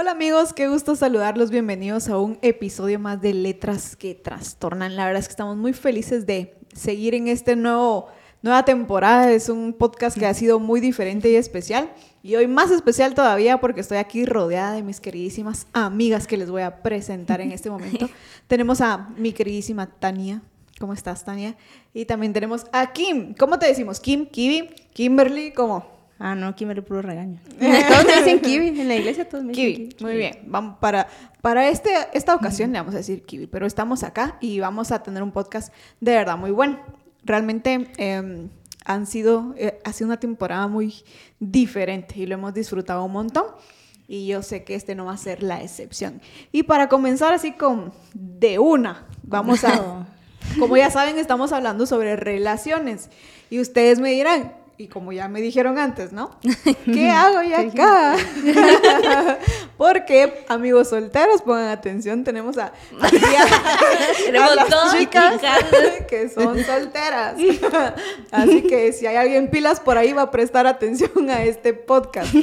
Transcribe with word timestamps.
Hola 0.00 0.12
amigos, 0.12 0.54
qué 0.54 0.66
gusto 0.66 0.96
saludarlos. 0.96 1.50
Bienvenidos 1.50 2.08
a 2.08 2.16
un 2.16 2.38
episodio 2.40 2.98
más 2.98 3.20
de 3.20 3.34
Letras 3.34 3.96
que 3.96 4.14
Trastornan. 4.14 4.96
La 4.96 5.04
verdad 5.04 5.20
es 5.20 5.28
que 5.28 5.32
estamos 5.32 5.58
muy 5.58 5.74
felices 5.74 6.24
de 6.24 6.56
seguir 6.72 7.14
en 7.14 7.28
este 7.28 7.54
nuevo 7.54 8.08
nueva 8.40 8.64
temporada. 8.64 9.30
Es 9.30 9.50
un 9.50 9.74
podcast 9.74 10.18
que 10.18 10.24
ha 10.24 10.32
sido 10.32 10.58
muy 10.58 10.80
diferente 10.80 11.30
y 11.30 11.34
especial. 11.34 11.92
Y 12.22 12.34
hoy 12.36 12.46
más 12.46 12.70
especial 12.70 13.12
todavía 13.12 13.60
porque 13.60 13.82
estoy 13.82 13.98
aquí 13.98 14.24
rodeada 14.24 14.72
de 14.72 14.82
mis 14.82 15.00
queridísimas 15.00 15.66
amigas 15.74 16.26
que 16.26 16.38
les 16.38 16.50
voy 16.50 16.62
a 16.62 16.82
presentar 16.82 17.42
en 17.42 17.52
este 17.52 17.68
momento. 17.70 18.08
tenemos 18.48 18.80
a 18.80 19.10
mi 19.18 19.34
queridísima 19.34 19.86
Tania. 19.86 20.40
¿Cómo 20.78 20.94
estás, 20.94 21.26
Tania? 21.26 21.58
Y 21.92 22.06
también 22.06 22.32
tenemos 22.32 22.64
a 22.72 22.90
Kim. 22.90 23.34
¿Cómo 23.34 23.58
te 23.58 23.66
decimos? 23.66 24.00
Kim, 24.00 24.24
Kiwi, 24.24 24.70
Kimberly, 24.94 25.52
¿cómo? 25.52 25.99
Ah, 26.22 26.34
no, 26.34 26.54
Kimberly 26.54 26.82
puro 26.82 27.00
regaño. 27.00 27.40
todos 27.58 28.04
me 28.04 28.16
dicen 28.18 28.40
Kiwi, 28.42 28.78
en 28.78 28.88
la 28.88 28.94
iglesia 28.94 29.26
todos 29.26 29.42
me 29.42 29.54
dicen 29.54 29.88
Kiwi. 29.88 29.96
Muy 30.00 30.16
bien, 30.18 30.40
vamos 30.46 30.76
para, 30.78 31.08
para 31.40 31.66
este, 31.70 31.90
esta 32.12 32.34
ocasión 32.34 32.72
le 32.72 32.78
vamos 32.78 32.94
a 32.94 32.98
decir 32.98 33.24
Kiwi, 33.24 33.46
pero 33.46 33.66
estamos 33.66 34.02
acá 34.02 34.36
y 34.38 34.60
vamos 34.60 34.92
a 34.92 35.02
tener 35.02 35.22
un 35.22 35.32
podcast 35.32 35.72
de 35.98 36.12
verdad 36.12 36.36
muy 36.36 36.50
bueno. 36.50 36.78
Realmente 37.24 37.90
em, 37.96 38.50
han 38.84 39.06
sido, 39.06 39.54
eh, 39.56 39.78
ha 39.82 39.94
sido 39.94 40.08
una 40.08 40.20
temporada 40.20 40.68
muy 40.68 40.94
diferente 41.38 42.14
y 42.18 42.26
lo 42.26 42.34
hemos 42.34 42.52
disfrutado 42.52 43.02
un 43.02 43.12
montón 43.12 43.46
y 44.06 44.26
yo 44.26 44.42
sé 44.42 44.62
que 44.62 44.74
este 44.74 44.94
no 44.94 45.06
va 45.06 45.14
a 45.14 45.16
ser 45.16 45.42
la 45.42 45.62
excepción. 45.62 46.20
Y 46.52 46.64
para 46.64 46.90
comenzar 46.90 47.32
así 47.32 47.52
con 47.52 47.94
de 48.12 48.58
una, 48.58 49.06
vamos 49.22 49.64
a... 49.64 50.06
Como 50.58 50.76
ya 50.76 50.90
saben, 50.90 51.16
estamos 51.18 51.52
hablando 51.52 51.86
sobre 51.86 52.16
relaciones. 52.16 53.08
Y 53.50 53.60
ustedes 53.60 54.00
me 54.00 54.10
dirán, 54.10 54.54
y 54.80 54.88
como 54.88 55.12
ya 55.12 55.28
me 55.28 55.42
dijeron 55.42 55.78
antes, 55.78 56.10
¿no? 56.10 56.38
¿Qué 56.86 57.10
hago 57.10 57.42
yo 57.42 57.58
acá? 57.58 58.16
Porque, 59.76 60.46
amigos 60.48 60.88
solteros, 60.88 61.42
pongan 61.42 61.68
atención, 61.68 62.24
tenemos 62.24 62.56
a, 62.56 62.72
tenemos 64.24 64.56
las 64.56 64.96
chicas 64.96 65.38
que 66.08 66.30
son 66.30 66.64
solteras. 66.64 67.36
Así 68.30 68.62
que 68.62 68.94
si 68.94 69.06
hay 69.06 69.16
alguien 69.16 69.50
pilas 69.50 69.80
por 69.80 69.98
ahí, 69.98 70.14
va 70.14 70.22
a 70.22 70.30
prestar 70.30 70.66
atención 70.66 71.28
a 71.28 71.44
este 71.44 71.74
podcast. 71.74 72.34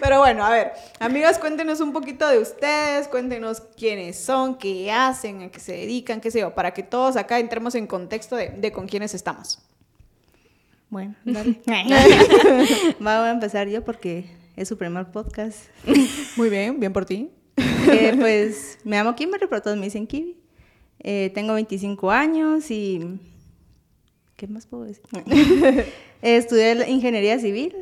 Pero 0.00 0.20
bueno, 0.20 0.44
a 0.44 0.50
ver, 0.50 0.72
amigas, 1.00 1.40
cuéntenos 1.40 1.80
un 1.80 1.92
poquito 1.92 2.28
de 2.28 2.38
ustedes, 2.38 3.08
cuéntenos 3.08 3.60
quiénes 3.76 4.16
son, 4.16 4.56
qué 4.56 4.92
hacen, 4.92 5.42
a 5.42 5.50
qué 5.50 5.58
se 5.58 5.72
dedican, 5.72 6.20
qué 6.20 6.30
sé 6.30 6.38
yo, 6.38 6.54
para 6.54 6.72
que 6.72 6.84
todos 6.84 7.16
acá 7.16 7.40
entremos 7.40 7.74
en 7.74 7.88
contexto 7.88 8.36
de, 8.36 8.50
de 8.50 8.70
con 8.70 8.86
quiénes 8.86 9.14
estamos. 9.14 9.58
Bueno, 10.92 11.14
dale. 11.24 11.58
Voy 13.00 13.08
a 13.08 13.30
empezar 13.30 13.66
yo 13.66 13.82
porque 13.82 14.26
es 14.56 14.68
su 14.68 14.76
primer 14.76 15.10
podcast. 15.10 15.70
Muy 16.36 16.50
bien, 16.50 16.80
bien 16.80 16.92
por 16.92 17.06
ti. 17.06 17.30
Eh, 17.56 18.14
pues 18.20 18.78
me 18.84 18.96
llamo 18.96 19.16
Kimberly, 19.16 19.46
pero 19.48 19.62
todos 19.62 19.78
me 19.78 19.84
dicen 19.84 20.06
Kiwi. 20.06 20.36
Eh, 20.98 21.32
tengo 21.34 21.54
25 21.54 22.10
años 22.10 22.70
y... 22.70 23.18
¿Qué 24.36 24.46
más 24.46 24.66
puedo 24.66 24.84
decir? 24.84 25.02
estudié 26.20 26.86
ingeniería 26.90 27.38
civil. 27.38 27.74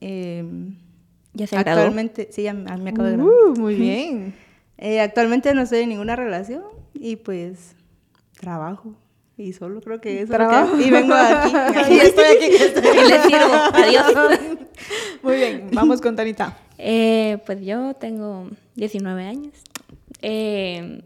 Em, 0.00 0.78
¿Ya 1.34 1.46
se 1.46 1.58
Actualmente, 1.58 2.28
sí, 2.32 2.44
ya 2.44 2.54
me 2.54 2.90
acabo 2.90 3.08
de 3.08 3.16
graduar. 3.16 3.34
Uh, 3.50 3.60
muy 3.60 3.74
bien. 3.74 4.34
Eh, 4.78 5.00
actualmente 5.00 5.52
no 5.52 5.60
estoy 5.60 5.80
en 5.80 5.90
ninguna 5.90 6.16
relación 6.16 6.62
y 6.94 7.16
pues 7.16 7.76
trabajo. 8.40 8.94
Y 9.36 9.52
solo 9.52 9.80
creo 9.80 10.00
que 10.00 10.22
eso. 10.22 10.32
Trabajo. 10.32 10.78
y 10.78 10.90
vengo 10.90 11.14
aquí. 11.14 11.52
y 11.94 11.98
estoy 11.98 12.24
aquí. 12.24 12.46
y 12.46 13.08
les 13.08 13.22
sirvo. 13.22 13.54
Adiós. 13.72 14.12
Muy 15.22 15.36
bien, 15.36 15.70
vamos 15.72 16.00
con 16.00 16.14
Tanita. 16.14 16.56
Eh, 16.78 17.38
pues 17.46 17.60
yo 17.62 17.94
tengo 17.94 18.48
19 18.76 19.24
años. 19.24 19.54
Eh, 20.22 21.02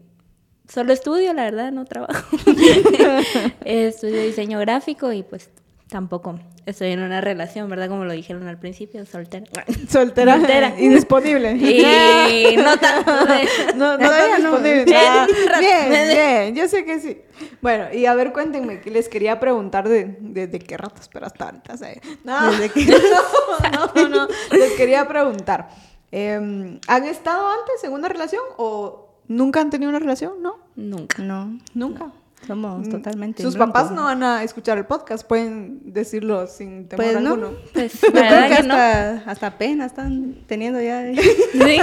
solo 0.67 0.93
estudio, 0.93 1.33
la 1.33 1.43
verdad, 1.43 1.71
no 1.71 1.85
trabajo. 1.85 2.37
estudio 3.65 4.21
diseño 4.23 4.59
gráfico 4.59 5.11
y 5.11 5.23
pues 5.23 5.49
tampoco 5.87 6.39
estoy 6.69 6.91
en 6.91 7.01
una 7.01 7.21
relación, 7.21 7.69
¿verdad? 7.69 7.89
Como 7.89 8.05
lo 8.05 8.13
dijeron 8.13 8.47
al 8.47 8.59
principio, 8.59 9.05
soltera. 9.05 9.45
Soltera. 9.89 10.37
soltera. 10.37 10.79
Indisponible. 10.79 11.53
Y 11.53 12.57
no 12.57 12.77
tanto. 12.77 13.11
no, 13.75 13.97
no 13.97 14.09
tan 14.09 14.35
disponible. 14.37 14.85
Bien, 14.85 15.89
bien, 16.09 16.55
yo 16.55 16.67
sé 16.67 16.85
que 16.85 16.99
sí. 16.99 17.21
Bueno, 17.61 17.93
y 17.93 18.05
a 18.05 18.13
ver, 18.15 18.33
cuéntenme, 18.33 18.81
que 18.81 18.91
les 18.91 19.09
quería 19.09 19.39
preguntar 19.39 19.87
de, 19.87 20.17
de, 20.19 20.59
qué 20.59 20.77
rato 20.77 21.01
pero 21.11 21.25
hasta 21.25 21.45
ahorita. 21.45 21.75
No, 22.23 22.51
no, 22.51 23.91
no, 23.95 24.09
no, 24.09 24.27
les 24.51 24.73
quería 24.73 25.07
preguntar. 25.07 25.69
Em, 26.11 26.79
¿Han 26.87 27.05
estado 27.05 27.47
antes 27.49 27.83
en 27.83 27.93
una 27.93 28.09
relación 28.09 28.41
o 28.57 29.15
nunca 29.27 29.61
han 29.61 29.69
tenido 29.69 29.89
una 29.89 29.99
relación? 29.99 30.41
¿No? 30.41 30.57
Nunca. 30.75 31.21
No. 31.21 31.59
¿Nunca? 31.73 32.11
Somos 32.47 32.87
mm, 32.87 32.91
totalmente. 32.91 33.43
Sus 33.43 33.55
papás 33.55 33.91
no 33.91 34.03
van 34.03 34.23
a 34.23 34.43
escuchar 34.43 34.77
el 34.77 34.85
podcast, 34.85 35.27
pueden 35.27 35.93
decirlo 35.93 36.47
sin 36.47 36.87
temor 36.87 37.05
pues 37.05 37.15
alguno. 37.15 37.51
Pues 37.73 37.99
que 38.11 38.19
hasta, 38.19 39.17
hasta 39.25 39.57
pena 39.57 39.85
están 39.85 40.43
teniendo 40.47 40.81
ya. 40.81 41.03
sí. 41.13 41.79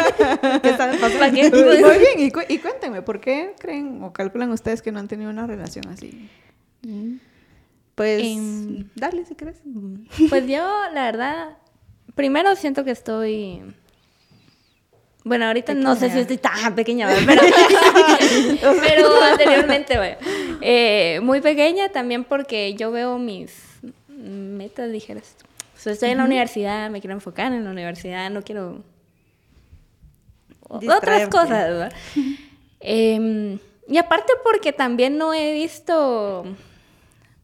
están 0.63 0.99
Muy 1.33 1.99
bien, 1.99 2.19
y, 2.19 2.55
y, 2.55 2.59
cuéntenme, 2.59 3.03
¿por 3.03 3.21
qué 3.21 3.55
creen 3.59 4.03
o 4.03 4.13
calculan 4.13 4.51
ustedes 4.51 4.83
que 4.83 4.93
no 4.93 4.99
han 4.99 5.09
tenido 5.09 5.31
una 5.31 5.47
relación 5.47 5.87
así? 5.89 6.29
Pues, 7.95 8.23
em, 8.23 8.89
dale 8.95 9.25
si 9.25 9.35
crees. 9.35 9.59
Pues 10.29 10.47
yo, 10.47 10.67
la 10.93 11.05
verdad, 11.05 11.59
primero 12.15 12.55
siento 12.57 12.85
que 12.85 12.91
estoy 12.91 13.63
bueno, 15.27 15.47
ahorita 15.47 15.75
no 15.75 15.97
sé 15.97 16.09
si 16.09 16.21
estoy 16.21 16.39
tan 16.39 16.77
pequeña, 16.77 17.09
pero, 17.27 17.43
pero 18.81 19.23
anteriormente, 19.25 19.97
bueno, 19.97 20.17
eh, 20.61 21.21
muy 21.23 21.41
pequeña 21.41 21.91
también 21.91 22.25
porque 22.25 22.75
yo 22.75 22.91
veo 22.91 23.19
mis 23.19 23.53
metas, 24.09 24.91
dijeras. 24.91 25.37
O 25.85 25.91
estoy 25.91 26.11
en 26.11 26.19
la 26.19 26.25
universidad, 26.25 26.91
me 26.91 27.01
quiero 27.01 27.15
enfocar 27.15 27.53
en 27.53 27.65
la 27.65 27.71
universidad, 27.71 28.29
no 28.31 28.43
quiero 28.43 28.83
otras 30.69 31.29
cosas, 31.29 31.51
¿verdad? 31.51 31.93
Em, 32.81 33.59
y 33.89 33.97
aparte 33.97 34.33
porque 34.45 34.73
también 34.73 35.17
no 35.17 35.33
he 35.33 35.55
visto 35.55 36.45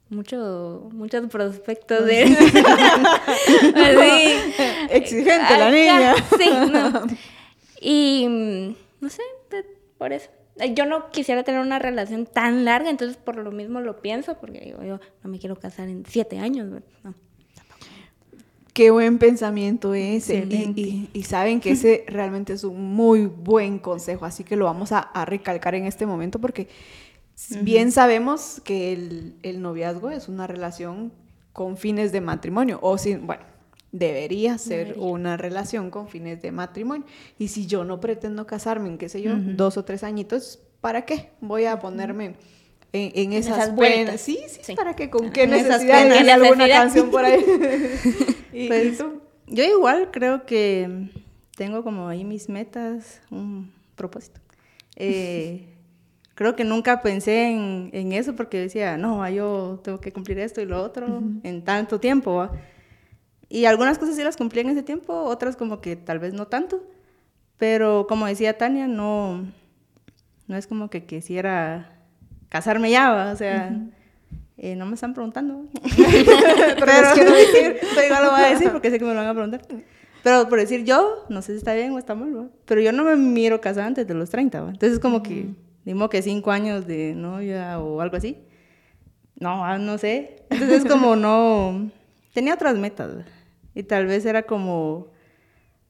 mucho, 0.08 0.88
muchos 0.92 1.26
prospectos 1.28 2.04
de... 2.04 2.22
Exigente 4.90 5.58
la 5.58 5.70
niña. 5.70 6.14
Sí, 6.38 6.50
no. 6.70 7.06
Y 7.80 8.26
mm, 8.28 8.76
no 9.00 9.08
sé, 9.08 9.22
por 9.98 10.12
eso. 10.12 10.28
Yo 10.74 10.84
no 10.86 11.10
quisiera 11.10 11.42
tener 11.44 11.60
una 11.60 11.78
relación 11.78 12.26
tan 12.26 12.64
larga, 12.64 12.90
entonces 12.90 13.16
por 13.16 13.36
lo 13.36 13.50
mismo 13.50 13.80
lo 13.80 14.02
pienso, 14.02 14.38
porque 14.38 14.60
digo, 14.60 14.82
yo 14.82 15.00
no 15.22 15.30
me 15.30 15.38
quiero 15.38 15.56
casar 15.56 15.88
en 15.88 16.04
siete 16.06 16.38
años. 16.38 16.68
No, 17.02 17.14
Qué 18.74 18.90
buen 18.90 19.18
pensamiento 19.18 19.92
ese. 19.92 20.46
Y, 20.48 21.10
y, 21.12 21.22
saben 21.24 21.60
que 21.60 21.72
ese 21.72 22.04
realmente 22.08 22.54
es 22.54 22.64
un 22.64 22.94
muy 22.94 23.26
buen 23.26 23.78
consejo, 23.78 24.24
así 24.24 24.44
que 24.44 24.56
lo 24.56 24.64
vamos 24.66 24.92
a, 24.92 25.10
recalcar 25.26 25.74
en 25.74 25.84
este 25.86 26.06
momento 26.06 26.38
porque 26.38 26.68
bien 27.60 27.92
sabemos 27.92 28.60
que 28.64 28.92
el, 28.92 29.34
el, 29.42 29.60
noviazgo 29.60 30.10
es 30.10 30.28
una 30.28 30.46
relación 30.46 31.12
con 31.52 31.76
fines 31.76 32.12
de 32.12 32.20
matrimonio, 32.20 32.78
o 32.82 32.96
sin, 32.96 33.26
bueno, 33.26 33.44
debería 33.92 34.56
ser 34.58 34.96
una 34.98 35.36
relación 35.36 35.90
con 35.90 36.08
fines 36.08 36.40
de 36.42 36.50
matrimonio. 36.50 37.06
Y 37.38 37.48
si 37.48 37.66
yo 37.66 37.84
no 37.84 38.00
pretendo 38.00 38.46
casarme 38.46 38.88
en, 38.88 38.98
qué 38.98 39.08
sé 39.08 39.22
yo, 39.22 39.36
dos 39.36 39.76
o 39.76 39.84
tres 39.84 40.02
añitos, 40.02 40.60
¿para 40.80 41.04
qué? 41.04 41.30
Voy 41.40 41.66
a 41.66 41.78
ponerme 41.78 42.34
en, 42.92 43.32
esas, 43.32 43.70
penas. 43.70 44.20
Sí, 44.20 44.40
sí, 44.48 44.74
¿para 44.74 44.96
qué? 44.96 45.10
¿Con 45.10 45.30
qué 45.30 45.46
necesidad? 45.46 46.10
¿Hay 46.10 46.28
alguna 46.28 46.68
canción 46.68 47.10
por 47.10 47.24
ahí? 47.24 47.44
pues, 48.68 48.98
Yo 49.46 49.64
igual 49.64 50.10
creo 50.10 50.44
que 50.46 51.08
tengo 51.56 51.84
como 51.84 52.08
ahí 52.08 52.24
mis 52.24 52.48
metas, 52.48 53.20
un 53.30 53.72
propósito. 53.94 54.40
Eh, 54.96 55.66
creo 56.34 56.56
que 56.56 56.64
nunca 56.64 57.02
pensé 57.02 57.50
en, 57.50 58.12
eso 58.12 58.34
porque 58.36 58.58
decía, 58.58 58.96
no, 58.96 59.28
yo 59.28 59.80
tengo 59.84 60.00
que 60.00 60.12
cumplir 60.12 60.38
esto 60.38 60.60
y 60.60 60.66
lo 60.66 60.82
otro 60.82 61.22
en 61.42 61.62
tanto 61.62 62.00
tiempo. 62.00 62.50
Y 63.52 63.66
algunas 63.66 63.98
cosas 63.98 64.16
sí 64.16 64.24
las 64.24 64.38
cumplí 64.38 64.62
en 64.62 64.70
ese 64.70 64.82
tiempo, 64.82 65.12
otras 65.12 65.56
como 65.56 65.82
que 65.82 65.94
tal 65.94 66.18
vez 66.18 66.32
no 66.32 66.46
tanto. 66.46 66.82
Pero 67.58 68.06
como 68.08 68.24
decía 68.24 68.56
Tania, 68.56 68.88
no, 68.88 69.44
no 70.46 70.56
es 70.56 70.66
como 70.66 70.88
que 70.88 71.04
quisiera 71.04 71.98
casarme 72.48 72.90
ya, 72.90 73.30
o 73.30 73.36
sea, 73.36 73.78
eh, 74.56 74.74
no 74.74 74.86
me 74.86 74.94
están 74.94 75.12
preguntando. 75.12 75.66
pero 75.82 76.92
es 76.92 77.12
que 77.12 77.24
no 77.26 77.34
decir, 77.34 77.76
igual 78.06 78.24
lo 78.24 78.30
voy 78.30 78.40
a 78.40 78.48
decir 78.48 78.70
porque 78.70 78.90
sé 78.90 78.98
que 78.98 79.04
me 79.04 79.12
lo 79.12 79.20
van 79.20 79.28
a 79.28 79.34
preguntar. 79.34 79.60
Pero 80.22 80.48
por 80.48 80.58
decir 80.58 80.84
yo, 80.84 81.26
no 81.28 81.42
sé 81.42 81.52
si 81.52 81.58
está 81.58 81.74
bien 81.74 81.92
o 81.92 81.98
está 81.98 82.14
mal, 82.14 82.50
pero 82.64 82.80
yo 82.80 82.90
no 82.90 83.04
me 83.04 83.16
miro 83.16 83.60
casada 83.60 83.86
antes 83.86 84.06
de 84.06 84.14
los 84.14 84.30
30, 84.30 84.60
entonces 84.60 84.92
es 84.92 84.98
como 84.98 85.22
que, 85.22 85.50
digo 85.84 86.08
que 86.08 86.22
cinco 86.22 86.52
años 86.52 86.86
de 86.86 87.12
novia 87.14 87.78
o 87.80 88.00
algo 88.00 88.16
así. 88.16 88.38
No, 89.38 89.62
ah, 89.62 89.76
no 89.76 89.98
sé. 89.98 90.46
Entonces 90.48 90.84
es 90.84 90.90
como 90.90 91.16
no, 91.16 91.90
tenía 92.32 92.54
otras 92.54 92.78
metas. 92.78 93.26
Y 93.74 93.82
tal 93.84 94.06
vez 94.06 94.24
era 94.26 94.42
como 94.42 95.08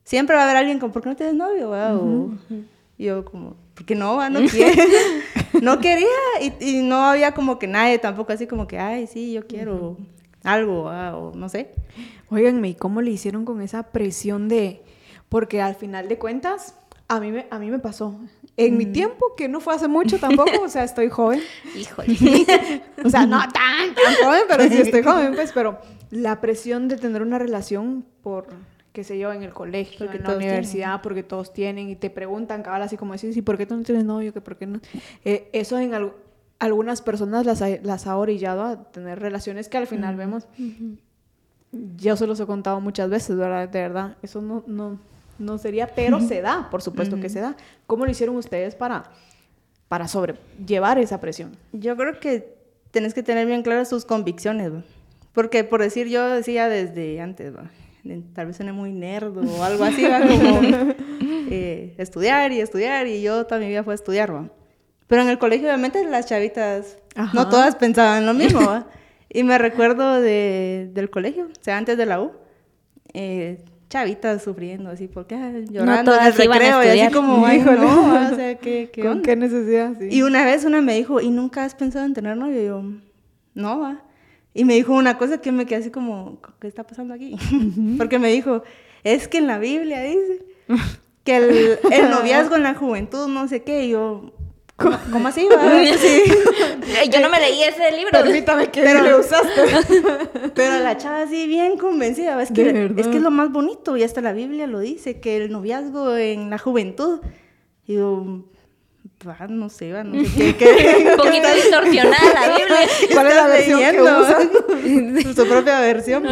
siempre 0.05 0.37
va 0.37 0.43
a 0.43 0.44
haber 0.44 0.56
alguien 0.56 0.79
con, 0.79 0.93
¿por 0.93 1.02
qué 1.02 1.08
no 1.08 1.17
tienes 1.17 1.34
novio? 1.34 1.70
O, 1.70 2.31
yo 2.99 3.25
como, 3.25 3.56
¿por 3.75 3.84
qué 3.84 3.94
no? 3.94 4.29
No 4.31 4.40
quiero. 4.49 4.82
no 5.61 5.81
quería 5.81 6.06
y, 6.40 6.52
y, 6.61 6.82
no 6.82 6.96
había 7.06 7.32
como 7.32 7.58
que 7.58 7.67
nadie 7.67 7.99
tampoco 7.99 8.32
así 8.32 8.46
como 8.46 8.67
que, 8.67 8.79
ay, 8.79 9.06
sí, 9.06 9.32
yo 9.32 9.46
quiero 9.46 9.96
algo, 10.44 10.84
o 10.84 11.32
no 11.34 11.49
sé. 11.49 11.73
Óiganme, 12.31 12.70
¿y 12.70 12.75
cómo 12.75 13.00
le 13.00 13.11
hicieron 13.11 13.44
con 13.44 13.61
esa 13.62 13.84
presión 13.90 14.49
de...? 14.49 14.82
Porque 15.29 15.62
al 15.62 15.75
final 15.76 16.08
de 16.08 16.19
cuentas, 16.19 16.75
a 17.08 17.19
mí 17.19 17.32
me, 17.32 17.46
a 17.50 17.58
mí 17.58 17.70
me 17.70 17.79
pasó. 17.79 18.19
En 18.58 18.76
mi 18.76 18.84
tiempo, 18.84 19.34
que 19.34 19.49
no 19.49 19.61
fue 19.61 19.75
hace 19.75 19.88
mucho 19.88 20.19
tampoco, 20.19 20.62
o 20.62 20.69
sea, 20.69 20.84
estoy 20.84 21.08
joven. 21.08 21.40
Híjole. 21.75 22.17
o 23.05 23.08
sea, 23.08 23.25
no 23.26 23.38
tan, 23.38 23.94
tan 23.94 24.14
joven, 24.23 24.43
pero 24.46 24.64
sí 24.64 24.76
estoy 24.76 25.02
joven, 25.02 25.34
pues, 25.34 25.52
pero 25.52 25.79
la 26.12 26.43
presión 26.43 26.88
de 26.88 26.99
tener 26.99 27.23
una 27.23 27.38
relación 27.38 28.05
por, 28.23 28.49
qué 28.93 29.03
sé 29.03 29.19
yo, 29.19 29.32
en 29.32 29.43
el 29.43 29.55
colegio, 29.55 30.05
porque 30.05 30.19
en 30.19 30.25
la 30.25 30.37
universidad, 30.37 31.00
porque 31.00 31.23
todos 31.23 31.55
tienen 31.55 31.88
y 31.88 31.97
te 31.97 32.11
preguntan, 32.11 32.62
cabal, 32.62 32.82
así 32.82 32.99
como 32.99 33.14
decís, 33.14 33.35
¿y 33.35 33.41
por 33.41 33.56
qué 33.56 33.64
tú 33.64 33.75
no 33.75 33.82
tienes 33.82 34.05
novio? 34.05 34.35
¿Que 34.35 34.43
por 34.43 34.59
qué 34.59 34.67
no? 34.67 34.79
Eh, 35.25 35.49
eso 35.55 35.79
en 35.79 36.12
algunas 36.59 37.00
personas 37.00 37.47
las 37.47 37.62
ha, 37.62 37.69
las 37.82 38.06
ha 38.06 38.19
orillado 38.19 38.62
a 38.62 38.85
tener 38.93 39.20
relaciones 39.20 39.70
que 39.70 39.79
al 39.79 39.87
final 39.87 40.17
vemos. 40.17 40.47
Yo 41.97 42.15
se 42.19 42.26
los 42.26 42.38
he 42.41 42.44
contado 42.44 42.79
muchas 42.82 43.08
veces, 43.08 43.35
¿verdad? 43.35 43.67
De 43.70 43.81
verdad, 43.81 44.19
eso 44.20 44.43
no, 44.43 44.62
no, 44.67 44.99
no 45.38 45.56
sería, 45.56 45.87
pero 45.87 46.20
se 46.20 46.41
da, 46.43 46.69
por 46.70 46.82
supuesto 46.82 47.19
que 47.19 47.31
se 47.31 47.41
da. 47.41 47.56
¿Cómo 47.87 48.05
lo 48.05 48.11
hicieron 48.11 48.37
ustedes 48.37 48.75
para, 48.75 49.05
para 49.88 50.08
sobrellevar 50.08 50.99
esa 50.99 51.23
presión? 51.23 51.56
Yo 51.73 51.97
creo 51.97 52.20
que 52.20 52.55
tenés 52.91 53.15
que 53.15 53.23
tener 53.23 53.47
bien 53.47 53.62
claras 53.62 53.88
tus 53.88 54.05
convicciones, 54.05 54.73
porque 55.32 55.64
por 55.64 55.82
decir, 55.82 56.08
yo 56.08 56.29
decía 56.29 56.69
desde 56.69 57.20
antes, 57.20 57.52
tal 58.34 58.46
vez 58.46 58.56
suene 58.56 58.73
muy 58.73 58.93
nerd 58.93 59.37
o 59.37 59.64
algo 59.64 59.84
así, 59.84 60.02
como 60.02 60.61
eh, 61.50 61.94
estudiar 61.99 62.52
y 62.52 62.61
estudiar, 62.61 63.06
y 63.06 63.23
yo 63.23 63.46
toda 63.46 63.61
mi 63.61 63.69
vida 63.69 63.82
fue 63.82 63.94
a 63.94 63.96
estudiar, 63.96 64.34
¿va? 64.34 64.50
Pero 65.06 65.23
en 65.23 65.29
el 65.29 65.38
colegio, 65.38 65.69
obviamente, 65.69 66.05
las 66.05 66.26
chavitas, 66.26 66.96
no 67.34 67.49
todas 67.49 67.76
pensaban 67.76 68.26
lo 68.26 68.34
mismo, 68.34 68.61
¿va? 68.61 68.87
Y 69.34 69.44
me 69.44 69.56
recuerdo 69.56 70.20
de, 70.20 70.90
del 70.93 71.08
colegio, 71.08 71.46
o 71.46 71.62
sea, 71.62 71.79
antes 71.79 71.96
de 71.96 72.05
la 72.05 72.20
U, 72.20 72.32
eh, 73.14 73.64
chavitas 73.88 74.43
sufriendo 74.43 74.90
así, 74.90 75.08
porque 75.08 75.64
llorando 75.70 76.12
no 76.12 76.20
en 76.20 76.26
el 76.26 76.32
recreo 76.34 76.84
y 76.84 77.00
así 77.00 77.12
como, 77.14 77.46
ay, 77.46 77.61
no, 77.61 78.31
o 78.32 78.34
sea, 78.34 78.56
¿qué, 78.56 78.90
qué 78.93 79.02
¿Con 79.02 79.23
qué 79.23 79.34
necesidad? 79.37 79.94
Sí. 79.99 80.08
Y 80.11 80.23
una 80.23 80.44
vez 80.44 80.67
una 80.67 80.82
me 80.82 80.94
dijo, 80.94 81.20
¿y 81.23 81.31
nunca 81.31 81.64
has 81.64 81.75
pensado 81.75 82.05
en 82.05 82.12
tener 82.12 82.37
novio? 82.37 82.62
Y 82.62 82.67
yo, 82.67 82.82
no, 83.55 83.81
va. 83.81 84.02
Y 84.54 84.64
me 84.64 84.75
dijo 84.75 84.93
una 84.93 85.19
cosa 85.19 85.38
que 85.38 85.52
me 85.52 85.66
quedé 85.66 85.81
así 85.81 85.90
como, 85.90 86.38
¿qué 86.60 86.69
está 86.69 86.84
pasando 86.84 87.14
aquí? 87.14 87.37
Porque 87.99 88.19
me 88.19 88.31
dijo, 88.31 88.62
es 89.04 89.28
que 89.28 89.38
en 89.38 89.46
la 89.46 89.58
Biblia 89.58 90.02
dice 90.02 90.44
que 91.25 91.37
el, 91.37 91.78
el 91.90 92.10
noviazgo 92.10 92.56
en 92.56 92.62
la 92.62 92.75
juventud, 92.75 93.28
no 93.28 93.49
sé 93.49 93.62
qué, 93.62 93.84
y 93.84 93.90
yo, 93.90 94.32
¿Cómo, 94.76 94.96
así? 95.28 95.49
Sí. 95.99 96.22
Yo 97.10 97.20
no 97.20 97.28
me 97.28 97.40
leí 97.40 97.62
ese 97.62 97.93
libro. 97.96 98.10
Permítame 98.10 98.70
que 98.70 98.82
pero, 98.82 99.02
lo 99.02 99.20
usaste. 99.20 99.62
Pero 100.55 100.78
la 100.81 100.96
chava 100.96 101.22
así 101.22 101.46
bien 101.46 101.76
convencida. 101.76 102.40
Es 102.43 102.50
que, 102.50 102.90
es 102.96 103.06
que 103.06 103.16
es 103.16 103.22
lo 103.22 103.31
más 103.31 103.52
bonito. 103.52 103.96
Y 103.96 104.02
hasta 104.02 104.20
la 104.20 104.32
Biblia 104.32 104.66
lo 104.66 104.81
dice, 104.81 105.20
que 105.20 105.37
el 105.37 105.52
noviazgo 105.52 106.16
en 106.16 106.50
la 106.50 106.58
juventud. 106.58 107.20
Y 107.87 107.94
yo, 107.94 108.44
no 109.48 109.69
sé, 109.69 109.90
no 110.04 110.24
sé 110.24 110.56
qué. 110.56 111.06
Un 111.10 111.16
poquito 111.16 111.54
distorsionada 111.54 112.32
la 112.34 112.56
Biblia. 112.56 112.78
¿Cuál 113.12 113.26
es 113.26 113.34
la 113.34 113.46
versión 113.46 113.80
que 113.80 114.02
usa? 114.02 115.34
Su 115.34 115.48
propia 115.48 115.80
versión. 115.80 116.24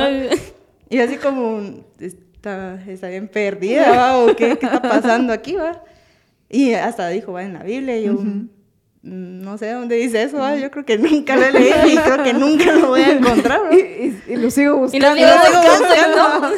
Y 0.88 0.98
así 0.98 1.16
como, 1.16 1.84
está, 1.98 2.82
está 2.87 3.08
bien 3.08 3.28
perdida, 3.28 4.19
¿o 4.19 4.34
qué, 4.34 4.56
qué 4.58 4.66
está 4.66 4.82
pasando 4.82 5.32
aquí, 5.32 5.54
va? 5.54 5.82
Y 6.48 6.75
hasta 6.75 7.08
dijo, 7.08 7.32
va 7.32 7.44
en 7.44 7.54
la 7.54 7.62
Biblia, 7.62 7.96
y 7.96 8.04
yo 8.06 8.14
mm, 8.14 8.48
no 9.02 9.56
sé 9.56 9.70
dónde 9.70 9.94
dice 9.94 10.25
eso, 10.25 10.56
yo 10.56 10.70
creo 10.72 10.84
que 10.84 10.98
nunca 10.98 11.37
lo 11.37 11.44
he 11.44 11.52
leído 11.52 11.87
y 11.87 11.96
creo 11.96 12.25
que 12.25 12.32
nunca 12.32 12.72
lo 12.72 12.88
voy 12.88 13.02
a 13.02 13.12
encontrar. 13.12 13.60
y, 13.72 14.37
lo 14.37 14.50
sigo 14.50 14.78
buscando. 14.78 15.16
Y 15.16 15.20
lo 15.20 15.28
sigo 15.28 15.60
buscando, 15.78 16.50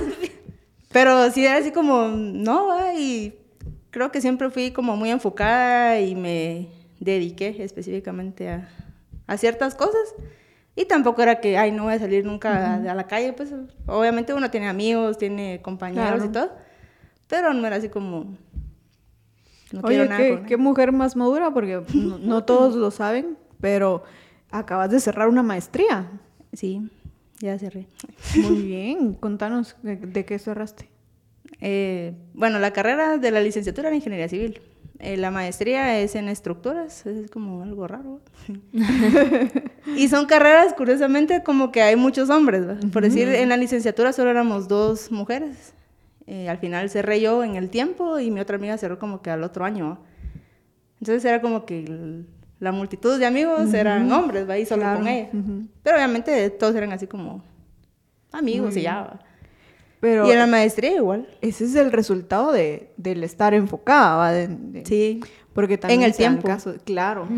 Pero 0.91 1.31
sí 1.31 1.45
era 1.45 1.59
así 1.59 1.73
como, 1.73 2.09
no, 2.09 2.69
va, 2.69 2.95
y 2.95 3.35
creo 3.93 4.11
que 4.11 4.21
siempre 4.21 4.51
fui 4.51 4.73
como 4.73 4.97
muy 4.97 5.11
enfocada 5.11 6.01
y 6.01 6.17
me 6.17 6.69
dediqué 6.99 7.63
específicamente 7.63 8.49
a, 8.49 8.69
a 9.29 9.37
ciertas 9.37 9.77
cosas. 9.77 10.15
Y 10.75 10.87
tampoco 10.87 11.23
era 11.23 11.41
que, 11.41 11.57
ay, 11.59 11.71
no 11.71 11.85
voy 11.85 11.95
a 11.95 11.99
salir 11.99 12.25
nunca 12.25 12.75
a, 12.75 12.95
la 12.95 13.07
calle, 13.07 13.33
pues 13.35 13.55
obviamente 13.87 14.35
uno 14.35 14.51
tiene 14.51 14.69
amigos, 14.69 15.19
tiene 15.19 15.61
compañeros 15.63 16.25
y 16.25 16.29
todo, 16.29 16.51
pero 17.29 17.53
no 17.53 17.67
era 17.67 17.77
así 17.77 17.91
como 17.91 18.37
no 19.73 19.81
Oye, 19.85 20.09
qué, 20.17 20.43
qué, 20.47 20.57
mujer 20.57 20.93
más 20.93 21.17
madura, 21.17 21.51
porque 21.53 21.83
no, 21.95 22.45
todos 22.45 22.75
lo 22.75 22.91
saben, 22.91 23.37
pero 23.61 24.03
acabas 24.51 24.91
de 24.91 25.01
cerrar 25.01 25.29
una 25.29 25.43
maestría. 25.43 26.11
Sí, 26.53 26.91
ya 27.41 27.59
cerré. 27.59 27.87
Muy 28.37 28.63
bien, 28.63 29.15
contanos 29.15 29.77
de, 29.83 30.25
qué 30.25 30.39
cerraste. 30.39 30.89
Eh, 31.65 32.13
bueno, 32.35 32.59
la 32.59 32.73
carrera 32.73 33.19
de 33.19 33.31
la 33.31 33.41
licenciatura 33.41 33.89
en 33.89 33.95
Ingeniería 33.95 34.29
Civil. 34.29 34.61
Eh, 34.99 35.17
la 35.17 35.31
maestría 35.31 36.01
es 36.01 36.17
en 36.17 36.29
estructuras, 36.29 37.07
es 37.07 37.31
como 37.31 37.63
algo 37.63 37.87
raro. 37.87 38.21
y 39.97 40.09
son 40.09 40.27
carreras, 40.27 40.75
curiosamente, 40.75 41.45
como 41.45 41.71
que 41.71 41.81
hay 41.83 41.95
muchos 41.95 42.31
hombres. 42.31 42.65
Por 42.93 43.05
decir, 43.05 43.29
en 43.29 43.49
la 43.49 43.57
licenciatura 43.57 44.13
solo 44.13 44.31
éramos 44.31 44.67
dos 44.67 45.13
mujeres. 45.13 45.73
Eh, 46.27 46.49
al 46.49 46.59
final 46.59 46.91
cerré 46.91 47.21
yo 47.21 47.45
en 47.45 47.55
el 47.55 47.71
tiempo 47.71 48.19
y 48.19 48.33
mi 48.33 48.41
otra 48.41 48.57
amiga 48.57 48.77
cerró 48.77 48.99
como 48.99 49.23
que 49.23 49.31
al 49.31 49.45
otro 49.45 49.65
año. 49.65 50.01
Entonces 51.01 51.25
era 51.25 51.41
como 51.41 51.65
que 51.65 52.25
la 52.59 52.73
multitud 52.73 53.21
de 53.21 53.27
amigos 53.27 53.73
eran 53.73 54.11
hombres, 54.11 54.49
¿va? 54.49 54.59
Y 54.59 54.67
solo 54.67 54.83
con 54.95 55.07
ella. 55.07 55.31
Pero 55.85 55.97
obviamente 55.97 56.51
todos 56.51 56.75
eran 56.75 56.91
así 56.91 57.07
como 57.07 57.45
amigos 58.33 58.77
y 58.77 58.83
ya. 58.83 59.21
Pero 60.03 60.27
y 60.27 60.33
en 60.33 60.39
la 60.39 60.49
maestría 60.49 60.97
igual. 60.97 61.29
Ese 61.41 61.65
es 61.65 61.77
el 61.77 61.93
resultado 61.93 62.51
de, 62.51 62.91
del 62.97 63.23
estar 63.23 63.55
enfocada, 63.55 64.17
¿va? 64.17 64.49
sí. 64.85 65.21
Porque 65.55 65.79
también 65.79 66.01
en 66.01 66.07
el 66.07 66.17
tiempo. 66.17 66.49
claro, 66.85 67.29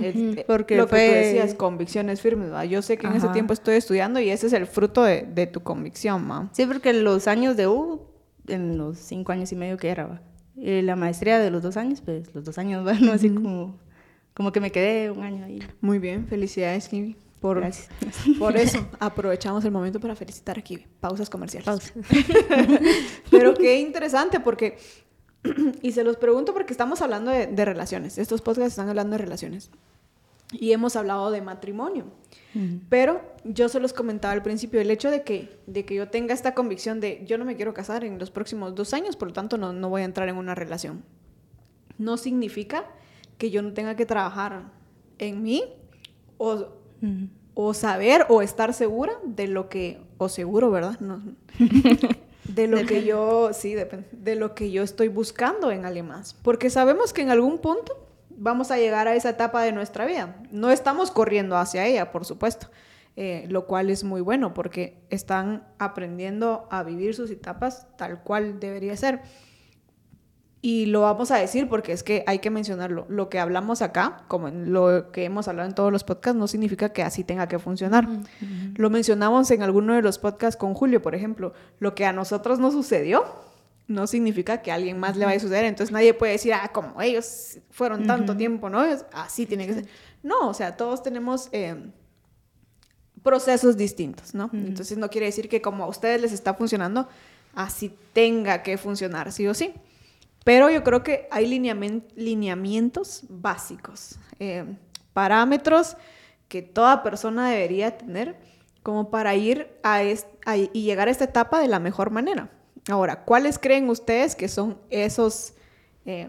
porque 0.46 0.76
lo 0.78 0.86
que 0.86 0.96
tú 0.96 1.12
decías, 1.12 1.52
convicciones 1.52 2.22
firmes, 2.22 2.50
¿va? 2.50 2.64
Yo 2.64 2.80
sé 2.80 2.96
que 2.96 3.06
en 3.06 3.16
ese 3.16 3.28
tiempo 3.28 3.52
estoy 3.52 3.74
estudiando 3.74 4.18
y 4.18 4.30
ese 4.30 4.46
es 4.46 4.54
el 4.54 4.66
fruto 4.66 5.02
de, 5.02 5.26
de 5.34 5.46
tu 5.46 5.60
convicción, 5.62 6.26
¿ma? 6.26 6.48
Sí, 6.52 6.64
porque 6.64 6.94
los 6.94 7.28
años 7.28 7.54
de 7.54 7.66
U 7.66 8.00
en 8.48 8.78
los 8.78 8.96
cinco 8.96 9.32
años 9.32 9.52
y 9.52 9.56
medio 9.56 9.76
que 9.76 9.90
era. 9.90 10.22
Y 10.56 10.80
la 10.80 10.96
maestría 10.96 11.38
de 11.38 11.50
los 11.50 11.62
dos 11.62 11.76
años, 11.76 12.00
pues 12.00 12.34
los 12.34 12.44
dos 12.44 12.56
años, 12.56 12.82
bueno, 12.82 13.12
así 13.12 13.28
como, 13.28 13.78
como 14.32 14.52
que 14.52 14.60
me 14.60 14.70
quedé 14.70 15.10
un 15.10 15.22
año 15.22 15.44
ahí. 15.44 15.58
Muy 15.82 15.98
bien, 15.98 16.26
felicidades, 16.26 16.88
Kiwi. 16.88 17.16
Por, 17.44 17.60
Gracias. 17.60 17.90
por 18.38 18.56
eso 18.56 18.88
aprovechamos 19.00 19.62
el 19.66 19.70
momento 19.70 20.00
para 20.00 20.16
felicitar 20.16 20.58
a 20.58 20.62
Kiwi. 20.62 20.86
Pausas 20.98 21.28
comerciales. 21.28 21.66
Pausas. 21.66 21.92
Pero 23.30 23.52
qué 23.52 23.80
interesante 23.80 24.40
porque, 24.40 24.78
y 25.82 25.92
se 25.92 26.04
los 26.04 26.16
pregunto 26.16 26.54
porque 26.54 26.72
estamos 26.72 27.02
hablando 27.02 27.30
de, 27.30 27.46
de 27.46 27.64
relaciones. 27.66 28.16
Estos 28.16 28.40
podcasts 28.40 28.72
están 28.72 28.88
hablando 28.88 29.18
de 29.18 29.18
relaciones. 29.18 29.70
Y 30.52 30.72
hemos 30.72 30.96
hablado 30.96 31.30
de 31.30 31.42
matrimonio. 31.42 32.06
Pero 32.88 33.20
yo 33.44 33.68
se 33.68 33.78
los 33.78 33.92
comentaba 33.92 34.32
al 34.32 34.42
principio, 34.42 34.80
el 34.80 34.90
hecho 34.90 35.10
de 35.10 35.22
que, 35.22 35.60
de 35.66 35.84
que 35.84 35.96
yo 35.96 36.08
tenga 36.08 36.32
esta 36.32 36.54
convicción 36.54 36.98
de 36.98 37.26
yo 37.26 37.36
no 37.36 37.44
me 37.44 37.56
quiero 37.56 37.74
casar 37.74 38.04
en 38.04 38.18
los 38.18 38.30
próximos 38.30 38.74
dos 38.74 38.94
años, 38.94 39.16
por 39.16 39.28
lo 39.28 39.34
tanto 39.34 39.58
no, 39.58 39.74
no 39.74 39.90
voy 39.90 40.00
a 40.00 40.06
entrar 40.06 40.30
en 40.30 40.36
una 40.36 40.54
relación. 40.54 41.04
No 41.98 42.16
significa 42.16 42.86
que 43.36 43.50
yo 43.50 43.60
no 43.60 43.74
tenga 43.74 43.96
que 43.96 44.06
trabajar 44.06 44.70
en 45.18 45.42
mí 45.42 45.64
o, 46.38 46.83
o 47.54 47.74
saber 47.74 48.26
o 48.28 48.42
estar 48.42 48.74
segura 48.74 49.12
de 49.24 49.46
lo 49.46 49.68
que, 49.68 50.00
o 50.18 50.28
seguro, 50.28 50.70
¿verdad? 50.70 50.98
No, 51.00 51.22
de 52.44 52.66
lo 52.66 52.84
que 52.84 53.04
yo, 53.04 53.52
sí, 53.52 53.74
de 53.74 54.36
lo 54.36 54.54
que 54.54 54.70
yo 54.70 54.82
estoy 54.82 55.08
buscando 55.08 55.70
en 55.70 55.84
alguien 55.84 56.08
más. 56.08 56.34
Porque 56.34 56.70
sabemos 56.70 57.12
que 57.12 57.22
en 57.22 57.30
algún 57.30 57.58
punto 57.58 58.06
vamos 58.30 58.70
a 58.70 58.76
llegar 58.76 59.08
a 59.08 59.14
esa 59.14 59.30
etapa 59.30 59.62
de 59.62 59.72
nuestra 59.72 60.04
vida. 60.06 60.36
No 60.50 60.70
estamos 60.70 61.10
corriendo 61.10 61.56
hacia 61.56 61.86
ella, 61.86 62.10
por 62.10 62.24
supuesto, 62.24 62.68
eh, 63.16 63.46
lo 63.48 63.66
cual 63.66 63.90
es 63.90 64.04
muy 64.04 64.20
bueno 64.20 64.54
porque 64.54 64.98
están 65.10 65.66
aprendiendo 65.78 66.66
a 66.70 66.82
vivir 66.82 67.14
sus 67.14 67.30
etapas 67.30 67.86
tal 67.96 68.22
cual 68.22 68.60
debería 68.60 68.96
ser. 68.96 69.20
Y 70.66 70.86
lo 70.86 71.02
vamos 71.02 71.30
a 71.30 71.36
decir 71.36 71.68
porque 71.68 71.92
es 71.92 72.02
que 72.02 72.24
hay 72.26 72.38
que 72.38 72.48
mencionarlo. 72.48 73.04
Lo 73.10 73.28
que 73.28 73.38
hablamos 73.38 73.82
acá, 73.82 74.24
como 74.28 74.48
lo 74.48 75.12
que 75.12 75.26
hemos 75.26 75.46
hablado 75.46 75.68
en 75.68 75.74
todos 75.74 75.92
los 75.92 76.04
podcasts, 76.04 76.38
no 76.38 76.48
significa 76.48 76.88
que 76.88 77.02
así 77.02 77.22
tenga 77.22 77.46
que 77.48 77.58
funcionar. 77.58 78.08
Lo 78.74 78.88
mencionamos 78.88 79.50
en 79.50 79.62
alguno 79.62 79.94
de 79.94 80.00
los 80.00 80.18
podcasts 80.18 80.56
con 80.56 80.72
Julio, 80.72 81.02
por 81.02 81.14
ejemplo. 81.14 81.52
Lo 81.80 81.94
que 81.94 82.06
a 82.06 82.14
nosotros 82.14 82.60
nos 82.60 82.72
sucedió, 82.72 83.26
no 83.88 84.06
significa 84.06 84.62
que 84.62 84.72
a 84.72 84.76
alguien 84.76 84.98
más 84.98 85.18
le 85.18 85.26
vaya 85.26 85.36
a 85.36 85.40
suceder. 85.40 85.66
Entonces 85.66 85.92
nadie 85.92 86.14
puede 86.14 86.32
decir, 86.32 86.54
ah, 86.54 86.70
como 86.72 87.02
ellos 87.02 87.58
fueron 87.70 88.06
tanto 88.06 88.34
tiempo 88.34 88.70
¿no? 88.70 88.82
así 89.12 89.44
tiene 89.44 89.66
que 89.66 89.74
ser. 89.74 89.86
No, 90.22 90.48
o 90.48 90.54
sea, 90.54 90.78
todos 90.78 91.02
tenemos 91.02 91.50
eh, 91.52 91.76
procesos 93.22 93.76
distintos, 93.76 94.32
¿no? 94.32 94.48
Entonces 94.54 94.96
no 94.96 95.10
quiere 95.10 95.26
decir 95.26 95.50
que 95.50 95.60
como 95.60 95.84
a 95.84 95.88
ustedes 95.88 96.22
les 96.22 96.32
está 96.32 96.54
funcionando, 96.54 97.06
así 97.54 97.94
tenga 98.14 98.62
que 98.62 98.78
funcionar, 98.78 99.30
sí 99.30 99.46
o 99.46 99.52
sí. 99.52 99.74
Pero 100.44 100.70
yo 100.70 100.84
creo 100.84 101.02
que 101.02 101.26
hay 101.30 101.46
lineamientos 101.46 103.24
básicos, 103.28 104.18
eh, 104.38 104.76
parámetros 105.14 105.96
que 106.48 106.60
toda 106.60 107.02
persona 107.02 107.50
debería 107.50 107.96
tener 107.96 108.36
como 108.82 109.10
para 109.10 109.34
ir 109.34 109.70
a, 109.82 110.04
y 110.04 110.82
llegar 110.82 111.08
a 111.08 111.10
esta 111.10 111.24
etapa 111.24 111.58
de 111.58 111.68
la 111.68 111.80
mejor 111.80 112.10
manera. 112.10 112.50
Ahora, 112.90 113.24
¿cuáles 113.24 113.58
creen 113.58 113.88
ustedes 113.88 114.36
que 114.36 114.48
son 114.48 114.78
esos 114.90 115.54
eh, 116.04 116.28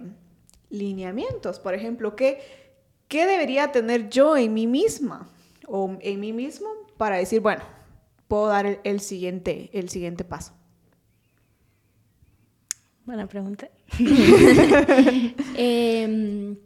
lineamientos? 0.70 1.60
Por 1.60 1.74
ejemplo, 1.74 2.16
¿qué, 2.16 2.40
¿qué 3.10 3.26
debería 3.26 3.74
tener 3.74 4.10
yo 4.10 4.38
en 4.38 4.54
mí 4.54 4.66
misma 4.66 5.28
o 5.68 5.98
en 6.00 6.20
mí 6.22 6.32
mismo 6.32 6.70
para 6.98 7.18
decir, 7.18 7.42
bueno, 7.42 7.64
puedo 8.30 8.48
dar 8.48 8.80
el, 8.82 9.02
siguiente, 9.02 9.70
el 9.74 9.90
siguiente 9.90 10.24
paso? 10.24 10.54
Buena 13.04 13.28
pregunta. 13.28 13.68
Em, 15.58 16.58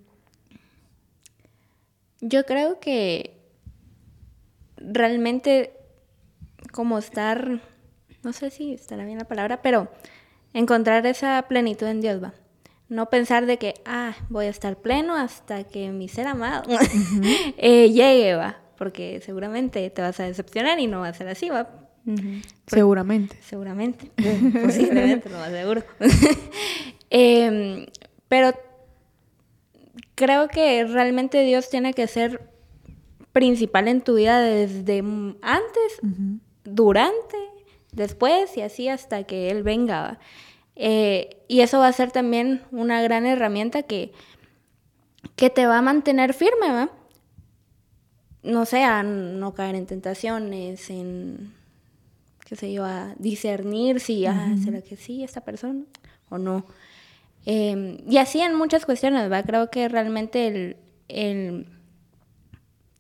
yo 2.22 2.46
creo 2.46 2.80
que 2.80 3.38
realmente 4.78 5.74
como 6.72 6.98
estar, 6.98 7.62
no 8.24 8.34
sé 8.34 8.50
si 8.50 8.74
estará 8.74 9.06
bien 9.06 9.18
la 9.18 9.26
palabra, 9.26 9.62
pero 9.62 9.90
encontrar 10.54 11.06
esa 11.06 11.46
plenitud 11.48 11.88
en 11.88 12.02
Dios 12.02 12.22
va. 12.24 12.34
No 12.88 13.10
pensar 13.10 13.46
de 13.46 13.58
que, 13.58 13.76
ah, 13.86 14.16
voy 14.30 14.48
a 14.48 14.50
estar 14.50 14.78
pleno 14.78 15.16
hasta 15.16 15.64
que 15.64 15.92
mi 15.92 16.08
ser 16.08 16.26
amado 16.28 16.64
eh, 17.58 17.92
llegue, 17.92 18.34
va. 18.36 18.58
Porque 18.78 19.22
seguramente 19.24 19.88
te 19.90 20.02
vas 20.02 20.20
a 20.20 20.24
decepcionar 20.24 20.80
y 20.80 20.88
no 20.88 21.02
va 21.02 21.10
a 21.10 21.14
ser 21.14 21.28
así, 21.28 21.50
va. 21.50 21.70
Seguramente. 22.66 23.38
Seguramente. 23.42 24.10
Posiblemente, 24.66 25.30
lo 25.30 25.38
más 25.38 25.52
seguro. 25.52 25.84
Em, 27.10 27.88
pero 28.28 28.54
creo 30.16 30.48
que 30.48 30.86
realmente 30.86 31.44
Dios 31.44 31.70
tiene 31.70 31.94
que 31.94 32.08
ser 32.08 32.50
principal 33.32 33.88
en 33.88 34.02
tu 34.02 34.16
vida 34.16 34.40
desde 34.42 35.00
antes, 35.42 36.00
durante, 36.64 37.38
después 37.92 38.56
y 38.58 38.62
así 38.62 38.90
hasta 38.90 39.24
que 39.24 39.50
Él 39.50 39.64
venga. 39.64 40.20
Eh, 40.76 41.42
y 41.48 41.62
eso 41.62 41.80
va 41.80 41.88
a 41.88 41.94
ser 41.94 42.12
también 42.12 42.62
una 42.72 43.02
gran 43.02 43.26
herramienta 43.26 43.84
que, 43.84 44.12
que 45.36 45.50
te 45.50 45.66
va 45.66 45.78
a 45.78 45.82
mantener 45.82 46.34
firme, 46.34 46.72
¿va? 46.72 46.90
No 48.44 48.66
sé, 48.66 48.84
a 48.84 49.04
no 49.04 49.54
caer 49.54 49.76
en 49.76 49.86
tentaciones, 49.86 50.90
en, 50.90 51.54
qué 52.46 52.56
sé 52.56 52.72
yo, 52.72 52.86
a 52.86 53.14
discernir 53.18 54.00
si, 54.00 54.26
ah, 54.26 54.56
¿será 54.64 54.82
que 54.82 54.96
sí 54.96 55.24
esta 55.24 55.42
persona 55.42 55.84
o 56.30 56.38
no? 56.38 56.66
Em, 57.46 57.98
y 58.08 58.18
así 58.18 58.42
en 58.42 58.56
muchas 58.56 58.86
cuestiones, 58.86 59.32
¿va? 59.32 59.44
Creo 59.44 59.70
que 59.70 59.88
realmente 59.88 60.48
el, 60.48 60.78
el 61.08 61.68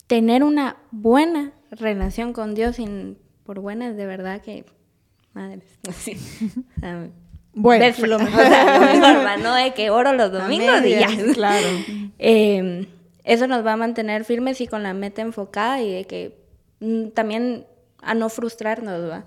tener 0.08 0.44
una 0.44 0.78
buena 0.92 1.54
relación 1.72 2.34
con 2.34 2.56
Dios, 2.56 2.78
sin, 2.78 3.18
por 3.44 3.60
buenas 3.60 3.96
de 3.96 4.06
verdad 4.06 4.42
que, 4.42 4.66
madre, 5.34 5.62
sí. 5.94 6.18
bueno, 7.54 7.86
lo 8.08 8.20
mejor, 8.20 9.40
no 9.42 9.56
de 9.56 9.74
que 9.74 9.90
oro 9.90 10.14
los 10.14 10.32
domingos 10.32 10.84
y 10.86 10.92
ya. 10.92 11.08
Claro. 11.34 11.68
Em, 12.18 12.88
eso 13.24 13.46
nos 13.48 13.64
va 13.66 13.74
a 13.74 13.78
mantener 13.78 14.26
firmes 14.26 14.62
y 14.62 14.68
con 14.68 14.82
la 14.82 14.94
meta 14.94 15.22
enfocada 15.22 15.82
y 15.82 15.92
de 15.92 16.06
que 16.06 16.40
mm, 16.80 17.10
también 17.10 17.68
a 18.02 18.14
no 18.16 18.30
frustrarnos, 18.30 19.10
¿va? 19.10 19.26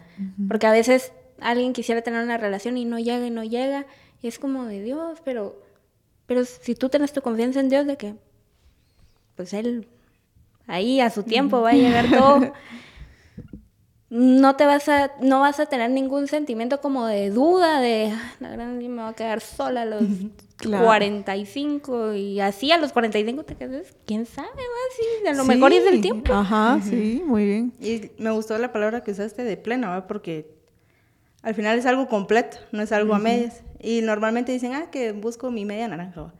Porque 0.48 0.66
a 0.66 0.72
veces 0.72 1.12
alguien 1.40 1.72
quisiera 1.72 2.02
tener 2.02 2.22
una 2.22 2.38
relación 2.38 2.76
y 2.78 2.84
no 2.84 2.98
llega 2.98 3.26
y 3.26 3.30
no 3.30 3.44
llega 3.44 3.86
y 4.22 4.28
es 4.28 4.38
como 4.38 4.64
de 4.64 4.82
Dios, 4.82 5.18
pero, 5.24 5.60
pero 6.26 6.44
si 6.44 6.74
tú 6.74 6.88
tienes 6.88 7.12
tu 7.12 7.20
confianza 7.20 7.60
en 7.60 7.68
Dios 7.68 7.86
de 7.86 7.96
que, 7.96 8.14
pues 9.36 9.52
Él 9.52 9.88
ahí 10.66 11.00
a 11.00 11.10
su 11.10 11.24
tiempo 11.24 11.60
va 11.60 11.70
a 11.70 11.74
llegar 11.74 12.08
todo. 12.10 12.52
no 14.14 14.56
te 14.56 14.66
vas 14.66 14.88
a, 14.90 15.12
no 15.22 15.40
vas 15.40 15.58
a 15.58 15.66
tener 15.66 15.90
ningún 15.90 16.28
sentimiento 16.28 16.82
como 16.82 17.06
de 17.06 17.30
duda, 17.30 17.80
de 17.80 18.12
la 18.40 18.50
gran 18.50 18.76
me 18.76 19.02
va 19.02 19.08
a 19.08 19.14
quedar 19.14 19.40
sola 19.40 19.82
a 19.82 19.86
los 19.86 20.02
45 20.58 22.12
y 22.12 22.38
así 22.40 22.70
a 22.72 22.76
los 22.76 22.92
45 22.92 23.44
te 23.44 23.54
quedas, 23.54 23.96
quién 24.04 24.26
sabe, 24.26 24.48
más 24.48 25.34
a 25.34 25.34
lo 25.34 25.44
mejor 25.46 25.72
es 25.72 25.86
el 25.86 26.02
tiempo. 26.02 26.32
Ajá, 26.32 26.78
sí, 26.82 27.22
muy 27.24 27.46
bien. 27.46 27.72
Y 27.80 28.10
me 28.18 28.30
gustó 28.32 28.58
la 28.58 28.70
palabra 28.70 29.02
que 29.02 29.12
usaste 29.12 29.44
de 29.44 29.56
plena, 29.56 29.88
¿va? 29.88 30.06
porque 30.06 30.54
al 31.40 31.54
final 31.54 31.78
es 31.78 31.86
algo 31.86 32.06
completo, 32.06 32.58
no 32.70 32.82
es 32.82 32.92
algo 32.92 33.14
a 33.14 33.18
medias. 33.18 33.62
Y 33.82 34.00
normalmente 34.00 34.52
dicen, 34.52 34.74
ah, 34.74 34.90
que 34.90 35.12
busco 35.12 35.50
mi 35.50 35.64
media 35.64 35.88
naranja. 35.88 36.22
¿va? 36.22 36.34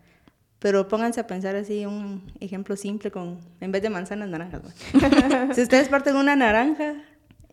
Pero 0.62 0.86
pónganse 0.86 1.18
a 1.18 1.26
pensar 1.26 1.56
así 1.56 1.84
un 1.86 2.22
ejemplo 2.38 2.76
simple 2.76 3.10
con, 3.10 3.40
en 3.60 3.72
vez 3.72 3.82
de 3.82 3.90
manzanas, 3.90 4.28
naranjas. 4.28 4.62
si 5.56 5.62
ustedes 5.62 5.88
parten 5.88 6.14
una 6.14 6.36
naranja 6.36 6.94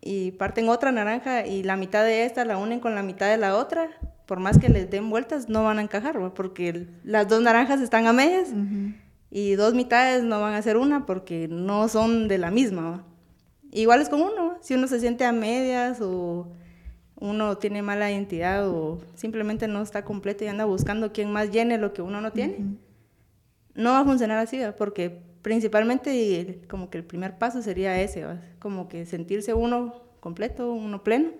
y 0.00 0.30
parten 0.30 0.68
otra 0.68 0.92
naranja 0.92 1.44
y 1.44 1.64
la 1.64 1.74
mitad 1.74 2.04
de 2.04 2.24
esta 2.24 2.44
la 2.44 2.56
unen 2.56 2.78
con 2.78 2.94
la 2.94 3.02
mitad 3.02 3.28
de 3.28 3.36
la 3.36 3.56
otra, 3.56 3.88
por 4.26 4.38
más 4.38 4.58
que 4.58 4.68
les 4.68 4.88
den 4.88 5.10
vueltas, 5.10 5.48
no 5.48 5.64
van 5.64 5.80
a 5.80 5.82
encajar, 5.82 6.16
porque 6.34 6.86
las 7.02 7.26
dos 7.26 7.42
naranjas 7.42 7.80
están 7.80 8.06
a 8.06 8.12
medias 8.12 8.50
y 9.28 9.54
dos 9.54 9.74
mitades 9.74 10.22
no 10.22 10.40
van 10.40 10.54
a 10.54 10.62
ser 10.62 10.76
una 10.76 11.04
porque 11.04 11.48
no 11.48 11.88
son 11.88 12.28
de 12.28 12.38
la 12.38 12.52
misma. 12.52 13.04
Igual 13.72 14.02
es 14.02 14.08
con 14.08 14.22
uno, 14.22 14.56
si 14.60 14.74
uno 14.74 14.86
se 14.86 15.00
siente 15.00 15.24
a 15.24 15.32
medias 15.32 16.00
o 16.00 16.46
uno 17.20 17.58
tiene 17.58 17.82
mala 17.82 18.10
identidad 18.10 18.68
o 18.68 18.98
simplemente 19.14 19.68
no 19.68 19.82
está 19.82 20.04
completo 20.04 20.44
y 20.44 20.48
anda 20.48 20.64
buscando 20.64 21.12
quién 21.12 21.32
más 21.32 21.50
llene 21.50 21.78
lo 21.78 21.92
que 21.92 22.02
uno 22.02 22.20
no 22.20 22.32
tiene 22.32 22.78
no 23.74 23.92
va 23.92 24.00
a 24.00 24.04
funcionar 24.04 24.38
así, 24.38 24.60
porque 24.76 25.22
principalmente 25.42 26.60
como 26.68 26.90
que 26.90 26.98
el 26.98 27.04
primer 27.04 27.38
paso 27.38 27.62
sería 27.62 28.00
ese, 28.00 28.24
como 28.58 28.88
que 28.88 29.06
sentirse 29.06 29.54
uno 29.54 30.02
completo, 30.20 30.72
uno 30.72 31.02
pleno, 31.02 31.30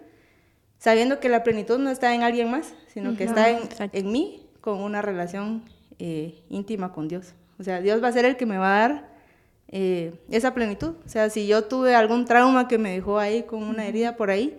sabiendo 0.78 1.20
que 1.20 1.28
la 1.28 1.42
plenitud 1.42 1.78
no 1.78 1.90
está 1.90 2.14
en 2.14 2.22
alguien 2.22 2.50
más, 2.50 2.74
sino 2.88 3.16
que 3.16 3.24
está 3.24 3.50
en, 3.50 4.12
mí 4.12 4.46
con 4.60 4.80
una 4.80 5.02
relación 5.02 5.64
eh, 5.98 6.42
íntima 6.48 6.92
con 6.92 7.08
Dios. 7.08 7.34
O 7.58 7.62
sea, 7.62 7.80
Dios 7.80 8.02
va 8.02 8.08
a 8.08 8.12
ser 8.12 8.24
el 8.24 8.36
que 8.36 8.46
me 8.46 8.56
va 8.56 8.76
a 8.76 8.88
dar 8.88 9.10
eh, 9.68 10.14
esa 10.30 10.54
plenitud. 10.54 10.94
O 11.04 11.08
sea, 11.08 11.28
si 11.28 11.46
yo 11.46 11.64
tuve 11.64 11.94
algún 11.94 12.24
trauma 12.24 12.68
que 12.68 12.78
me 12.78 12.92
dejó 12.92 13.18
ahí 13.18 13.42
con 13.42 13.62
una 13.62 13.86
herida 13.86 14.16
por 14.16 14.30
ahí, 14.30 14.58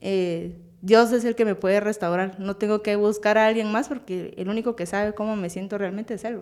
eh, 0.00 0.58
Dios 0.82 1.12
es 1.12 1.24
el 1.24 1.34
que 1.34 1.44
me 1.44 1.54
puede 1.54 1.80
restaurar. 1.80 2.38
No 2.38 2.56
tengo 2.56 2.82
que 2.82 2.96
buscar 2.96 3.38
a 3.38 3.46
alguien 3.46 3.72
más 3.72 3.88
porque 3.88 4.34
el 4.36 4.48
único 4.48 4.76
que 4.76 4.86
sabe 4.86 5.14
cómo 5.14 5.36
me 5.36 5.50
siento 5.50 5.78
realmente 5.78 6.14
es 6.14 6.24
Él 6.24 6.40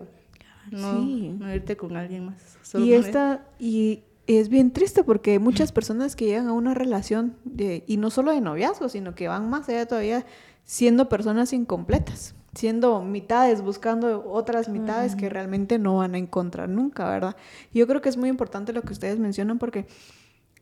no, 0.71 1.55
irte 1.55 1.77
con 1.77 1.97
alguien 1.97 2.27
más. 2.27 2.59
y 2.75 2.93
esta, 2.93 3.47
y 3.59 4.03
es 4.27 4.49
bien 4.49 4.73
triste 4.73 5.05
porque 5.05 5.39
muchas 5.39 5.73
personas 5.73 6.17
que 6.17 6.27
llegan 6.27 6.49
a 6.49 6.53
una 6.53 6.75
relación, 6.75 7.37
de, 7.45 7.85
y 7.87 7.97
no 7.97 8.11
solo 8.11 8.33
de 8.33 8.41
noviazgo, 8.41 8.89
sino 8.89 9.15
que 9.15 9.29
van 9.29 9.49
más 9.49 9.69
allá 9.69 9.87
todavía 9.87 10.25
siendo 10.65 11.09
personas 11.09 11.53
incompletas, 11.53 12.35
siendo 12.55 13.03
mitades, 13.03 13.61
buscando 13.61 14.25
otras 14.31 14.69
mitades 14.69 15.15
que 15.17 15.29
realmente 15.29 15.79
no 15.79 15.97
van 15.99 16.15
a 16.15 16.19
encontrar 16.19 16.69
nunca, 16.69 17.09
¿verdad? 17.11 17.37
yo 17.73 17.87
creo 17.87 18.01
que 18.01 18.09
es 18.09 18.17
muy 18.17 18.31
importante 18.31 18.73
lo 18.73 18.83
que 18.83 18.93
ustedes 18.93 19.19
mencionan 19.19 19.59
porque 19.59 19.87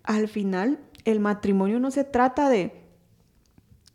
al 0.02 0.26
final 0.26 0.80
el 1.04 1.20
matrimonio 1.20 1.78
no 1.78 1.90
se 1.92 2.02
trata 2.02 2.48
de 2.48 2.81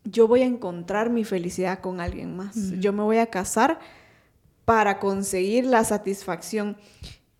yo 0.09 0.27
voy 0.27 0.41
a 0.41 0.45
encontrar 0.45 1.09
mi 1.09 1.23
felicidad 1.23 1.79
con 1.79 1.99
alguien 1.99 2.35
más, 2.35 2.55
yo 2.79 2.93
me 2.93 3.03
voy 3.03 3.17
a 3.17 3.27
casar 3.27 3.79
para 4.65 4.99
conseguir 4.99 5.65
la 5.65 5.83
satisfacción. 5.83 6.77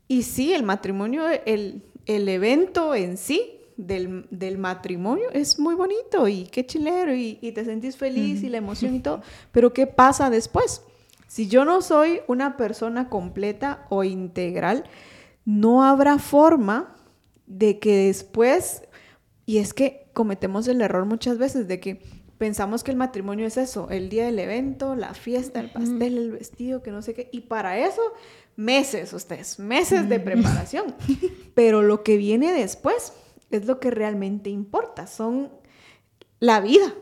Y 0.07 0.23
sí, 0.23 0.53
el 0.53 0.63
matrimonio, 0.63 1.25
el, 1.45 1.83
el 2.05 2.29
evento 2.29 2.95
en 2.95 3.17
sí 3.17 3.59
del, 3.75 4.27
del, 4.31 4.57
matrimonio 4.57 5.29
es 5.31 5.59
muy 5.59 5.75
bonito 5.75 6.27
y 6.27 6.45
qué 6.45 6.65
chilero 6.65 7.13
y, 7.13 7.35
te 7.53 7.63
sentís 7.63 7.95
feliz 7.95 8.43
y 8.43 8.49
la 8.49 8.57
emoción 8.57 8.95
y 8.95 8.99
todo, 8.99 9.21
pero 9.51 9.73
¿qué 9.73 9.87
pasa 9.87 10.29
después? 10.29 10.81
Si 11.27 11.47
yo 11.47 11.65
no 11.65 11.81
soy 11.81 12.21
una 12.27 12.57
persona 12.57 13.09
completa 13.09 13.85
o 13.89 14.03
integral, 14.03 14.85
no 15.45 15.83
habrá 15.83 16.17
forma 16.17 16.95
de 17.45 17.79
que 17.79 18.07
después, 18.07 18.83
y 19.45 19.57
es 19.59 19.73
que 19.73 20.07
cometemos 20.13 20.67
el 20.67 20.81
error 20.81 21.05
muchas 21.05 21.37
veces 21.37 21.67
de 21.67 21.79
que 21.79 22.01
pensamos 22.37 22.83
que 22.83 22.91
el 22.91 22.97
matrimonio 22.97 23.45
es 23.47 23.57
eso, 23.57 23.89
el 23.89 24.09
día 24.09 24.25
del 24.25 24.39
evento, 24.39 24.95
la 24.95 25.13
fiesta, 25.13 25.59
el 25.59 25.69
pastel, 25.69 26.17
el 26.17 26.31
vestido, 26.31 26.83
que 26.83 26.91
no 26.91 27.01
sé 27.01 27.13
qué. 27.13 27.29
Y 27.31 27.41
para 27.41 27.77
eso, 27.79 28.01
meses 28.55 29.13
ustedes, 29.13 29.59
meses 29.59 30.07
de 30.07 30.19
preparación. 30.19 30.95
Pero 31.55 31.81
lo 31.81 32.03
que 32.03 32.17
viene 32.17 32.53
después 32.53 33.13
es 33.49 33.65
lo 33.65 33.79
que 33.79 33.91
realmente 33.91 34.49
importa, 34.49 35.07
son 35.07 35.51
la 36.39 36.59
vida. 36.59 36.93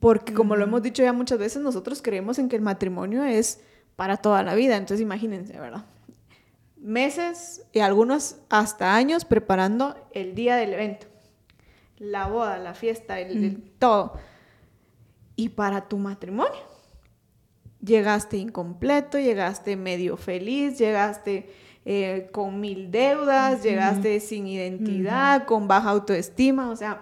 Porque 0.00 0.34
como 0.34 0.56
lo 0.56 0.64
hemos 0.64 0.82
dicho 0.82 1.02
ya 1.02 1.12
muchas 1.12 1.38
veces, 1.38 1.62
nosotros 1.62 2.02
creemos 2.02 2.38
en 2.38 2.48
que 2.48 2.56
el 2.56 2.62
matrimonio 2.62 3.24
es 3.24 3.60
para 3.96 4.16
toda 4.16 4.42
la 4.42 4.54
vida. 4.54 4.76
Entonces 4.76 5.00
imagínense, 5.00 5.58
¿verdad? 5.58 5.86
Meses 6.76 7.64
y 7.72 7.80
algunos 7.80 8.36
hasta 8.48 8.94
años 8.94 9.24
preparando 9.24 9.96
el 10.12 10.34
día 10.34 10.56
del 10.56 10.72
evento. 10.74 11.06
La 11.98 12.28
boda, 12.28 12.58
la 12.58 12.74
fiesta, 12.74 13.18
el 13.18 13.72
todo 13.80 14.14
y 15.38 15.50
para 15.50 15.88
tu 15.88 15.98
matrimonio. 15.98 16.60
Llegaste 17.80 18.36
incompleto, 18.36 19.20
llegaste 19.20 19.76
medio 19.76 20.16
feliz, 20.16 20.78
llegaste 20.78 21.48
eh, 21.84 22.28
con 22.32 22.60
mil 22.60 22.90
deudas, 22.90 23.62
llegaste 23.62 24.18
sin 24.18 24.48
identidad, 24.48 25.46
con 25.46 25.68
baja 25.68 25.90
autoestima, 25.90 26.70
o 26.70 26.76
sea, 26.76 27.00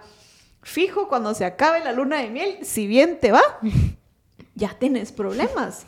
fijo, 0.61 1.07
cuando 1.09 1.33
se 1.33 1.45
acabe 1.45 1.83
la 1.83 1.91
luna 1.93 2.21
de 2.21 2.29
miel, 2.29 2.57
si 2.61 2.85
bien 2.85 3.19
te 3.19 3.31
va, 3.31 3.41
ya 4.55 4.77
tenés 4.79 5.11
problemas. 5.11 5.87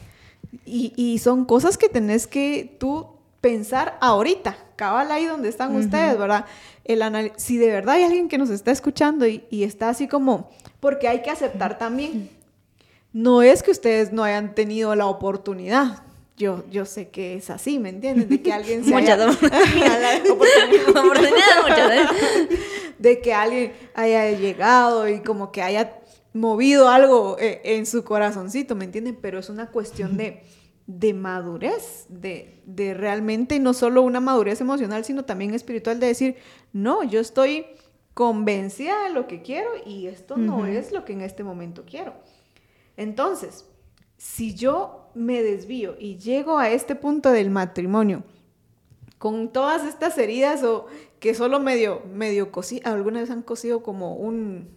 Y, 0.66 1.20
son 1.20 1.46
cosas 1.46 1.78
que 1.78 1.88
tenés 1.88 2.26
que 2.26 2.76
tú 2.80 3.06
pensar 3.42 3.96
ahorita, 4.02 4.58
cabal 4.76 5.12
ahí 5.12 5.26
donde 5.26 5.50
están 5.50 5.76
ustedes, 5.76 6.18
¿verdad? 6.18 6.46
El 6.84 7.32
si 7.36 7.58
de 7.58 7.68
verdad 7.68 7.96
hay 7.96 8.04
alguien 8.06 8.28
que 8.28 8.40
nos 8.40 8.50
está 8.50 8.72
escuchando 8.72 9.28
y, 9.28 9.44
y, 9.52 9.64
está 9.64 9.90
así 9.90 10.08
como, 10.08 10.50
porque 10.80 11.08
hay 11.08 11.22
que 11.22 11.30
aceptar 11.30 11.78
también, 11.78 12.32
no 13.14 13.42
es 13.42 13.64
que 13.64 13.72
ustedes 13.72 14.12
no 14.12 14.24
hayan 14.24 14.56
tenido 14.56 14.96
la 14.96 15.08
oportunidad. 15.08 16.04
Yo, 16.38 16.64
yo 16.70 16.86
sé 16.86 17.10
que 17.10 17.36
es 17.36 17.50
así, 17.50 17.80
¿me 17.80 17.90
entiendes? 17.90 18.30
De 18.30 18.42
que 18.42 18.54
alguien 18.54 18.86
se 18.86 18.96
haya... 18.96 19.18
de 23.00 23.22
que 23.22 23.34
alguien 23.34 23.74
haya 23.94 24.32
llegado 24.32 25.10
y 25.10 25.22
como 25.22 25.52
que 25.52 25.62
haya 25.62 26.00
movido 26.34 26.90
algo 26.90 27.38
eh, 27.40 27.62
en 27.64 27.86
su 27.86 28.04
corazoncito, 28.04 28.76
¿me 28.76 28.86
entienden? 28.86 29.18
Pero 29.22 29.40
es 29.40 29.50
una 29.50 29.72
cuestión 29.72 30.16
de, 30.16 30.44
de 30.88 31.14
madurez, 31.14 32.06
de, 32.10 32.62
de, 32.66 32.94
realmente 32.94 33.60
no 33.60 33.74
solo 33.74 34.02
una 34.02 34.20
madurez 34.20 34.62
emocional, 34.62 35.04
sino 35.04 35.26
también 35.26 35.54
espiritual, 35.54 36.00
de 36.00 36.08
decir, 36.08 36.36
no, 36.72 37.04
yo 37.04 37.20
estoy 37.20 37.66
convencida 38.14 39.06
de 39.06 39.12
lo 39.12 39.28
que 39.28 39.42
quiero 39.42 39.72
y 39.86 40.08
esto 40.08 40.38
no 40.38 40.66
es 40.66 40.92
lo 40.92 41.06
que 41.06 41.14
en 41.14 41.22
este 41.22 41.44
momento 41.44 41.84
quiero. 41.86 42.14
Entonces, 43.00 43.64
si 44.18 44.56
yo 44.56 45.10
me 45.16 45.42
desvío 45.42 45.96
y 45.98 46.18
llego 46.18 46.60
a 46.60 46.70
este 46.70 46.96
punto 46.96 47.32
del 47.32 47.50
matrimonio 47.50 48.24
con 49.18 49.54
todas 49.54 49.86
estas 49.86 50.18
heridas 50.18 50.66
o 50.66 50.88
que 51.22 51.34
solo 51.34 51.62
medio, 51.62 52.02
medio 52.14 52.52
cosí, 52.52 52.82
alguna 52.84 53.22
vez 53.22 53.30
han 53.30 53.42
cosido 53.42 53.84
como 53.84 54.16
un, 54.16 54.68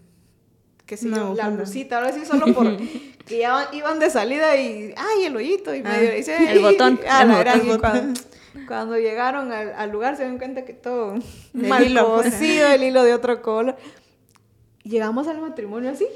qué 0.86 0.96
sé 0.96 1.10
yo, 1.10 1.34
la 1.34 1.50
blusita, 1.50 1.98
ahora 1.98 2.12
sí 2.12 2.24
solo 2.24 2.54
por 2.54 2.76
que 3.26 3.38
ya 3.38 3.68
iban 3.72 3.98
de 3.98 4.08
salida 4.08 4.56
y, 4.56 4.94
ay, 4.96 5.24
el 5.24 5.34
hoyito, 5.34 5.74
y 5.74 5.80
ah, 5.84 5.88
medio 5.88 6.14
dice, 6.14 6.36
el 6.52 6.60
botón. 6.60 7.00
Cuando, 8.68 8.98
llegaron 8.98 9.50
al, 9.50 9.90
lugar 9.90 10.16
se 10.16 10.22
dan 10.22 10.38
cuenta 10.38 10.64
que 10.64 10.74
todo 10.74 11.16
mal 11.54 11.92
cosido, 11.98 12.68
el 12.68 12.84
hilo 12.84 13.02
de 13.02 13.14
otro 13.14 13.42
color. 13.42 13.76
Llegamos 14.84 15.26
al 15.26 15.40
matrimonio 15.40 15.90
así, 15.90 16.06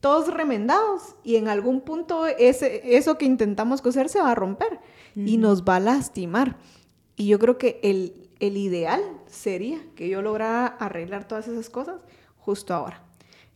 todos 0.00 0.32
remendados, 0.32 1.14
y 1.22 1.36
en 1.36 1.48
algún 1.48 1.82
punto 1.82 2.26
ese, 2.26 2.96
eso 2.96 3.18
que 3.18 3.26
intentamos 3.26 3.82
coser 3.82 4.08
se 4.08 4.20
va 4.20 4.32
a 4.32 4.34
romper 4.34 4.80
y 5.14 5.36
nos 5.36 5.64
va 5.64 5.76
a 5.76 5.80
lastimar. 5.80 6.56
Y 7.16 7.26
yo 7.26 7.38
creo 7.38 7.58
que 7.58 7.80
el, 7.82 8.30
el 8.40 8.56
ideal 8.56 9.02
sería 9.26 9.80
que 9.94 10.08
yo 10.08 10.22
lograra 10.22 10.66
arreglar 10.66 11.28
todas 11.28 11.48
esas 11.48 11.68
cosas 11.68 12.02
justo 12.38 12.72
ahora. 12.72 13.02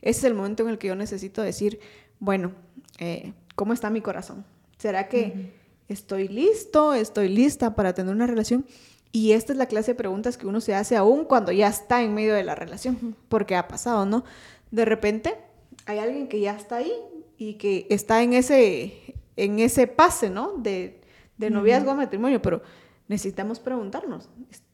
Ese 0.01 0.19
es 0.19 0.23
el 0.25 0.35
momento 0.35 0.63
en 0.63 0.69
el 0.69 0.77
que 0.77 0.87
yo 0.87 0.95
necesito 0.95 1.41
decir, 1.41 1.79
bueno, 2.19 2.51
eh, 2.99 3.33
¿cómo 3.55 3.73
está 3.73 3.89
mi 3.89 4.01
corazón? 4.01 4.45
¿Será 4.77 5.07
que 5.07 5.53
estoy 5.87 6.27
listo, 6.27 6.93
estoy 6.93 7.27
lista 7.29 7.75
para 7.75 7.93
tener 7.93 8.13
una 8.13 8.27
relación? 8.27 8.65
Y 9.11 9.31
esta 9.31 9.53
es 9.53 9.57
la 9.57 9.65
clase 9.65 9.91
de 9.91 9.95
preguntas 9.95 10.37
que 10.37 10.45
uno 10.45 10.61
se 10.61 10.75
hace 10.75 10.95
aún 10.95 11.25
cuando 11.25 11.51
ya 11.51 11.69
está 11.69 12.03
en 12.03 12.13
medio 12.13 12.35
de 12.35 12.43
la 12.43 12.53
relación, 12.53 13.15
porque 13.29 13.55
ha 13.55 13.67
pasado, 13.67 14.05
¿no? 14.05 14.25
De 14.71 14.85
repente 14.85 15.37
hay 15.85 15.99
alguien 15.99 16.27
que 16.27 16.39
ya 16.39 16.55
está 16.55 16.77
ahí 16.77 16.93
y 17.37 17.55
que 17.55 17.87
está 17.89 18.23
en 18.23 18.33
ese, 18.33 19.15
en 19.35 19.59
ese 19.59 19.87
pase, 19.87 20.29
¿no? 20.29 20.53
De, 20.53 21.01
de 21.37 21.49
noviazgo 21.49 21.91
a 21.91 21.95
matrimonio, 21.95 22.41
pero 22.41 22.61
necesitamos 23.07 23.59
preguntarnos, 23.59 24.29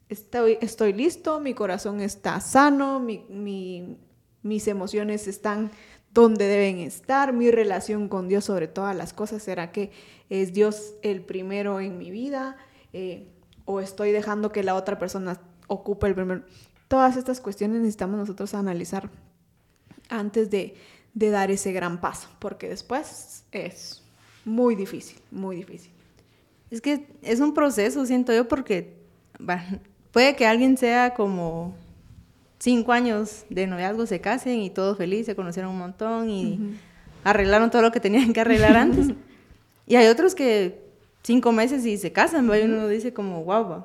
estoy, 0.08 0.58
estoy 0.60 0.92
listo, 0.92 1.40
mi 1.40 1.54
corazón 1.54 2.00
está 2.00 2.40
sano, 2.40 3.00
mis 3.00 4.68
emociones 4.68 5.26
están 5.26 5.70
donde 6.12 6.46
deben 6.46 6.78
estar, 6.78 7.32
mi 7.32 7.50
relación 7.50 8.08
con 8.08 8.28
Dios 8.28 8.44
sobre 8.44 8.68
todas 8.68 8.94
las 8.94 9.12
cosas, 9.12 9.42
¿será 9.42 9.72
que 9.72 9.90
es 10.28 10.52
Dios 10.52 10.94
el 11.02 11.22
primero 11.22 11.80
en 11.80 11.98
mi 11.98 12.10
vida? 12.10 12.56
Eh, 12.92 13.28
¿O 13.64 13.80
estoy 13.80 14.12
dejando 14.12 14.52
que 14.52 14.62
la 14.62 14.74
otra 14.74 14.98
persona 14.98 15.40
ocupe 15.68 16.06
el 16.06 16.14
primero? 16.14 16.42
Todas 16.88 17.16
estas 17.16 17.40
cuestiones 17.40 17.80
necesitamos 17.80 18.18
nosotros 18.18 18.52
analizar 18.54 19.10
antes 20.10 20.50
de, 20.50 20.74
de 21.14 21.30
dar 21.30 21.50
ese 21.50 21.72
gran 21.72 22.00
paso, 22.00 22.28
porque 22.38 22.68
después 22.68 23.44
es 23.52 24.02
muy 24.44 24.74
difícil, 24.74 25.18
muy 25.30 25.56
difícil. 25.56 25.92
Es 26.70 26.80
que 26.80 27.06
es 27.22 27.40
un 27.40 27.52
proceso, 27.52 28.04
siento 28.06 28.32
yo, 28.32 28.48
porque 28.48 28.94
puede 30.10 30.36
que 30.36 30.46
alguien 30.46 30.76
sea 30.76 31.14
como 31.14 31.74
cinco 32.58 32.92
años 32.92 33.44
de 33.50 33.66
noviazgo, 33.66 34.06
se 34.06 34.20
casen 34.20 34.60
y 34.60 34.70
todos 34.70 34.96
felices, 34.96 35.26
se 35.26 35.36
conocieron 35.36 35.72
un 35.72 35.78
montón 35.78 36.30
y 36.30 36.78
arreglaron 37.24 37.70
todo 37.70 37.82
lo 37.82 37.92
que 37.92 38.00
tenían 38.00 38.32
que 38.32 38.40
arreglar 38.40 38.76
antes. 38.76 39.14
y 39.86 39.96
hay 39.96 40.06
otros 40.06 40.34
que 40.34 40.80
cinco 41.22 41.52
meses 41.52 41.84
y 41.84 41.98
se 41.98 42.12
casan, 42.12 42.46
y 42.46 42.62
uno 42.62 42.88
dice 42.88 43.12
como, 43.12 43.44
wow, 43.44 43.84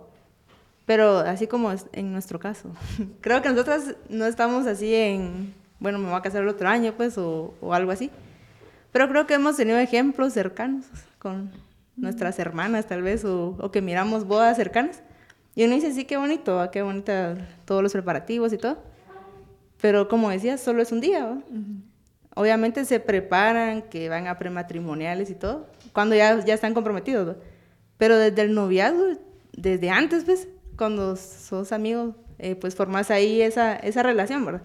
pero 0.85 1.17
así 1.19 1.47
como 1.47 1.73
en 1.91 2.11
nuestro 2.13 2.39
caso. 2.39 2.71
Creo 3.21 3.41
que 3.41 3.49
nosotras 3.49 3.95
no 4.09 4.25
estamos 4.25 4.65
así 4.67 4.93
en, 4.93 5.53
bueno, 5.79 5.99
me 5.99 6.07
voy 6.07 6.15
a 6.15 6.21
casar 6.21 6.43
el 6.43 6.47
otro 6.49 6.67
año, 6.67 6.93
pues, 6.95 7.17
o, 7.17 7.53
o 7.61 7.73
algo 7.73 7.91
así. 7.91 8.11
Pero 8.91 9.09
creo 9.09 9.27
que 9.27 9.35
hemos 9.35 9.57
tenido 9.57 9.77
ejemplos 9.77 10.33
cercanos 10.33 10.85
con 11.19 11.51
nuestras 11.97 12.39
hermanas 12.39 12.87
tal 12.87 13.01
vez, 13.01 13.25
o, 13.25 13.69
que 13.71 13.81
miramos 13.81 14.25
bodas 14.25 14.55
cercanas. 14.55 15.01
Y 15.55 15.65
uno 15.65 15.75
dice, 15.75 15.93
sí, 15.93 16.05
qué 16.05 16.17
bonito, 16.17 16.69
qué 16.71 16.83
bonita 16.83 17.35
todos 17.65 17.83
los 17.83 17.91
preparativos 17.91 18.53
y 18.53 18.57
todo. 18.57 18.77
Pero 19.81 20.07
como 20.07 20.29
decías, 20.29 20.61
solo 20.61 20.81
es 20.81 20.91
un 20.91 21.01
día. 21.01 21.37
Obviamente 22.35 22.85
se 22.85 22.99
preparan, 22.99 23.83
que 23.83 24.09
van 24.09 24.27
a 24.27 24.37
prematrimoniales 24.37 25.29
y 25.31 25.35
todo, 25.35 25.67
cuando 25.93 26.15
ya, 26.15 26.43
ya 26.45 26.53
están 26.53 26.73
comprometidos. 26.73 27.35
Pero 27.97 28.17
desde 28.17 28.43
el 28.43 28.53
noviazgo, 28.53 29.05
desde 29.53 29.89
antes, 29.89 30.23
pues, 30.23 30.47
cuando 30.77 31.15
sos 31.15 31.71
amigos, 31.71 32.15
eh, 32.37 32.55
pues 32.55 32.75
formas 32.75 33.09
ahí 33.09 33.41
esa, 33.41 33.75
esa 33.75 34.03
relación, 34.03 34.45
¿verdad? 34.45 34.61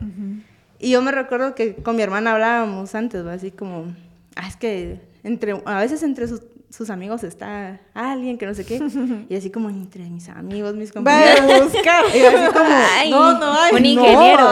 Y 0.82 0.90
yo 0.90 1.00
me 1.00 1.12
recuerdo 1.12 1.54
que 1.54 1.76
con 1.76 1.96
mi 1.96 2.02
hermana 2.02 2.32
hablábamos 2.32 2.94
antes, 2.94 3.24
así 3.24 3.50
como, 3.50 3.94
ah, 4.36 4.48
es 4.48 4.56
que 4.56 5.00
entre, 5.24 5.62
a 5.64 5.78
veces 5.78 6.02
entre 6.02 6.28
sus 6.28 6.42
sus 6.72 6.88
amigos 6.88 7.22
está 7.22 7.80
alguien 7.92 8.38
que 8.38 8.46
no 8.46 8.54
sé 8.54 8.64
qué. 8.64 8.80
Y 9.28 9.36
así 9.36 9.50
como 9.50 9.68
entre 9.68 10.08
mis 10.08 10.28
amigos, 10.28 10.74
mis 10.74 10.92
compañeros. 10.92 11.40
Vaya 11.42 11.56
a 11.56 11.62
buscar. 11.62 12.04
Y 12.14 12.20
así 12.20 12.52
como, 12.52 13.10
no, 13.10 13.38
no 13.38 13.52
hay. 13.52 13.74
Un 13.74 13.86
ingeniero. 13.86 14.48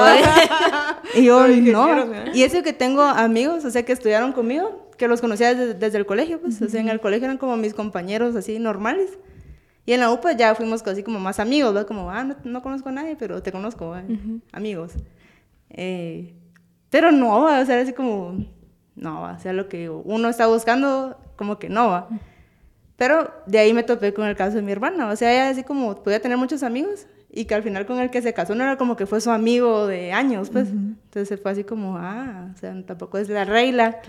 y 1.14 1.24
yo, 1.24 1.48
no. 1.48 2.34
Y 2.34 2.42
eso 2.42 2.62
que 2.62 2.72
tengo 2.72 3.02
amigos, 3.02 3.64
o 3.64 3.70
sea, 3.70 3.84
que 3.84 3.92
estudiaron 3.92 4.32
conmigo, 4.32 4.90
que 4.98 5.08
los 5.08 5.20
conocía 5.20 5.54
desde, 5.54 5.98
el 5.98 6.06
colegio, 6.06 6.40
pues. 6.40 6.60
O 6.60 6.68
sea, 6.68 6.80
en 6.80 6.88
el 6.88 7.00
colegio 7.00 7.24
eran 7.24 7.38
como 7.38 7.56
mis 7.56 7.74
compañeros 7.74 8.36
así 8.36 8.58
normales. 8.58 9.18
Y 9.86 9.92
en 9.94 10.00
la 10.00 10.10
UPA 10.10 10.32
ya 10.32 10.54
fuimos 10.54 10.86
así 10.86 11.02
como 11.02 11.18
más 11.18 11.40
amigos, 11.40 11.72
¿verdad? 11.72 11.88
Como, 11.88 12.10
ah, 12.10 12.24
no, 12.44 12.62
conozco 12.62 12.90
a 12.90 12.92
nadie, 12.92 13.16
pero 13.18 13.42
te 13.42 13.50
conozco, 13.50 13.96
amigos. 14.52 14.92
Eh, 15.70 16.34
pero 16.90 17.12
no, 17.12 17.44
o 17.44 17.64
sea, 17.64 17.80
así 17.80 17.92
como, 17.92 18.44
no, 18.96 19.22
o 19.22 19.38
sea, 19.38 19.52
lo 19.52 19.68
que 19.68 19.88
uno 19.88 20.28
está 20.28 20.46
buscando 20.46 21.16
como 21.36 21.58
que 21.58 21.68
no 21.68 21.88
va. 21.88 22.08
Pero 22.96 23.32
de 23.46 23.58
ahí 23.58 23.72
me 23.72 23.82
topé 23.82 24.12
con 24.12 24.26
el 24.26 24.36
caso 24.36 24.56
de 24.56 24.62
mi 24.62 24.72
hermana. 24.72 25.08
O 25.08 25.16
sea, 25.16 25.32
ella 25.32 25.48
así 25.48 25.62
como 25.64 26.02
podía 26.02 26.20
tener 26.20 26.36
muchos 26.36 26.62
amigos, 26.62 27.06
y 27.32 27.44
que 27.44 27.54
al 27.54 27.62
final 27.62 27.86
con 27.86 28.00
el 28.00 28.10
que 28.10 28.22
se 28.22 28.32
casó 28.32 28.56
no 28.56 28.64
era 28.64 28.76
como 28.76 28.96
que 28.96 29.06
fue 29.06 29.20
su 29.20 29.30
amigo 29.30 29.86
de 29.86 30.12
años, 30.12 30.50
pues. 30.50 30.68
Entonces 30.68 31.40
fue 31.40 31.52
así 31.52 31.62
como, 31.62 31.96
ah, 31.96 32.48
o 32.52 32.58
sea, 32.58 32.74
tampoco 32.84 33.18
es 33.18 33.28
la 33.28 33.44
regla 33.44 34.00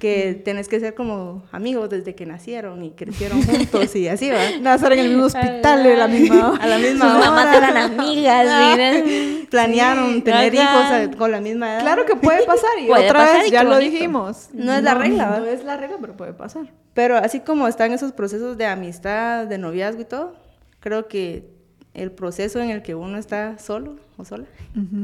que 0.00 0.40
tienes 0.44 0.68
que 0.68 0.80
ser 0.80 0.94
como 0.94 1.44
amigos 1.52 1.90
desde 1.90 2.14
que 2.14 2.24
nacieron 2.24 2.82
y 2.82 2.92
crecieron 2.92 3.42
juntos 3.42 3.94
y 3.96 4.08
así, 4.08 4.30
¿va? 4.30 4.38
Nacer 4.62 4.92
en 4.94 4.98
el 5.00 5.08
mismo 5.10 5.26
hospital 5.26 5.86
a 5.86 5.94
la 5.94 6.08
misma 6.08 6.56
A 6.56 6.66
la 6.66 6.78
misma 6.78 7.12
Sus 7.12 7.26
mamás 7.26 7.54
eran 7.54 7.76
amigas, 7.76 8.46
miren. 8.70 9.46
Planearon 9.50 10.22
tener 10.22 10.54
hijos 10.54 11.16
con 11.18 11.32
la 11.32 11.40
misma 11.42 11.74
edad. 11.74 11.80
Claro 11.80 12.06
que 12.06 12.16
puede 12.16 12.46
pasar 12.46 12.78
y 12.80 12.90
otra 12.90 13.34
vez 13.34 13.50
ya 13.50 13.62
lo 13.62 13.76
dijimos. 13.76 14.48
No, 14.54 14.72
es 14.72 14.82
la 14.82 14.94
regla, 14.94 15.28
¿va? 15.28 15.40
No 15.40 15.46
es 15.46 15.64
la 15.64 15.76
regla, 15.76 15.98
pero 16.00 16.16
puede 16.16 16.32
pasar. 16.32 16.72
Pero 16.94 17.18
así 17.18 17.40
como 17.40 17.68
están 17.68 17.92
esos 17.92 18.12
procesos 18.12 18.56
de 18.56 18.64
amistad, 18.64 19.46
de 19.46 19.58
noviazgo 19.58 20.00
y 20.00 20.04
todo, 20.06 20.34
creo 20.80 21.08
que 21.08 21.53
el 21.94 22.10
proceso 22.10 22.60
en 22.60 22.70
el 22.70 22.82
que 22.82 22.94
uno 22.94 23.18
está 23.18 23.58
solo 23.58 23.96
o 24.16 24.24
sola 24.24 24.46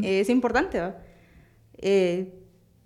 es 0.02 0.28
importante. 0.28 0.82
Eh, 1.78 2.34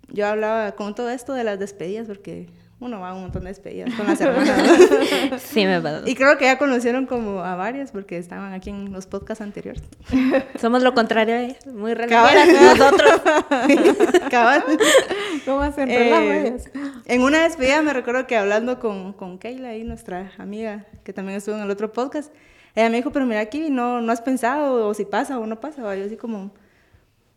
yo 0.09 0.27
hablaba 0.27 0.73
con 0.73 0.95
todo 0.95 1.09
esto 1.09 1.33
de 1.33 1.43
las 1.43 1.59
despedidas 1.59 2.07
porque 2.07 2.47
uno 2.79 2.99
va 2.99 3.09
a 3.09 3.13
un 3.13 3.21
montón 3.21 3.43
de 3.43 3.49
despedidas 3.49 3.93
con 3.93 4.05
las 4.05 4.19
hermanas. 4.19 4.59
sí, 5.41 5.65
me 5.65 5.79
pasa. 5.79 6.01
Y 6.05 6.13
creo 6.13 6.37
que 6.37 6.45
ya 6.45 6.57
conocieron 6.57 7.05
como 7.05 7.39
a 7.39 7.55
varias 7.55 7.91
porque 7.91 8.17
estaban 8.17 8.53
aquí 8.53 8.69
en 8.69 8.91
los 8.91 9.07
podcasts 9.07 9.41
anteriores. 9.41 9.81
Somos 10.59 10.83
lo 10.83 10.93
contrario, 10.93 11.35
¿eh? 11.35 11.57
muy 11.73 11.93
relajadas 11.93 12.77
nosotros. 12.77 13.21
Cabal. 14.29 14.63
¿Cómo 15.45 15.61
hacen? 15.61 15.89
Eh, 15.89 16.57
en 17.05 17.21
una 17.21 17.43
despedida 17.43 17.81
me 17.81 17.93
recuerdo 17.93 18.27
que 18.27 18.35
hablando 18.35 18.79
con, 18.79 19.13
con 19.13 19.37
Keila, 19.39 19.69
ahí, 19.69 19.83
nuestra 19.83 20.33
amiga, 20.37 20.85
que 21.03 21.13
también 21.13 21.37
estuvo 21.37 21.55
en 21.55 21.61
el 21.61 21.71
otro 21.71 21.93
podcast, 21.93 22.31
ella 22.75 22.89
me 22.89 22.97
dijo, 22.97 23.11
pero 23.11 23.25
mira 23.25 23.39
aquí, 23.39 23.69
no, 23.69 24.01
no 24.01 24.11
has 24.11 24.21
pensado 24.21 24.87
o 24.87 24.93
si 24.93 25.05
pasa 25.05 25.39
o 25.39 25.45
no 25.45 25.59
pasa. 25.59 25.81
¿va? 25.81 25.95
Yo 25.95 26.05
así 26.05 26.17
como, 26.17 26.51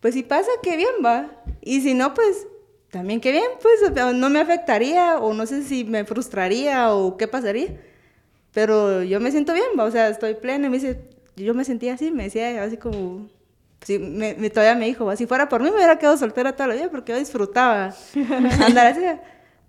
pues 0.01 0.15
si 0.15 0.23
pasa, 0.23 0.49
qué 0.63 0.77
bien, 0.77 0.91
va. 1.05 1.31
Y 1.61 1.81
si 1.81 1.95
no, 1.95 2.13
pues 2.13 2.47
también 2.91 3.21
qué 3.21 3.31
bien, 3.31 3.45
pues 3.63 3.93
no 4.15 4.31
me 4.31 4.41
afectaría 4.41 5.19
o 5.19 5.35
no 5.35 5.47
sé 5.47 5.63
si 5.63 5.85
me 5.85 6.05
frustraría 6.05 6.93
o 6.93 7.17
qué 7.17 7.29
pasaría. 7.29 7.81
Pero 8.53 9.05
yo 9.05 9.21
me 9.21 9.31
siento 9.31 9.53
bien, 9.53 9.69
va. 9.79 9.85
O 9.85 9.91
sea, 9.91 10.09
estoy 10.09 10.35
plena. 10.35 10.67
Y 10.67 10.71
me 10.71 10.79
dice, 10.79 11.01
yo 11.37 11.55
me 11.55 11.65
sentía 11.65 11.95
así, 11.95 12.11
me 12.11 12.25
decía 12.25 12.63
así 12.65 12.77
como, 12.77 13.29
sí, 13.83 13.99
me, 14.01 14.35
todavía 14.51 14.75
me 14.75 14.87
dijo, 14.87 15.15
si 15.15 15.27
fuera 15.27 15.49
por 15.49 15.63
mí 15.63 15.71
me 15.71 15.77
hubiera 15.77 15.99
quedado 15.99 16.17
soltera 16.17 16.53
toda 16.53 16.69
la 16.69 16.75
vida 16.75 16.91
porque 16.91 17.13
yo 17.13 17.19
disfrutaba 17.19 17.95
andar 18.67 18.89
así. 18.89 19.03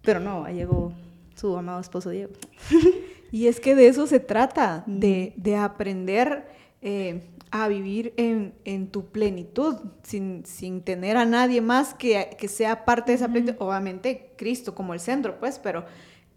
Pero 0.01 0.19
no, 0.19 0.47
llegó 0.47 0.93
su 1.35 1.55
amado 1.55 1.79
esposo 1.79 2.09
Diego. 2.09 2.31
Y 3.31 3.47
es 3.47 3.59
que 3.59 3.75
de 3.75 3.87
eso 3.87 4.07
se 4.07 4.19
trata, 4.19 4.83
de, 4.87 5.33
de 5.37 5.55
aprender 5.55 6.47
eh, 6.81 7.21
a 7.51 7.67
vivir 7.67 8.13
en, 8.17 8.53
en, 8.63 8.87
tu 8.87 9.07
plenitud, 9.07 9.75
sin, 10.03 10.45
sin, 10.45 10.81
tener 10.81 11.17
a 11.17 11.25
nadie 11.25 11.61
más 11.61 11.93
que, 11.93 12.35
que 12.37 12.47
sea 12.47 12.85
parte 12.85 13.11
de 13.11 13.15
esa 13.15 13.27
plenitud. 13.27 13.55
Obviamente 13.59 14.33
Cristo 14.37 14.75
como 14.75 14.93
el 14.93 14.99
centro, 14.99 15.39
pues, 15.39 15.57
pero, 15.57 15.85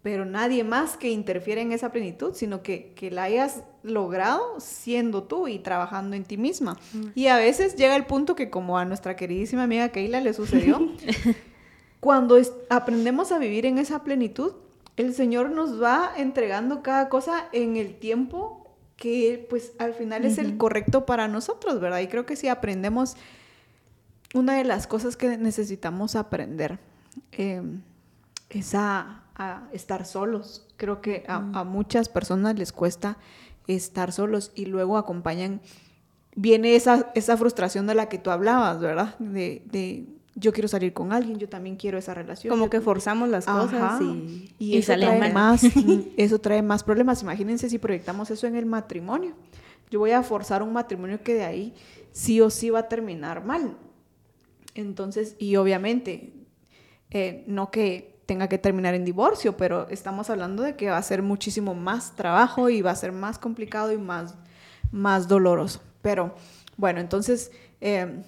pero 0.01 0.25
nadie 0.25 0.63
más 0.63 0.97
que 0.97 1.11
interfiere 1.11 1.61
en 1.61 1.71
esa 1.71 1.91
plenitud, 1.91 2.33
sino 2.33 2.63
que, 2.63 2.93
que 2.95 3.11
la 3.11 3.23
hayas 3.23 3.63
logrado 3.83 4.59
siendo 4.59 5.23
tú 5.23 5.47
y 5.47 5.59
trabajando 5.59 6.15
en 6.15 6.23
ti 6.23 6.37
misma. 6.37 6.79
Y 7.13 7.27
a 7.27 7.37
veces 7.37 7.75
llega 7.75 7.95
el 7.95 8.05
punto 8.05 8.35
que 8.35 8.49
como 8.49 8.77
a 8.77 8.85
nuestra 8.85 9.15
queridísima 9.15 9.63
amiga 9.63 9.89
Keila 9.89 10.19
le 10.19 10.33
sucedió, 10.33 10.79
cuando 11.99 12.39
aprendemos 12.69 13.31
a 13.31 13.37
vivir 13.37 13.67
en 13.67 13.77
esa 13.77 14.03
plenitud, 14.03 14.53
el 14.97 15.13
Señor 15.13 15.51
nos 15.51 15.81
va 15.81 16.11
entregando 16.15 16.83
cada 16.83 17.09
cosa 17.09 17.47
en 17.51 17.77
el 17.77 17.95
tiempo 17.95 18.63
que 18.95 19.45
pues 19.49 19.73
al 19.79 19.93
final 19.93 20.23
es 20.23 20.37
el 20.37 20.57
correcto 20.57 21.05
para 21.05 21.27
nosotros, 21.27 21.79
¿verdad? 21.79 21.99
Y 21.99 22.07
creo 22.07 22.25
que 22.25 22.35
si 22.35 22.47
aprendemos, 22.47 23.15
una 24.33 24.55
de 24.55 24.63
las 24.63 24.87
cosas 24.87 25.17
que 25.17 25.37
necesitamos 25.37 26.15
aprender 26.15 26.79
em, 27.31 27.81
es 28.49 28.75
a, 28.75 29.19
estar 29.73 30.05
solos. 30.05 30.67
Creo 30.77 31.01
que 31.01 31.23
a, 31.27 31.63
muchas 31.63 32.07
personas 32.07 32.57
les 32.57 32.71
cuesta 32.71 33.17
estar 33.67 34.11
solos 34.11 34.51
y 34.53 34.67
luego 34.67 34.97
acompañan, 34.97 35.59
viene 36.35 36.75
esa, 36.75 37.11
esa 37.15 37.35
frustración 37.35 37.87
de 37.87 37.95
la 37.95 38.09
que 38.09 38.19
tú 38.19 38.29
hablabas, 38.29 38.79
¿verdad? 38.79 39.17
de 39.17 40.05
yo 40.35 40.51
quiero 40.51 40.67
salir 40.67 40.93
con 40.93 41.13
alguien, 41.13 41.37
yo 41.37 41.47
también 41.47 41.75
quiero 41.75 41.97
esa 41.97 42.13
relación. 42.13 42.51
Como 42.51 42.69
que 42.69 42.81
forzamos 42.81 43.29
las 43.29 43.45
cosas 43.45 44.01
y, 44.57 44.77
eso, 44.77 44.93
trae 44.95 45.31
más, 45.31 45.63
eso 46.17 46.39
trae 46.39 46.61
más 46.61 46.83
problemas. 46.83 47.21
Imagínense 47.21 47.69
si 47.69 47.77
proyectamos 47.77 48.31
eso 48.31 48.47
en 48.47 48.55
el 48.55 48.65
matrimonio. 48.65 49.33
Yo 49.91 49.99
voy 49.99 50.11
a 50.11 50.23
forzar 50.23 50.63
un 50.63 50.73
matrimonio 50.73 51.21
que 51.21 51.35
de 51.35 51.45
ahí 51.45 51.73
sí 52.11 52.41
o 52.41 52.49
sí 52.49 52.71
va 52.71 52.79
a 52.79 52.87
terminar 52.89 53.45
mal. 53.45 53.77
Entonces, 54.73 55.35
y 55.37 55.55
obviamente, 55.55 56.33
eh, 57.11 57.43
no 57.45 57.69
que 57.69 58.19
tenga 58.25 58.47
que 58.47 58.57
terminar 58.57 58.95
en 58.95 59.05
divorcio, 59.05 59.55
pero 59.55 59.87
estamos 59.89 60.31
hablando 60.31 60.63
de 60.63 60.75
que 60.75 60.89
va 60.89 60.97
a 60.97 61.03
ser 61.03 61.21
muchísimo 61.21 61.75
más 61.75 62.15
trabajo 62.15 62.69
y 62.69 62.81
va 62.81 62.89
a 62.89 62.95
ser 62.95 63.11
más 63.11 63.37
complicado 63.37 63.91
y 63.91 63.97
más, 63.99 64.33
más 64.91 65.27
doloroso. 65.27 65.81
Pero 66.01 66.33
bueno, 66.75 66.99
entonces... 66.99 67.51
Eh, 67.81 68.23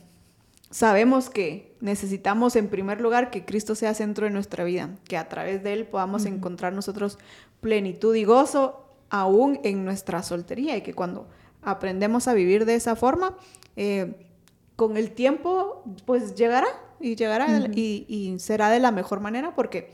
sabemos 0.75 1.29
que 1.29 1.74
necesitamos 1.85 2.55
en 2.55 2.67
primer 2.67 2.99
lugar 2.99 3.29
que 3.29 3.45
Cristo 3.45 3.75
sea 3.75 3.93
centro 3.93 4.25
de 4.25 4.31
nuestra 4.31 4.63
vida, 4.63 4.89
que 5.07 5.17
a 5.17 5.29
través 5.29 5.63
de 5.63 5.71
Él 5.71 5.85
podamos 5.85 6.25
encontrar 6.25 6.73
nosotros 6.73 7.19
plenitud 7.61 8.15
y 8.15 8.23
gozo 8.23 8.83
aún 9.11 9.59
en 9.63 9.85
nuestra 9.85 10.23
soltería 10.23 10.75
y 10.75 10.81
que 10.81 10.95
cuando 10.95 11.27
aprendemos 11.61 12.27
a 12.27 12.33
vivir 12.33 12.65
de 12.65 12.73
esa 12.73 12.95
forma, 12.95 13.37
eh, 13.75 14.27
con 14.75 14.97
el 14.97 15.11
tiempo 15.11 15.83
pues 16.05 16.33
llegará 16.33 16.67
y 16.99 17.15
llegará 17.15 17.47
y, 17.71 18.35
será 18.39 18.71
de 18.71 18.79
la 18.79 18.91
mejor 18.91 19.19
manera 19.19 19.53
porque 19.53 19.93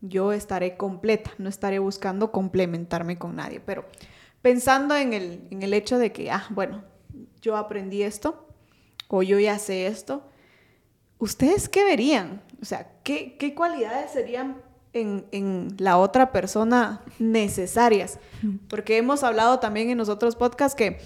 yo 0.00 0.32
estaré 0.32 0.78
completa, 0.78 1.30
no 1.36 1.50
estaré 1.50 1.78
buscando 1.78 2.32
complementarme 2.32 3.18
con 3.18 3.36
nadie, 3.36 3.60
pero 3.60 3.84
pensando 4.40 4.96
en 4.96 5.12
el, 5.12 5.46
en 5.50 5.62
el 5.62 5.74
hecho 5.74 5.98
de 5.98 6.10
que, 6.10 6.30
ah, 6.30 6.46
bueno, 6.50 6.84
yo 7.42 7.56
aprendí 7.56 8.02
esto, 8.02 8.46
o 9.08 9.22
yo 9.22 9.38
ya 9.38 9.58
sé 9.58 9.86
esto, 9.86 10.22
¿ustedes 11.18 11.68
qué 11.68 11.84
verían? 11.84 12.42
O 12.60 12.64
sea, 12.64 12.90
¿qué, 13.02 13.36
qué 13.38 13.54
cualidades 13.54 14.10
serían 14.10 14.60
en, 14.92 15.26
en, 15.32 15.74
la 15.78 15.98
otra 15.98 16.32
persona 16.32 17.02
necesarias? 17.18 18.18
Porque 18.68 18.96
hemos 18.96 19.22
hablado 19.22 19.58
también 19.58 19.90
en 19.90 19.98
los 19.98 20.08
otros 20.08 20.36
podcasts 20.36 20.74
que 20.74 20.98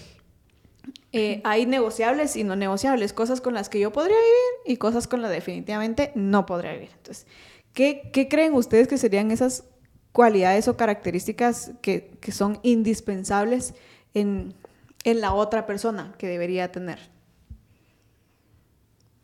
eh, 1.11 1.41
hay 1.43 1.65
negociables 1.65 2.35
y 2.35 2.43
no 2.43 2.55
negociables, 2.55 3.13
cosas 3.13 3.39
con 3.39 3.53
las 3.53 3.69
que 3.69 3.79
yo 3.79 3.91
podría 3.91 4.17
vivir 4.17 4.73
y 4.73 4.77
cosas 4.77 5.07
con 5.07 5.21
las 5.21 5.29
que 5.29 5.35
definitivamente 5.35 6.11
no 6.15 6.45
podría 6.45 6.73
vivir. 6.73 6.89
Entonces, 6.97 7.27
¿qué, 7.73 8.09
qué 8.11 8.27
creen 8.27 8.53
ustedes 8.55 8.87
que 8.87 8.97
serían 8.97 9.29
esas 9.29 9.63
cualidades 10.11 10.67
o 10.67 10.75
características 10.75 11.71
que, 11.81 12.17
que 12.19 12.31
son 12.31 12.59
indispensables 12.63 13.75
en, 14.15 14.55
en 15.03 15.21
la 15.21 15.33
otra 15.33 15.67
persona 15.67 16.15
que 16.17 16.27
debería 16.27 16.71
tener? 16.71 16.99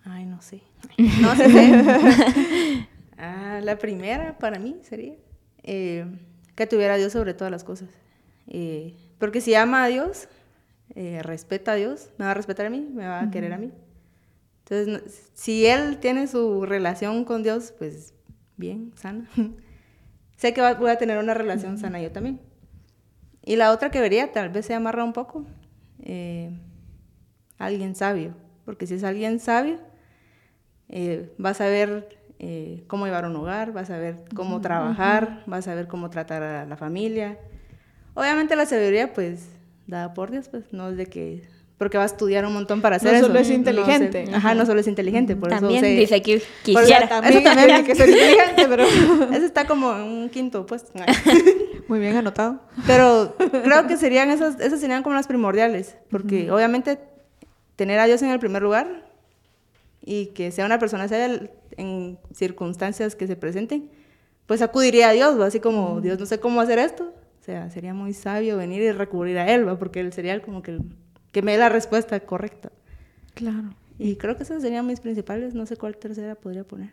Ay, 0.04 0.26
no 0.26 0.42
sé. 0.42 0.62
No 0.98 1.36
sé. 1.36 1.48
ah, 3.18 3.60
la 3.64 3.78
primera 3.78 4.38
para 4.38 4.60
mí 4.60 4.78
sería 4.82 5.16
eh, 5.64 6.06
que 6.56 6.68
tuviera 6.68 6.96
a 6.96 6.98
Dios 6.98 7.14
sobre 7.14 7.34
todas 7.34 7.52
las 7.52 7.64
cosas. 7.64 7.90
Eh, 8.48 8.96
porque 9.18 9.42
si 9.42 9.56
ama 9.56 9.84
a 9.84 9.88
Dios, 9.88 10.28
eh, 10.96 11.22
respeta 11.24 11.74
a 11.74 11.76
Dios, 11.76 12.10
me 12.18 12.26
va 12.26 12.32
a 12.32 12.34
respetar 12.34 12.66
a 12.66 12.70
mí, 12.70 12.90
me 12.92 13.08
va 13.08 13.22
a 13.22 13.32
querer 13.32 13.54
a 13.54 13.58
mí. 13.58 13.72
Entonces, 14.66 15.32
si 15.34 15.66
él 15.66 15.98
tiene 16.00 16.28
su 16.28 16.66
relación 16.66 17.24
con 17.24 17.44
Dios, 17.44 17.74
pues 17.78 18.14
bien, 18.58 18.92
sana. 18.96 19.30
sé 20.38 20.54
que 20.54 20.62
voy 20.74 20.90
a 20.90 20.98
tener 20.98 21.18
una 21.18 21.34
relación 21.34 21.78
sana 21.78 22.02
yo 22.02 22.12
también. 22.12 22.40
Y 23.44 23.56
la 23.56 23.72
otra 23.72 23.90
que 23.90 24.02
vería, 24.02 24.32
tal 24.32 24.50
vez 24.50 24.66
se 24.66 24.74
amarra 24.74 25.04
un 25.04 25.14
poco, 25.14 25.46
alguien 27.58 27.96
sabio. 27.96 28.36
Porque 28.66 28.86
si 28.86 28.96
es 28.96 29.04
alguien 29.04 29.40
sabio, 29.40 29.80
eh, 30.90 31.32
vas 31.38 31.62
a 31.62 31.68
ver 31.68 32.20
eh, 32.40 32.84
cómo 32.88 33.06
llevar 33.06 33.26
un 33.26 33.36
hogar, 33.36 33.74
vas 33.74 33.90
a 33.90 33.98
ver 33.98 34.16
cómo 34.34 34.62
trabajar, 34.62 35.44
vas 35.46 35.68
a 35.68 35.76
ver 35.76 35.88
cómo 35.88 36.10
tratar 36.10 36.42
a 36.42 36.66
la 36.66 36.78
familia. 36.78 37.38
Obviamente 38.16 38.56
la 38.56 38.66
sabiduría, 38.66 39.14
pues, 39.14 39.50
dada 39.88 40.14
por 40.14 40.32
Dios, 40.32 40.48
pues, 40.50 40.64
no 40.72 40.90
es 40.90 40.98
de 40.98 41.06
que... 41.06 41.44
Porque 41.78 41.98
va 41.98 42.04
a 42.04 42.08
estudiar 42.08 42.46
un 42.46 42.54
montón 42.54 42.82
para 42.82 42.98
hacer 42.98 43.12
no 43.12 43.18
eso. 43.18 43.28
Solo 43.28 43.40
es 43.40 43.50
inteligente. 43.50 44.26
ajá, 44.34 44.54
no 44.54 44.66
solo 44.66 44.82
es 44.82 44.88
inteligente. 44.88 45.38
Por 45.38 45.48
también 45.48 45.86
eso 45.86 45.98
dice 45.98 46.22
que 46.22 46.42
quisiera. 46.62 47.08
también, 47.08 47.34
eso 47.34 47.44
también 47.44 47.72
hay 47.72 47.84
que 47.84 47.96
ser 47.96 48.10
inteligente, 48.10 48.66
pero 48.68 48.84
eso 49.34 49.46
está 49.46 49.66
como 49.66 49.96
en 49.96 50.02
un 50.02 50.30
quinto 50.30 50.66
puesto. 50.66 50.92
Muy 51.88 52.00
bien 52.00 52.18
anotado. 52.18 52.60
Pero 52.86 53.34
creo 53.38 53.88
que 53.88 53.96
serían 53.96 54.30
esas, 54.30 54.60
esas 54.60 54.82
serían 54.82 55.04
como 55.04 55.16
las 55.16 55.28
primordiales. 55.28 55.96
Porque 56.10 56.52
obviamente 56.52 57.00
tener 57.78 57.98
a 58.00 58.08
Dios 58.08 58.22
en 58.24 58.30
el 58.32 58.40
primer 58.40 58.62
lugar 58.62 59.09
y 60.10 60.26
que 60.34 60.50
sea 60.50 60.66
una 60.66 60.80
persona 60.80 61.08
seria 61.08 61.52
en 61.78 62.18
circunstancias 62.34 63.16
que 63.16 63.28
se 63.28 63.36
presenten, 63.36 63.92
pues 64.48 64.64
acudiría 64.64 65.10
a 65.10 65.12
Dios, 65.12 65.40
así 65.40 65.60
como, 65.60 66.02
Dios, 66.02 66.20
no 66.20 66.26
sé 66.26 66.40
cómo 66.40 66.62
hacer 66.62 66.80
esto. 66.80 67.14
O 67.40 67.44
sea, 67.44 67.70
sería 67.70 67.94
muy 67.94 68.14
sabio 68.14 68.58
venir 68.58 68.82
y 68.82 68.92
recurrir 68.92 69.38
a 69.38 69.54
Él, 69.54 69.68
porque 69.78 70.00
Él 70.00 70.12
sería 70.12 70.42
como 70.42 70.64
que, 70.64 70.80
que 71.32 71.44
me 71.44 71.52
dé 71.52 71.60
la 71.60 71.70
respuesta 71.70 72.20
correcta. 72.22 72.72
Claro. 73.36 73.70
Y 74.00 74.16
creo 74.16 74.36
que 74.36 74.42
esas 74.42 74.64
serían 74.64 74.88
mis 74.88 75.00
principales, 75.00 75.54
no 75.54 75.68
sé 75.68 75.78
cuál 75.78 75.96
tercera 75.96 76.34
podría 76.34 76.64
poner. 76.64 76.90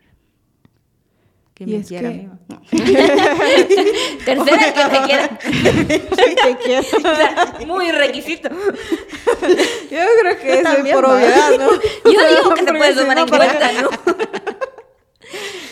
Que 1.57 1.67
me 1.67 1.83
quiera 1.83 2.11
que... 2.11 2.29
Tercera, 4.27 4.75
que 4.75 4.85
me 4.93 5.07
quiera. 5.07 5.39
quiera. 6.63 6.81
O 6.81 7.01
sea, 7.01 7.57
muy 7.67 7.91
requisito. 7.93 8.51
Yo 8.51 10.05
creo 10.21 10.39
que 10.39 10.61
es 10.61 10.93
por 10.93 11.07
obviedad, 11.07 11.59
¿no? 11.59 11.71
Yo 12.05 12.29
digo 12.29 12.55
que 12.55 12.63
se 12.63 12.75
puede 12.75 12.95
tomar 12.95 13.19
en 13.21 13.29
cuenta, 13.29 13.73
¿no? 13.81 13.89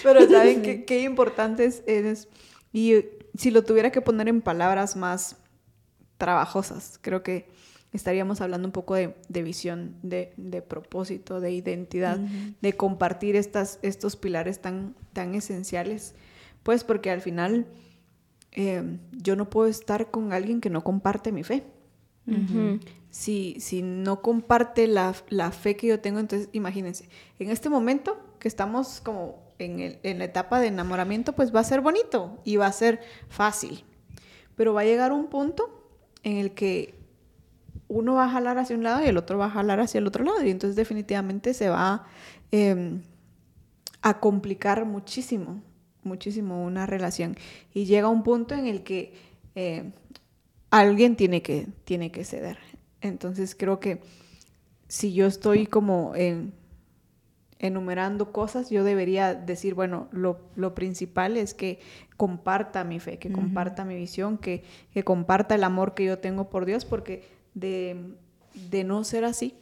Pero 0.02 0.26
¿saben 0.30 0.62
qué, 0.62 0.86
qué 0.86 1.00
importante 1.02 1.66
es? 1.66 2.28
Y 2.72 3.04
si 3.36 3.50
lo 3.50 3.62
tuviera 3.62 3.92
que 3.92 4.00
poner 4.00 4.28
en 4.28 4.40
palabras 4.40 4.96
más 4.96 5.36
trabajosas, 6.16 6.98
creo 7.02 7.22
que 7.22 7.46
estaríamos 7.94 8.40
hablando 8.40 8.66
un 8.66 8.72
poco 8.72 8.96
de, 8.96 9.14
de 9.28 9.42
visión, 9.42 9.94
de, 10.02 10.32
de, 10.36 10.62
propósito, 10.62 11.40
de 11.40 11.52
identidad, 11.52 12.18
de 12.18 12.72
compartir 12.74 13.36
estas, 13.36 13.78
estos 13.82 14.16
pilares 14.16 14.60
tan, 14.60 14.96
tan 15.12 15.34
esenciales, 15.34 16.14
pues 16.64 16.82
porque 16.82 17.10
al 17.10 17.20
final 17.20 17.66
eh, 18.50 18.98
yo 19.12 19.36
no 19.36 19.48
puedo 19.48 19.68
estar 19.68 20.10
con 20.10 20.32
alguien 20.32 20.60
que 20.60 20.70
no 20.70 20.82
comparte 20.82 21.30
mi 21.30 21.44
fe. 21.44 21.64
si, 23.10 23.56
si, 23.60 23.82
no 23.82 24.22
comparte 24.22 24.88
la, 24.88 25.14
la, 25.28 25.52
fe 25.52 25.76
que 25.76 25.86
yo 25.86 26.00
tengo, 26.00 26.18
entonces 26.18 26.48
imagínense, 26.52 27.08
en 27.38 27.50
este 27.50 27.68
momento 27.68 28.18
que 28.40 28.48
estamos 28.48 29.00
como 29.02 29.54
en, 29.58 30.00
en 30.02 30.18
la 30.18 30.24
etapa 30.24 30.58
de 30.58 30.66
enamoramiento, 30.66 31.32
pues 31.32 31.54
va 31.54 31.60
a 31.60 31.64
ser 31.64 31.80
bonito 31.80 32.40
y 32.44 32.56
va 32.56 32.66
a 32.66 32.72
ser 32.72 33.00
fácil. 33.28 33.84
Pero 34.56 34.74
va 34.74 34.80
a 34.80 34.84
llegar 34.84 35.12
un 35.12 35.26
punto 35.26 35.90
en 36.24 36.38
el 36.38 36.54
que 36.54 37.03
uno 37.94 38.14
va 38.14 38.24
a 38.24 38.28
jalar 38.28 38.58
hacia 38.58 38.74
un 38.74 38.82
lado 38.82 39.04
y 39.04 39.06
el 39.06 39.16
otro 39.16 39.38
va 39.38 39.46
a 39.46 39.50
jalar 39.50 39.78
hacia 39.78 39.98
el 39.98 40.06
otro 40.08 40.24
lado. 40.24 40.44
Y 40.44 40.50
entonces 40.50 40.74
definitivamente 40.74 41.54
se 41.54 41.68
va 41.68 42.06
em, 42.50 43.02
a 44.02 44.18
complicar 44.18 44.84
muchísimo, 44.84 45.62
muchísimo 46.02 46.64
una 46.64 46.86
relación. 46.86 47.36
Y 47.72 47.84
llega 47.84 48.08
un 48.08 48.24
punto 48.24 48.56
en 48.56 48.66
el 48.66 48.82
que 48.82 49.14
eh, 49.54 49.92
alguien 50.70 51.14
tiene 51.14 51.40
que, 51.40 51.68
tiene 51.84 52.10
que 52.10 52.24
ceder. 52.24 52.58
Entonces 53.00 53.54
creo 53.54 53.78
que 53.78 54.00
si 54.88 55.12
yo 55.12 55.26
estoy 55.26 55.68
como 55.68 56.14
enumerando 57.60 58.32
cosas, 58.32 58.70
yo 58.70 58.82
debería 58.82 59.36
decir, 59.36 59.74
bueno, 59.74 60.08
lo, 60.10 60.74
principal 60.74 61.36
es 61.36 61.54
que 61.54 61.78
comparta 62.16 62.82
mi 62.82 62.98
fe, 62.98 63.18
que 63.20 63.30
comparta 63.30 63.84
mi 63.84 63.94
visión, 63.94 64.36
que, 64.36 64.64
que, 64.92 65.04
comparta 65.04 65.54
el 65.54 65.62
amor 65.62 65.94
que 65.94 66.04
yo 66.04 66.18
tengo 66.18 66.50
por 66.50 66.64
Dios, 66.66 66.84
porque 66.84 67.22
de, 67.54 68.14
de 68.70 68.84
no 68.84 69.04
ser 69.04 69.24
así, 69.24 69.54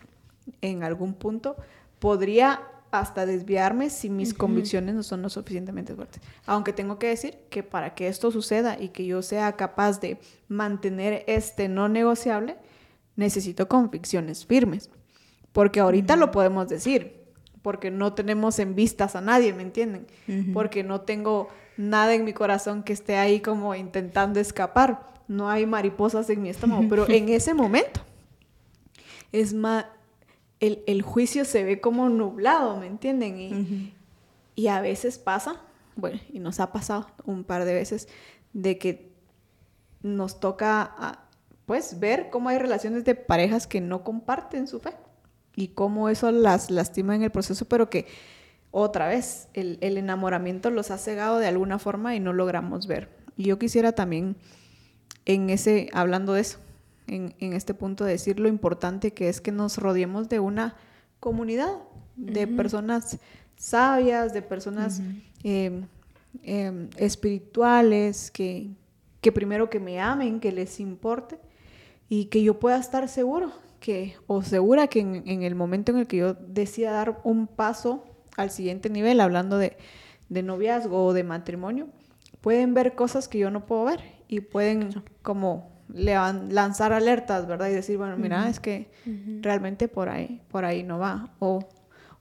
en 0.60 0.82
algún 0.82 1.14
punto, 1.14 1.56
podría 1.98 2.60
hasta 2.92 3.24
desviarme 3.24 3.88
si 3.88 4.10
mis 4.10 4.34
convicciones 4.34 4.94
no 4.94 5.02
son 5.02 5.22
lo 5.22 5.30
suficientemente 5.30 5.94
fuertes. 5.94 6.22
Aunque 6.44 6.74
tengo 6.74 6.98
que 6.98 7.08
decir 7.08 7.38
que 7.48 7.62
para 7.62 7.94
que 7.94 8.06
esto 8.06 8.30
suceda 8.30 8.78
y 8.78 8.90
que 8.90 9.06
yo 9.06 9.22
sea 9.22 9.52
capaz 9.56 9.98
de 10.00 10.18
mantener 10.48 11.24
este 11.26 11.68
no 11.68 11.88
negociable, 11.88 12.56
necesito 13.16 13.66
convicciones 13.66 14.44
firmes. 14.44 14.90
Porque 15.52 15.80
ahorita 15.80 16.16
lo 16.16 16.30
podemos 16.30 16.68
decir, 16.68 17.22
porque 17.62 17.90
no 17.90 18.12
tenemos 18.12 18.58
en 18.58 18.74
vistas 18.74 19.16
a 19.16 19.22
nadie, 19.22 19.54
¿me 19.54 19.62
entienden? 19.62 20.06
Porque 20.52 20.84
no 20.84 21.00
tengo 21.00 21.48
nada 21.78 22.12
en 22.14 22.24
mi 22.24 22.34
corazón 22.34 22.82
que 22.82 22.92
esté 22.92 23.16
ahí 23.16 23.40
como 23.40 23.74
intentando 23.74 24.38
escapar. 24.38 25.12
No 25.28 25.48
hay 25.48 25.66
mariposas 25.66 26.28
en 26.30 26.42
mi 26.42 26.48
estómago, 26.48 26.84
pero 26.88 27.06
en 27.08 27.28
ese 27.28 27.54
momento 27.54 28.00
es 29.32 29.54
más 29.54 29.86
el, 30.60 31.02
juicio 31.02 31.44
se 31.44 31.64
ve 31.64 31.80
como 31.80 32.08
nublado, 32.08 32.76
¿me 32.76 32.86
entienden? 32.86 33.92
Y, 34.54 34.66
a 34.68 34.80
veces 34.80 35.18
pasa, 35.18 35.56
bueno, 35.96 36.20
y 36.32 36.38
nos 36.38 36.60
ha 36.60 36.70
pasado 36.70 37.08
un 37.24 37.42
par 37.42 37.64
de 37.64 37.74
veces, 37.74 38.08
de 38.52 38.78
que 38.78 39.12
nos 40.02 40.38
toca, 40.38 40.94
ah, 40.98 41.24
pues, 41.66 41.98
ver 41.98 42.30
cómo 42.30 42.48
hay 42.48 42.58
relaciones 42.58 43.04
de 43.04 43.16
parejas 43.16 43.66
que 43.66 43.80
no 43.80 44.04
comparten 44.04 44.68
su 44.68 44.78
fe 44.78 44.92
y 45.56 45.68
cómo 45.68 46.08
eso 46.08 46.30
las 46.30 46.70
lastima 46.70 47.16
en 47.16 47.24
el 47.24 47.30
proceso, 47.30 47.64
pero 47.64 47.90
que 47.90 48.06
otra 48.70 49.08
vez 49.08 49.48
el, 49.54 49.78
el 49.80 49.98
enamoramiento 49.98 50.70
los 50.70 50.92
ha 50.92 50.98
cegado 50.98 51.38
de 51.38 51.48
alguna 51.48 51.80
forma 51.80 52.14
y 52.14 52.20
no 52.20 52.32
logramos 52.32 52.86
ver. 52.86 53.08
Y 53.36 53.44
yo 53.44 53.58
quisiera 53.58 53.92
también, 53.92 54.36
en 55.26 55.50
ese, 55.50 55.88
hablando 55.92 56.32
de 56.32 56.40
eso, 56.40 56.58
en, 57.06 57.34
este 57.52 57.74
punto 57.74 58.04
de 58.04 58.12
decir 58.12 58.40
lo 58.40 58.48
importante 58.48 59.12
que 59.12 59.28
es 59.28 59.40
que 59.40 59.52
nos 59.52 59.78
rodeemos 59.78 60.28
de 60.28 60.40
una 60.40 60.76
comunidad, 61.20 61.78
de 62.16 62.46
personas 62.46 63.18
sabias, 63.56 64.32
de 64.32 64.42
personas 64.42 65.00
em, 65.42 65.86
em, 66.42 66.88
espirituales, 66.96 68.30
que, 68.30 68.70
que 69.20 69.32
primero 69.32 69.70
que 69.70 69.80
me 69.80 70.00
amen, 70.00 70.40
que 70.40 70.52
les 70.52 70.80
importe 70.80 71.38
y 72.08 72.26
que 72.26 72.42
yo 72.42 72.58
pueda 72.58 72.78
estar 72.78 73.08
seguro 73.08 73.52
que, 73.82 74.14
o 74.26 74.42
segura 74.42 74.86
que 74.86 75.00
en, 75.00 75.42
el 75.42 75.54
momento 75.54 75.92
en 75.92 75.98
el 75.98 76.06
que 76.06 76.16
yo 76.16 76.34
decida 76.34 76.92
dar 76.92 77.20
un 77.24 77.46
paso 77.46 78.04
al 78.36 78.50
siguiente 78.50 78.88
nivel, 78.88 79.20
hablando 79.20 79.58
de, 79.58 79.76
de 80.28 80.42
noviazgo 80.42 81.04
o 81.04 81.12
de 81.12 81.24
matrimonio, 81.24 81.88
pueden 82.40 82.74
ver 82.74 82.94
cosas 82.94 83.28
que 83.28 83.38
yo 83.38 83.50
no 83.50 83.66
puedo 83.66 83.84
ver 83.84 84.00
y 84.32 84.40
pueden 84.40 85.02
como 85.20 85.70
lanzar 85.88 86.94
alertas, 86.94 87.46
¿verdad? 87.46 87.68
Y 87.68 87.74
decir, 87.74 87.98
bueno, 87.98 88.16
mira, 88.16 88.48
es 88.48 88.60
que 88.60 88.90
realmente 89.42 89.88
por 89.88 90.08
ahí, 90.08 90.40
por 90.48 90.64
ahí 90.64 90.82
no 90.82 90.98
va. 90.98 91.34
O, 91.38 91.68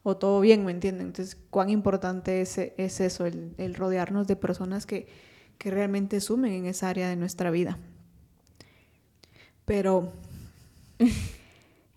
o 0.03 0.17
todo 0.17 0.41
bien, 0.41 0.65
¿me 0.65 0.73
entienden? 0.73 1.07
Entonces, 1.07 1.37
cuán 1.49 1.69
importante 1.69 2.41
es, 2.41 2.57
es 2.57 2.99
eso, 2.99 3.25
el, 3.25 3.75
rodearnos 3.75 4.27
de 4.27 4.35
personas 4.35 4.85
que, 4.85 5.07
que, 5.57 5.71
realmente 5.71 6.19
sumen 6.19 6.51
en 6.51 6.65
esa 6.65 6.89
área 6.89 7.07
de 7.07 7.15
nuestra 7.15 7.49
vida. 7.49 7.77
Pero, 9.63 10.11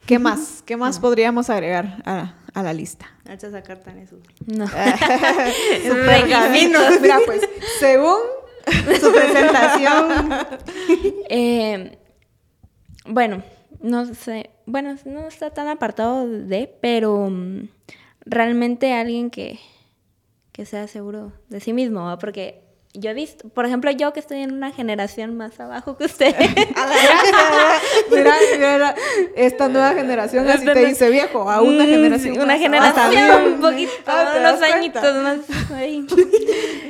¿qué 0.06 0.20
más? 0.20 0.62
¿Qué 0.66 0.76
más 0.76 1.00
podríamos 1.00 1.50
agregar 1.50 2.00
a, 2.04 2.36
a 2.54 2.62
la 2.62 2.72
lista? 2.72 3.06
Hacha 3.28 3.50
sacar 3.50 3.80
tan 3.80 3.98
eso. 3.98 4.16
No. 4.46 4.66
Mira, 6.52 7.18
pues, 7.26 7.42
según 7.80 8.43
su 9.00 9.12
presentación. 9.12 10.30
Eh, 11.36 11.98
bueno, 13.06 13.42
no 13.80 14.14
sé, 14.14 14.50
bueno, 14.66 14.94
no 15.04 15.26
está 15.26 15.50
tan 15.50 15.68
apartado 15.68 16.28
de, 16.28 16.72
pero 16.80 17.28
mm, 17.28 17.68
realmente 18.24 18.92
alguien 18.92 19.30
que, 19.30 19.58
que 20.52 20.64
sea 20.66 20.86
seguro 20.86 21.32
de 21.48 21.60
sí 21.60 21.72
mismo, 21.72 22.16
porque 22.20 22.63
yo 22.96 23.10
he 23.10 23.14
visto, 23.14 23.48
por 23.48 23.66
ejemplo, 23.66 23.90
yo 23.90 24.12
que 24.12 24.20
estoy 24.20 24.42
en 24.42 24.52
una 24.52 24.70
generación 24.70 25.36
más 25.36 25.58
abajo 25.58 25.96
que 25.96 26.04
usted. 26.04 26.32
mira, 28.10 28.36
mira, 28.52 28.94
esta 29.34 29.68
nueva 29.68 29.94
generación 29.94 30.48
así 30.48 30.64
te 30.64 30.86
dice 30.86 31.10
viejo, 31.10 31.50
a 31.50 31.60
una 31.60 31.84
mm, 31.84 31.88
generación. 31.88 32.40
Una 32.40 32.56
generación, 32.56 33.54
un 33.54 33.60
poquito, 33.60 33.92
ah, 34.06 34.34
unos 34.38 34.62
añitos 34.62 35.16
más 35.16 35.38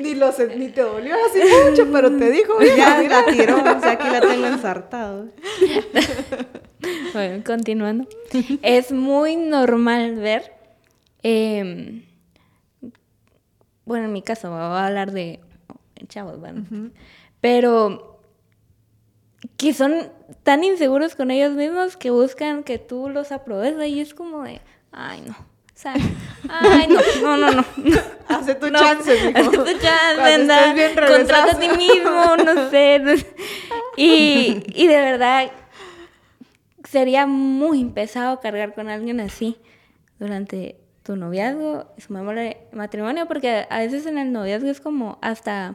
ni, 0.02 0.14
lo, 0.14 0.30
ni 0.56 0.68
te 0.68 0.82
dolió 0.82 1.14
así 1.26 1.40
mucho, 1.70 1.90
pero 1.90 2.14
te 2.16 2.30
dijo. 2.30 2.60
Ya 2.76 3.02
la 3.02 3.24
tiró, 3.24 3.56
o 3.56 3.80
sea, 3.80 3.92
aquí 3.92 4.08
la 4.10 4.20
tengo 4.20 4.46
ensartado. 4.46 5.28
bueno, 7.14 7.42
continuando. 7.46 8.06
Es 8.60 8.92
muy 8.92 9.36
normal 9.36 10.16
ver, 10.16 10.52
eh, 11.22 12.04
bueno, 13.86 14.04
en 14.04 14.12
mi 14.12 14.20
caso, 14.20 14.50
voy 14.50 14.60
a 14.60 14.86
hablar 14.86 15.12
de 15.12 15.40
chavos, 16.06 16.38
bueno. 16.38 16.64
Pero 17.40 18.20
que 19.56 19.74
son 19.74 20.10
tan 20.42 20.64
inseguros 20.64 21.14
con 21.14 21.30
ellos 21.30 21.52
mismos 21.52 21.96
que 21.96 22.10
buscan 22.10 22.62
que 22.62 22.78
tú 22.78 23.08
los 23.08 23.32
aproveches 23.32 23.88
y 23.88 24.00
es 24.00 24.14
como 24.14 24.42
de, 24.42 24.60
ay, 24.92 25.22
no. 25.26 25.32
O 25.32 25.76
sea, 25.76 25.94
ay, 26.48 26.86
no, 26.88 27.00
no, 27.20 27.36
no, 27.36 27.52
no. 27.52 27.64
Hace 28.28 28.54
tu 28.54 28.70
chance, 28.72 29.12
mijo. 29.26 29.38
Hace 29.38 29.58
tu 29.58 29.78
chance, 29.80 30.34
anda. 30.34 30.74
Contrata 31.08 31.56
a 31.56 31.58
ti 31.58 31.68
mismo, 31.68 32.36
no 32.36 32.70
sé. 32.70 33.02
Y, 33.96 34.62
y 34.72 34.86
de 34.86 34.96
verdad, 34.96 35.50
sería 36.88 37.26
muy 37.26 37.84
pesado 37.86 38.40
cargar 38.40 38.74
con 38.74 38.88
alguien 38.88 39.20
así 39.20 39.56
durante 40.20 40.78
tu 41.02 41.16
noviazgo, 41.16 41.92
su 41.98 42.12
matrimonio, 42.72 43.26
porque 43.26 43.66
a 43.68 43.78
veces 43.78 44.06
en 44.06 44.16
el 44.16 44.32
noviazgo 44.32 44.70
es 44.70 44.80
como 44.80 45.18
hasta 45.22 45.74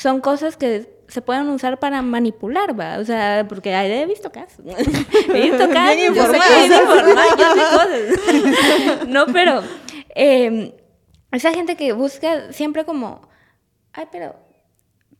son 0.00 0.22
cosas 0.22 0.56
que 0.56 0.88
se 1.08 1.20
pueden 1.20 1.50
usar 1.50 1.78
para 1.78 2.00
manipular, 2.00 2.78
¿va? 2.78 2.98
O 2.98 3.04
sea, 3.04 3.44
porque 3.46 3.70
he 3.70 4.06
visto 4.06 4.32
casos. 4.32 4.64
he 4.64 5.50
visto 5.50 5.68
casos. 5.68 5.96
Bien 5.96 6.14
cosas. 6.14 6.36
no, 9.08 9.26
pero 9.26 9.62
eh, 10.14 10.74
esa 11.30 11.52
gente 11.52 11.76
que 11.76 11.92
busca 11.92 12.50
siempre 12.50 12.86
como, 12.86 13.28
ay, 13.92 14.06
pero 14.10 14.36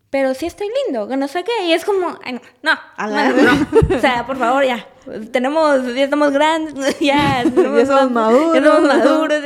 pero 0.09 0.33
sí 0.35 0.47
estoy 0.47 0.69
lindo, 0.87 1.07
que 1.07 1.17
no 1.17 1.29
sé 1.29 1.45
qué, 1.45 1.67
y 1.67 1.73
es 1.73 1.85
como, 1.85 2.19
ay, 2.25 2.33
no, 2.33 2.41
no, 2.63 2.75
no, 3.07 3.43
no, 3.43 3.97
o 3.97 4.01
sea, 4.01 4.27
por 4.27 4.39
favor, 4.39 4.65
ya, 4.65 4.89
tenemos, 5.31 5.95
ya 5.95 6.03
estamos 6.03 6.33
grandes, 6.33 6.99
ya, 7.01 7.45
ya 7.45 7.87
somos 7.87 8.11
maduros, 8.11 8.55
ya 8.55 8.65
somos 8.65 8.89
maduros, 8.89 9.41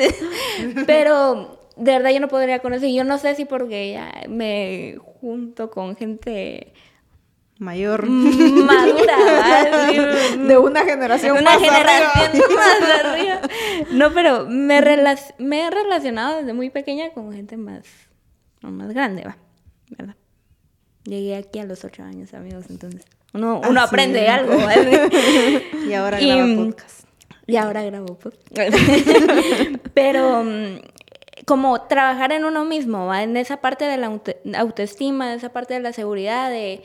pero 0.86 1.58
de 1.76 1.92
verdad 1.92 2.10
yo 2.10 2.20
no 2.20 2.28
podría 2.28 2.60
conocer, 2.60 2.90
yo 2.90 3.04
no 3.04 3.18
sé 3.18 3.34
si 3.34 3.44
porque 3.44 3.92
ya 3.92 4.22
me 4.28 4.96
junto 5.24 5.70
con 5.70 5.96
gente 5.96 6.74
mayor. 7.58 8.06
Madura 8.06 9.16
de 10.36 10.58
una 10.58 10.84
generación 10.84 11.38
una 11.38 11.52
más 11.52 11.62
generación 11.62 12.42
más 12.54 13.04
arriba. 13.04 13.40
No 13.90 14.12
pero 14.12 14.46
me, 14.46 14.82
me 15.38 15.66
he 15.66 15.70
relacionado 15.70 16.38
desde 16.38 16.52
muy 16.52 16.68
pequeña 16.68 17.10
con 17.10 17.32
gente 17.32 17.56
más 17.56 17.86
más 18.60 18.92
grande 18.92 19.24
va 19.24 19.36
verdad 19.90 20.16
llegué 21.04 21.36
aquí 21.36 21.58
a 21.58 21.64
los 21.64 21.84
ocho 21.84 22.02
años 22.02 22.32
amigos 22.32 22.64
entonces 22.70 23.04
uno, 23.34 23.60
uno 23.68 23.80
ah, 23.80 23.84
aprende 23.84 24.26
algo 24.28 24.54
y 25.86 25.92
ahora 25.92 26.18
grabo 26.18 26.66
podcast. 26.66 27.04
y 27.46 27.56
ahora 27.56 27.82
grabo 27.82 28.16
podcast. 28.18 28.74
Pero 29.92 30.44
como 31.44 31.82
trabajar 31.82 32.32
en 32.32 32.44
uno 32.44 32.64
mismo, 32.64 33.06
¿va? 33.06 33.22
en 33.22 33.36
esa 33.36 33.58
parte 33.58 33.84
de 33.84 33.96
la 33.96 34.20
autoestima, 34.58 35.30
en 35.30 35.38
esa 35.38 35.50
parte 35.50 35.74
de 35.74 35.80
la 35.80 35.92
seguridad, 35.92 36.50
de, 36.50 36.82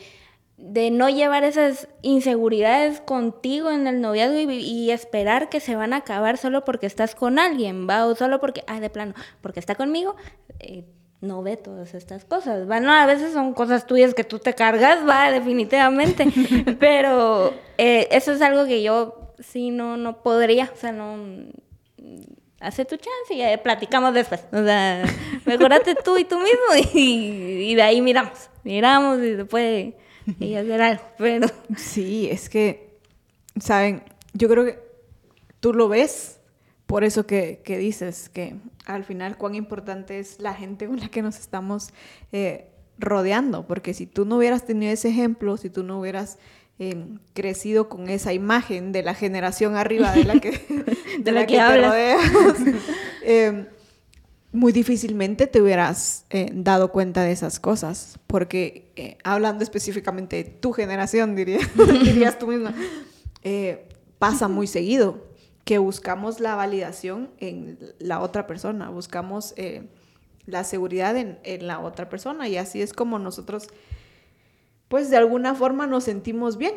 de 0.58 0.92
no 0.92 1.10
llevar 1.10 1.44
esas 1.44 1.88
inseguridades 2.02 3.00
contigo 3.00 3.72
en 3.72 3.88
el 3.88 4.02
noviazgo 4.02 4.40
y, 4.40 4.92
esperar 4.92 5.50
que 5.50 5.60
se 5.60 5.76
van 5.76 5.94
a 5.94 5.98
acabar 5.98 6.38
solo 6.38 6.66
porque 6.66 6.86
estás 6.86 7.16
con 7.16 7.40
alguien, 7.40 7.88
va, 7.90 8.06
o 8.06 8.16
solo 8.16 8.40
porque, 8.40 8.64
ah, 8.68 8.80
de 8.80 8.90
plano, 8.90 9.14
porque 9.42 9.60
está 9.60 9.76
conmigo, 9.76 10.16
eh, 10.60 10.84
no 11.22 11.42
ve 11.44 11.56
todas 11.56 11.94
estas 11.94 12.26
cosas, 12.26 12.70
va, 12.70 12.80
no, 12.82 12.92
a 12.92 13.06
veces 13.06 13.34
son 13.34 13.54
cosas 13.54 13.88
tuyas 13.88 14.14
que 14.14 14.24
tú 14.26 14.40
te 14.40 14.54
cargas, 14.54 15.08
va, 15.08 15.32
definitivamente, 15.32 16.28
pero 16.80 17.54
eh, 17.78 18.08
eso 18.12 18.34
es 18.34 18.42
algo 18.42 18.66
que 18.66 18.84
yo 18.84 19.34
sí 19.40 19.72
no, 19.72 19.96
no 19.96 20.22
podría, 20.22 20.70
o 20.74 20.78
sea, 20.78 20.92
no, 20.92 21.18
hace 22.60 22.86
tu 22.86 22.98
chance 22.98 23.34
y 23.34 23.58
platicamos 23.58 24.14
después, 24.14 24.42
o 24.52 24.64
sea, 24.64 25.04
mejorate 25.46 25.96
tú 25.96 26.18
y 26.18 26.26
tú 26.26 26.38
mismo 26.38 26.90
y, 26.94 27.76
de 27.76 27.82
ahí 27.82 28.02
miramos, 28.02 28.50
miramos 28.64 29.20
y 29.20 29.32
después 29.32 29.94
y 30.40 30.56
hacer 30.56 30.82
algo, 30.82 31.04
pero... 31.18 31.48
Sí, 31.76 32.30
es 32.30 32.50
que, 32.50 33.00
¿saben? 33.60 34.04
Yo 34.34 34.48
creo 34.48 34.66
que 34.66 34.80
tú 35.60 35.74
lo 35.74 35.88
ves, 35.90 36.40
por 36.86 37.04
eso 37.04 37.26
que, 37.26 37.62
que 37.64 37.78
dices 37.78 38.30
que 38.30 38.56
al 38.86 39.04
final 39.04 39.38
cuán 39.38 39.56
importante 39.56 40.20
es 40.20 40.40
la 40.40 40.54
gente 40.54 40.88
con 40.88 41.00
la 41.00 41.10
que 41.10 41.22
nos 41.22 41.38
estamos 41.38 41.90
eh, 42.32 42.70
rodeando, 42.98 43.66
porque 43.66 43.94
si 43.94 44.06
tú 44.06 44.26
no 44.26 44.38
hubieras 44.38 44.66
tenido 44.66 44.92
ese 44.92 45.10
ejemplo, 45.10 45.58
si 45.58 45.70
tú 45.70 45.84
no 45.84 46.00
hubieras 46.00 46.38
eh, 46.80 47.06
crecido 47.34 47.90
con 47.90 48.10
esa 48.10 48.34
imagen 48.34 48.92
de 48.92 49.04
la 49.04 49.14
generación 49.14 49.76
arriba 49.76 50.12
de 50.14 50.24
la 50.24 50.40
que, 50.40 50.52
de, 51.20 51.32
la, 51.32 51.46
que, 51.46 51.58
te 51.58 51.82
rodeas, 51.82 52.32
eh, 53.24 53.68
muy 54.52 54.72
difícilmente 54.72 55.48
te 55.48 55.62
hubieras 55.62 56.26
eh, 56.30 56.50
dado 56.54 56.92
cuenta 56.92 57.24
de 57.24 57.32
esas 57.32 57.60
cosas, 57.60 58.20
porque 58.28 58.92
eh, 58.96 59.18
hablando 59.24 59.64
específicamente 59.64 60.38
de 60.38 60.44
tu 60.46 60.72
generación, 60.72 61.36
diría, 61.36 61.60
dirías 62.04 62.40
tú 62.40 62.48
misma, 62.48 62.74
eh, 63.44 63.88
pasa 64.18 64.48
muy 64.48 64.68
seguido 64.68 65.28
que 65.66 65.78
buscamos 65.78 66.40
la 66.40 66.56
validación 66.56 67.30
en 67.38 67.78
la 68.00 68.22
otra 68.22 68.48
persona, 68.48 68.90
buscamos 68.90 69.54
la 70.48 70.64
seguridad 70.64 71.16
en, 71.16 71.38
en, 71.44 71.68
la 71.68 71.80
otra 71.80 72.10
persona 72.10 72.48
y 72.48 72.58
así 72.58 72.82
es 72.82 72.92
como 72.92 73.20
nosotros, 73.20 73.68
pues 74.90 75.10
de 75.10 75.18
alguna 75.18 75.56
forma 75.56 75.88
nos 75.88 76.04
sentimos 76.04 76.58
bien. 76.58 76.74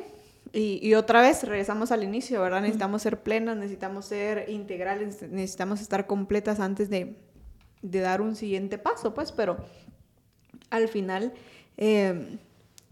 Y, 0.53 0.79
y 0.87 0.95
otra 0.95 1.23
vez 1.23 1.43
regresamos 1.45 1.93
al 1.93 2.05
inicio, 2.05 2.41
¿verdad? 2.43 2.61
Necesitamos 2.61 3.03
ser 3.03 3.23
plenas, 3.23 3.57
necesitamos 3.57 4.05
ser 4.05 4.49
integrales, 4.51 5.23
necesitamos 5.23 5.81
estar 5.81 6.07
completas 6.07 6.61
antes 6.61 6.91
de, 6.91 7.17
de 7.83 8.01
dar 8.01 8.21
un 8.21 8.37
siguiente 8.37 8.79
paso, 8.79 9.15
pues, 9.15 9.33
pero 9.33 9.57
al 10.71 10.89
final 10.89 11.33
eh, 11.77 12.39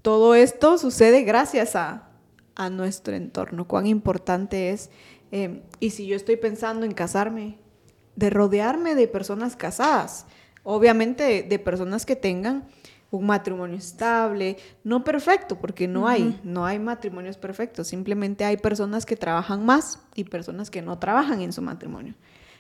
todo 0.03 0.35
esto 0.35 0.79
sucede 0.79 1.23
gracias 1.23 1.77
a, 1.77 2.07
nuestro 2.73 3.15
entorno, 3.15 3.67
cuán 3.67 3.87
importante 3.87 4.69
es, 4.69 4.91
eh, 5.33 5.63
y 5.79 5.91
si 5.91 6.07
yo 6.07 6.15
estoy 6.15 6.37
pensando 6.37 6.85
en 6.85 6.93
casarme, 6.93 7.57
de 8.17 8.29
rodearme 8.29 8.95
de 8.95 9.09
personas 9.09 9.57
casadas, 9.57 10.27
obviamente 10.63 11.43
de, 11.43 11.59
personas 11.59 12.05
que 12.05 12.17
tengan 12.17 12.69
un 13.11 13.27
matrimonio 13.27 13.77
estable, 13.77 14.57
no 14.85 15.03
perfecto, 15.03 15.59
porque 15.59 15.89
no 15.89 16.07
hay, 16.07 16.41
no 16.45 16.65
hay 16.65 16.79
matrimonios 16.79 17.37
perfectos, 17.37 17.89
simplemente 17.89 18.45
hay 18.45 18.57
personas 18.57 19.05
que 19.05 19.17
trabajan 19.17 19.65
más 19.65 20.01
y 20.15 20.25
personas 20.25 20.71
que 20.71 20.81
no 20.81 20.99
trabajan 20.99 21.41
en 21.41 21.53
su 21.53 21.61
matrimonio. 21.61 22.15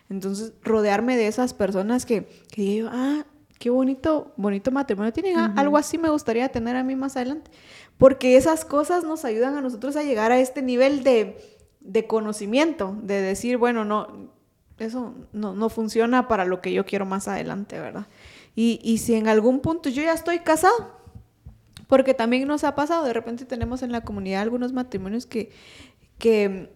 Entonces, 0.08 0.52
rodearme 0.62 1.16
de 1.16 1.28
esas 1.28 1.54
personas 1.54 2.04
que, 2.04 2.26
que 2.50 2.62
digo, 2.62 2.88
ah, 2.90 3.24
qué 3.60 3.70
bonito, 3.70 4.32
bonito 4.36 4.72
matrimonio 4.72 5.12
tienen, 5.12 5.38
ah, 5.38 5.54
algo 5.56 5.76
así 5.76 5.98
me 5.98 6.08
gustaría 6.08 6.48
tener 6.48 6.74
a 6.74 6.82
mí 6.82 6.96
más 6.96 7.16
adelante. 7.16 7.50
Porque 7.96 8.36
esas 8.36 8.64
cosas 8.64 9.04
nos 9.04 9.24
ayudan 9.24 9.56
a 9.56 9.60
nosotros 9.60 9.94
a 9.94 10.02
llegar 10.02 10.32
a 10.32 10.40
este 10.40 10.62
nivel 10.62 11.04
de, 11.04 11.36
de 11.78 12.06
conocimiento, 12.06 12.96
de 13.02 13.20
decir, 13.20 13.56
bueno, 13.56 13.84
no, 13.84 14.30
eso 14.78 15.14
no, 15.32 15.54
no, 15.54 15.68
funciona 15.68 16.26
para 16.26 16.44
lo 16.44 16.60
que 16.60 16.72
yo 16.72 16.84
quiero 16.86 17.04
más 17.04 17.28
adelante, 17.28 17.78
¿verdad? 17.78 18.06
Y, 18.54 18.80
y 18.82 18.98
si 18.98 19.14
en 19.14 19.28
algún 19.28 19.60
punto 19.60 19.88
yo 19.88 20.02
ya 20.02 20.12
estoy 20.12 20.40
casado, 20.40 20.98
porque 21.86 22.14
también 22.14 22.46
nos 22.46 22.64
ha 22.64 22.74
pasado, 22.74 23.04
de 23.04 23.12
repente 23.12 23.44
tenemos 23.44 23.82
en 23.82 23.92
la 23.92 24.02
comunidad 24.02 24.42
algunos 24.42 24.72
matrimonios 24.72 25.26
que, 25.26 25.50
que 26.18 26.70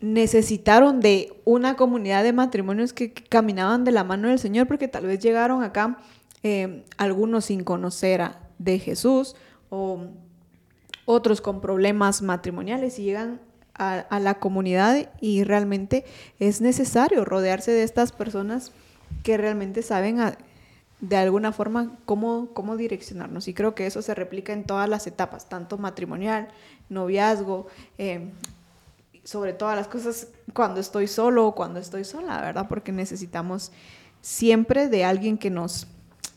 necesitaron 0.00 1.00
de 1.00 1.32
una 1.44 1.76
comunidad 1.76 2.22
de 2.22 2.32
matrimonios 2.32 2.92
que, 2.92 3.12
caminaban 3.12 3.84
de 3.84 3.92
la 3.92 4.04
mano 4.04 4.28
del 4.28 4.38
Señor, 4.38 4.66
porque 4.66 4.88
tal 4.88 5.06
vez 5.06 5.20
llegaron 5.20 5.62
acá 5.62 5.98
eh, 6.42 6.84
algunos 6.98 7.46
sin 7.46 7.64
conocer 7.64 8.20
a, 8.20 8.40
de 8.58 8.78
Jesús 8.78 9.34
o 9.70 10.06
otros 11.06 11.40
con 11.40 11.60
problemas 11.60 12.22
matrimoniales 12.22 12.98
y 12.98 13.04
llegan 13.04 13.40
a, 13.74 14.20
la 14.20 14.34
comunidad 14.34 15.10
y 15.20 15.42
realmente 15.42 16.04
es 16.38 16.60
necesario 16.60 17.24
rodearse 17.24 17.72
de 17.72 17.82
estas 17.82 18.12
personas 18.12 18.72
que 19.22 19.36
realmente 19.36 19.82
saben 19.82 20.20
de 21.00 21.16
alguna 21.16 21.52
forma 21.52 21.98
cómo, 22.04 22.48
cómo 22.54 22.76
direccionarnos. 22.76 23.48
Y 23.48 23.54
creo 23.54 23.74
que 23.74 23.86
eso 23.86 24.02
se 24.02 24.14
replica 24.14 24.52
en 24.52 24.64
todas 24.64 24.88
las 24.88 25.06
etapas, 25.06 25.48
tanto 25.48 25.78
matrimonial, 25.78 26.48
noviazgo, 26.88 27.66
eh, 27.98 28.30
sobre 29.24 29.54
todas 29.54 29.76
las 29.76 29.88
cosas 29.88 30.28
cuando 30.52 30.80
estoy 30.80 31.08
solo 31.08 31.46
o 31.46 31.54
cuando 31.54 31.80
estoy 31.80 32.04
sola, 32.04 32.40
¿verdad? 32.40 32.66
Porque 32.68 32.92
necesitamos 32.92 33.72
siempre 34.20 34.88
de 34.88 35.04
alguien 35.04 35.38
que 35.38 35.50
nos 35.50 35.88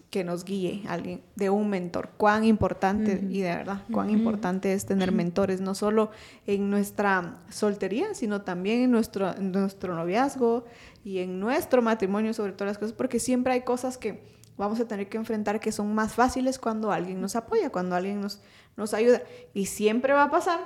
que 0.10 0.24
nos 0.24 0.46
guíe, 0.46 0.84
alguien 0.88 1.22
de 1.36 1.50
un 1.50 1.70
mentor. 1.70 2.10
Cuán 2.16 2.46
importante 2.46 3.22
y 3.30 3.42
de 3.42 3.50
verdad, 3.50 3.82
cuán 3.92 4.10
importante 4.10 4.72
es 4.72 4.86
tener 4.86 5.12
mentores 5.12 5.60
no 5.60 5.76
solo 5.76 6.12
en 6.46 6.70
nuestra 6.70 7.40
soltería, 7.50 8.14
sino 8.14 8.42
también 8.42 8.84
en 8.84 8.92
nuestro 8.92 9.36
en 9.36 9.52
nuestro 9.52 9.96
noviazgo 9.96 10.64
y 11.04 11.20
en 11.20 11.42
nuestro 11.42 11.82
matrimonio 11.82 12.34
sobre 12.34 12.54
todas 12.54 12.72
las 12.72 12.78
cosas, 12.78 12.94
porque 12.94 13.20
siempre 13.20 13.52
hay 13.52 13.62
cosas 13.62 13.98
que 13.98 14.37
vamos 14.58 14.80
a 14.80 14.88
tener 14.88 15.08
que 15.08 15.18
enfrentar 15.18 15.60
que 15.60 15.72
son 15.72 15.94
más 15.94 16.14
fáciles 16.14 16.60
cuando 16.60 16.92
alguien 16.92 17.22
nos 17.22 17.36
apoya, 17.36 17.70
cuando 17.70 17.96
alguien 17.96 18.22
nos 18.22 18.42
nos 18.78 18.94
ayuda 18.94 19.24
y 19.54 19.66
siempre 19.66 20.14
va 20.14 20.24
a 20.24 20.32
pasar 20.32 20.60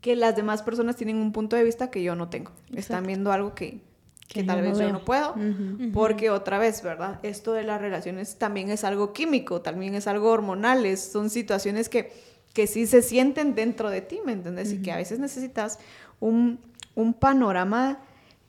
que 0.00 0.16
las 0.16 0.36
demás 0.36 0.62
personas 0.62 0.96
tienen 0.96 1.16
un 1.16 1.32
punto 1.32 1.56
de 1.56 1.64
vista 1.64 1.90
que 1.90 2.02
yo 2.02 2.14
no 2.14 2.28
tengo. 2.28 2.52
Están 2.74 3.06
viendo 3.06 3.32
algo 3.32 3.54
que, 3.54 3.80
que, 4.28 4.44
tal 4.44 4.62
vez 4.62 4.78
yo 4.78 4.92
no 4.92 5.04
puedo, 5.04 5.34
porque 5.92 6.30
otra 6.30 6.58
vez, 6.58 6.82
¿verdad? 6.82 7.20
Esto 7.22 7.52
de 7.52 7.64
las 7.64 7.80
relaciones 7.80 8.36
también 8.36 8.70
es 8.70 8.84
algo 8.84 9.12
químico, 9.12 9.60
también 9.62 9.94
es 9.94 10.06
algo 10.06 10.30
hormonal, 10.30 10.96
son 10.98 11.30
situaciones 11.30 11.88
que, 11.88 12.12
que 12.52 12.66
sí 12.66 12.86
se 12.86 13.02
sienten 13.02 13.54
dentro 13.54 13.90
de 13.90 14.02
ti, 14.02 14.20
¿me 14.24 14.32
entiendes? 14.32 14.72
Y 14.72 14.82
que 14.82 14.92
a 14.92 14.96
veces 14.96 15.18
necesitas 15.18 15.78
un, 16.20 16.60
un 16.94 17.14
panorama 17.14 17.98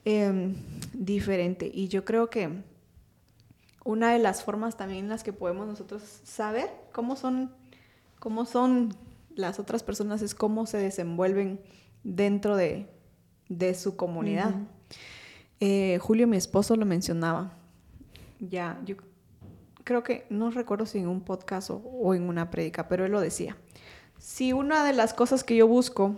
em, 0.04 0.56
diferente. 0.92 1.70
Y 1.72 1.88
yo 1.88 2.04
creo 2.04 2.28
que 2.28 2.50
una 3.86 4.12
de 4.12 4.18
las 4.18 4.42
formas 4.42 4.76
también 4.76 5.04
en 5.04 5.08
las 5.08 5.22
que 5.22 5.32
podemos 5.32 5.66
nosotros 5.66 6.02
saber 6.24 6.68
cómo 6.92 7.14
son, 7.14 7.52
cómo 8.18 8.44
son 8.44 8.94
las 9.36 9.60
otras 9.60 9.82
personas 9.82 10.22
es 10.22 10.34
cómo 10.34 10.66
se 10.66 10.78
desenvuelven 10.78 11.60
dentro 12.02 12.56
de, 12.56 12.88
su 13.74 13.96
comunidad. 13.96 14.54
Eh, 15.60 15.98
Julio, 16.02 16.26
mi 16.26 16.36
esposo, 16.36 16.74
lo 16.74 16.84
mencionaba. 16.84 17.52
Ya, 18.40 18.80
yo 18.84 18.96
creo 19.84 20.02
que, 20.02 20.26
no 20.30 20.50
recuerdo 20.50 20.84
si 20.84 20.98
en 20.98 21.06
un 21.06 21.20
podcast 21.20 21.70
o, 21.70 22.14
en 22.14 22.28
una 22.28 22.50
prédica, 22.50 22.88
pero 22.88 23.04
él 23.04 23.12
lo 23.12 23.20
decía. 23.20 23.56
Si 24.18 24.52
una 24.52 24.84
de 24.84 24.94
las 24.94 25.14
cosas 25.14 25.44
que 25.44 25.54
yo 25.54 25.68
busco 25.68 26.16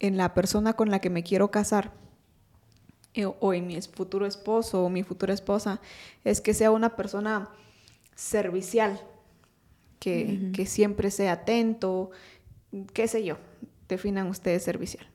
en 0.00 0.18
la 0.18 0.34
persona 0.34 0.74
con 0.74 0.90
la 0.90 1.00
que 1.00 1.08
me 1.08 1.22
quiero 1.22 1.50
casar, 1.50 1.92
o 3.24 3.54
en 3.54 3.66
mi 3.66 3.80
futuro 3.80 4.26
esposo 4.26 4.84
o 4.84 4.90
mi 4.90 5.02
futura 5.02 5.32
esposa, 5.32 5.80
es 6.24 6.40
que 6.40 6.54
sea 6.54 6.70
una 6.70 6.96
persona 6.96 7.50
servicial, 8.14 9.00
que, 9.98 10.50
que 10.52 10.66
siempre 10.66 11.10
sea 11.10 11.32
atento, 11.32 12.10
qué 12.92 13.08
sé 13.08 13.24
yo, 13.24 13.38
definan 13.88 14.26
ustedes 14.28 14.62
servicial. 14.62 15.06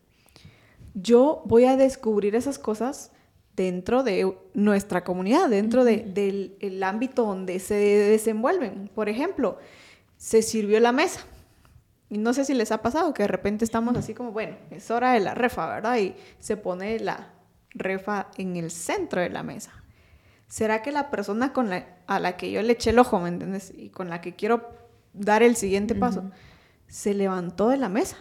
Yo 0.94 1.44
voy 1.46 1.66
a 1.66 1.78
descubrir 1.78 2.36
esas 2.36 2.60
cosas 2.60 3.12
dentro 3.56 4.04
de 4.04 4.36
nuestra 4.54 5.04
comunidad, 5.04 5.50
dentro 5.50 5.84
del 5.84 6.84
ámbito 6.84 7.26
donde 7.26 7.60
se 7.60 7.76
desenvuelven. 7.76 8.90
Por 8.94 9.10
ejemplo, 9.10 9.58
se 10.18 10.42
sirvió 10.42 10.80
la 10.80 10.92
mesa. 10.92 11.26
Y 12.10 12.18
no 12.18 12.34
sé 12.34 12.44
si 12.44 12.54
les 12.54 12.72
ha 12.72 12.82
pasado 12.82 13.14
que 13.14 13.24
de 13.24 13.28
repente 13.28 13.64
estamos 13.64 13.96
así 13.96 14.14
como, 14.14 14.32
bueno, 14.32 14.58
es 14.70 14.92
hora 14.92 15.14
de 15.14 15.22
la 15.22 15.34
refa, 15.34 15.68
¿verdad? 15.68 15.98
Y 15.98 16.14
se 16.40 16.58
pone 16.58 17.00
la 17.00 17.30
refa 17.74 18.28
en 18.38 18.56
el 18.58 18.72
centro 18.72 19.22
de 19.22 19.30
la 19.30 19.44
mesa. 19.44 19.72
¿Será 20.48 20.82
que 20.82 20.92
la 20.92 21.10
persona 21.10 21.54
con 21.54 21.70
la, 21.70 21.98
a 22.08 22.20
la 22.20 22.36
que 22.36 22.52
yo 22.52 22.62
le 22.62 22.74
eché 22.74 22.90
el 22.90 23.00
ojo, 23.00 23.20
¿me 23.20 23.30
entiendes? 23.30 23.74
Y 23.76 23.90
con 23.90 24.10
la 24.10 24.22
que 24.22 24.36
quiero 24.36 24.70
dar 25.14 25.44
el 25.44 25.56
siguiente 25.56 25.96
paso, 25.96 26.30
se 26.88 27.14
levantó 27.14 27.70
de 27.70 27.78
la 27.78 27.88
mesa 27.88 28.18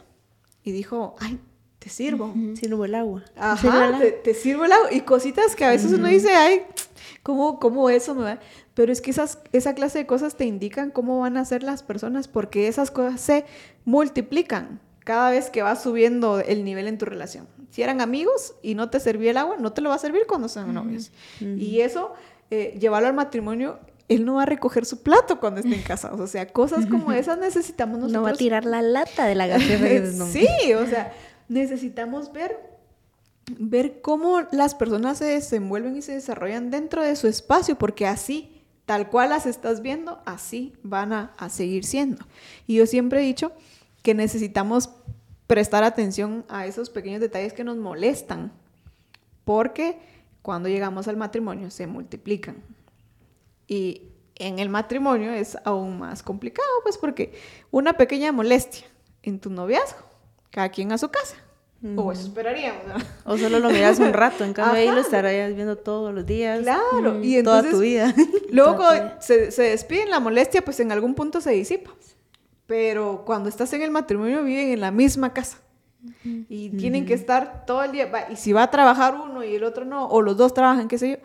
y 0.63 0.71
dijo, 0.71 1.17
ay, 1.19 1.41
te 1.81 1.89
sirvo. 1.89 2.33
Sirvo 2.55 2.85
el 2.85 2.95
agua. 2.95 3.25
Ajá, 3.37 3.99
te, 4.23 4.35
sirvo 4.35 4.65
el 4.65 4.73
agua. 4.73 4.93
Y 4.93 5.01
cositas 5.01 5.57
que 5.57 5.65
a 5.65 5.71
veces 5.71 5.93
uno 5.93 6.07
dice, 6.07 6.31
ay, 6.35 6.63
¿Cómo, 7.23 7.59
cómo 7.59 7.91
eso 7.91 8.15
me 8.15 8.23
va? 8.23 8.39
Pero 8.75 8.93
es 8.93 9.01
que 9.01 9.11
esas, 9.11 9.39
esa 9.53 9.75
clase 9.75 9.99
de 9.99 10.07
cosas 10.07 10.37
te 10.37 10.47
indican 10.47 10.91
cómo 10.91 11.21
van 11.21 11.37
a 11.37 11.45
ser 11.45 11.63
las 11.63 11.83
personas 11.83 12.29
porque 12.29 12.67
esas 12.67 12.91
cosas 12.91 13.21
se 13.21 13.45
multiplican 13.85 14.81
cada 15.05 15.31
vez 15.31 15.51
que 15.51 15.63
vas 15.63 15.83
subiendo 15.83 16.41
el 16.41 16.65
nivel 16.65 16.87
en 16.87 16.99
tu 16.99 17.05
relación. 17.05 17.49
Si 17.71 17.83
eran 17.83 18.01
amigos 18.01 18.55
y 18.63 18.75
no 18.75 18.91
te 18.91 19.01
servía 19.01 19.31
el 19.31 19.37
agua, 19.37 19.57
no 19.59 19.73
te 19.73 19.81
lo 19.81 19.91
va 19.91 19.95
a 19.95 19.99
servir 19.99 20.23
cuando 20.27 20.49
sean 20.49 20.75
novios. 20.75 21.13
Y 21.41 21.81
eso, 21.81 22.13
eh, 22.51 22.77
llevarlo 22.81 23.09
al 23.09 23.15
matrimonio, 23.15 23.79
él 24.09 24.25
no 24.25 24.35
va 24.35 24.43
a 24.43 24.47
recoger 24.47 24.85
su 24.85 25.03
plato 25.03 25.39
cuando 25.39 25.61
estén 25.61 25.83
casados. 25.83 26.21
O 26.21 26.27
sea, 26.27 26.47
cosas 26.47 26.87
como 26.87 27.13
esas 27.13 27.39
necesitamos 27.39 27.99
nosotros. 27.99 28.21
No 28.21 28.23
va 28.23 28.31
a 28.31 28.35
tirar 28.35 28.65
la 28.65 28.83
lata 28.83 29.27
de 29.27 29.37
la 29.37 29.47
gaseosa. 29.47 30.27
sí, 30.33 30.75
o 30.75 30.87
sea, 30.87 31.13
necesitamos 31.49 32.33
ver 32.33 32.71
ver 33.59 34.01
cómo 34.01 34.43
las 34.53 34.75
personas 34.75 35.19
se 35.19 35.25
desenvuelven 35.25 35.97
y 35.97 36.03
se 36.03 36.13
desarrollan 36.13 36.71
dentro 36.71 37.03
de 37.03 37.17
su 37.17 37.27
espacio, 37.27 37.77
porque 37.77 38.07
así, 38.07 38.63
tal 38.87 39.09
cual 39.09 39.31
las 39.31 39.47
estás 39.47 39.83
viendo, 39.83 40.21
así 40.25 40.75
van 40.83 41.13
a, 41.13 41.35
a 41.37 41.49
seguir 41.49 41.85
siendo. 41.85 42.25
Y 42.67 42.77
yo 42.77 42.87
siempre 42.87 43.21
he 43.21 43.25
dicho 43.25 43.53
que 44.03 44.15
necesitamos 44.15 44.91
prestar 45.47 45.83
atención 45.85 46.45
a 46.49 46.67
esos 46.67 46.91
pequeños 46.91 47.21
detalles 47.21 47.53
que 47.53 47.65
nos 47.65 47.77
molestan, 47.77 48.53
porque 49.45 49.99
cuando 50.43 50.69
llegamos 50.69 51.09
al 51.09 51.17
matrimonio 51.17 51.71
se 51.71 51.87
multiplican. 51.87 52.63
Y 53.67 54.11
en 54.37 54.59
el 54.59 54.69
matrimonio 54.69 55.33
es 55.33 55.59
aún 55.65 55.99
más 55.99 56.23
complicado, 56.23 56.69
pues 56.83 56.99
porque 56.99 57.33
una 57.71 57.95
pequeña 57.95 58.33
molestia 58.33 58.87
en 59.23 59.39
tu 59.39 59.51
noviazgo, 59.51 59.99
cada 60.51 60.69
quien 60.71 60.93
a 60.93 60.99
su 60.99 61.09
casa. 61.09 61.37
O 61.97 62.13
eso 62.13 62.23
esperaríamos. 62.23 62.83
O 63.25 63.39
solo 63.39 63.59
lo 63.59 63.71
miras 63.71 63.99
un 64.01 64.13
rato, 64.13 64.45
en 64.45 64.53
cambio 64.53 64.81
ahí 64.81 64.91
lo 64.91 65.01
estarías 65.01 65.55
viendo 65.55 65.77
todos 65.77 66.13
los 66.13 66.27
días. 66.27 66.61
Claro, 66.61 67.25
y 67.25 67.37
entonces, 67.37 67.43
toda 67.45 67.71
tu 67.71 67.79
vida. 67.81 68.15
Luego 68.51 68.85
se, 69.21 69.51
se 69.51 69.63
despiden, 69.63 70.11
la 70.11 70.21
molestia 70.21 70.63
pues 70.63 70.79
en 70.81 70.93
algún 70.93 71.15
punto 71.15 71.41
se 71.41 71.53
disipa. 71.53 71.91
Pero 72.71 73.25
cuando 73.27 73.49
estás 73.49 73.73
en 73.73 73.83
el 73.83 73.91
matrimonio 73.91 74.45
viven 74.45 74.69
en 74.69 74.81
la 74.81 74.93
misma 74.93 75.35
casa. 75.35 75.59
Y 76.49 76.71
tienen 76.71 77.05
que 77.05 77.15
estar 77.15 77.67
todo 77.67 77.83
el 77.83 77.91
día. 77.91 78.29
Y 78.31 78.37
si 78.37 78.53
va 78.53 78.63
a 78.63 78.71
trabajar 78.71 79.17
uno 79.17 79.43
y 79.43 79.57
el 79.57 79.65
otro 79.65 79.85
no, 79.85 80.07
o 80.07 80.23
los 80.23 80.37
dos 80.37 80.55
trabajan, 80.55 80.87
qué 80.87 80.97
sé 80.97 81.11
yo, 81.11 81.17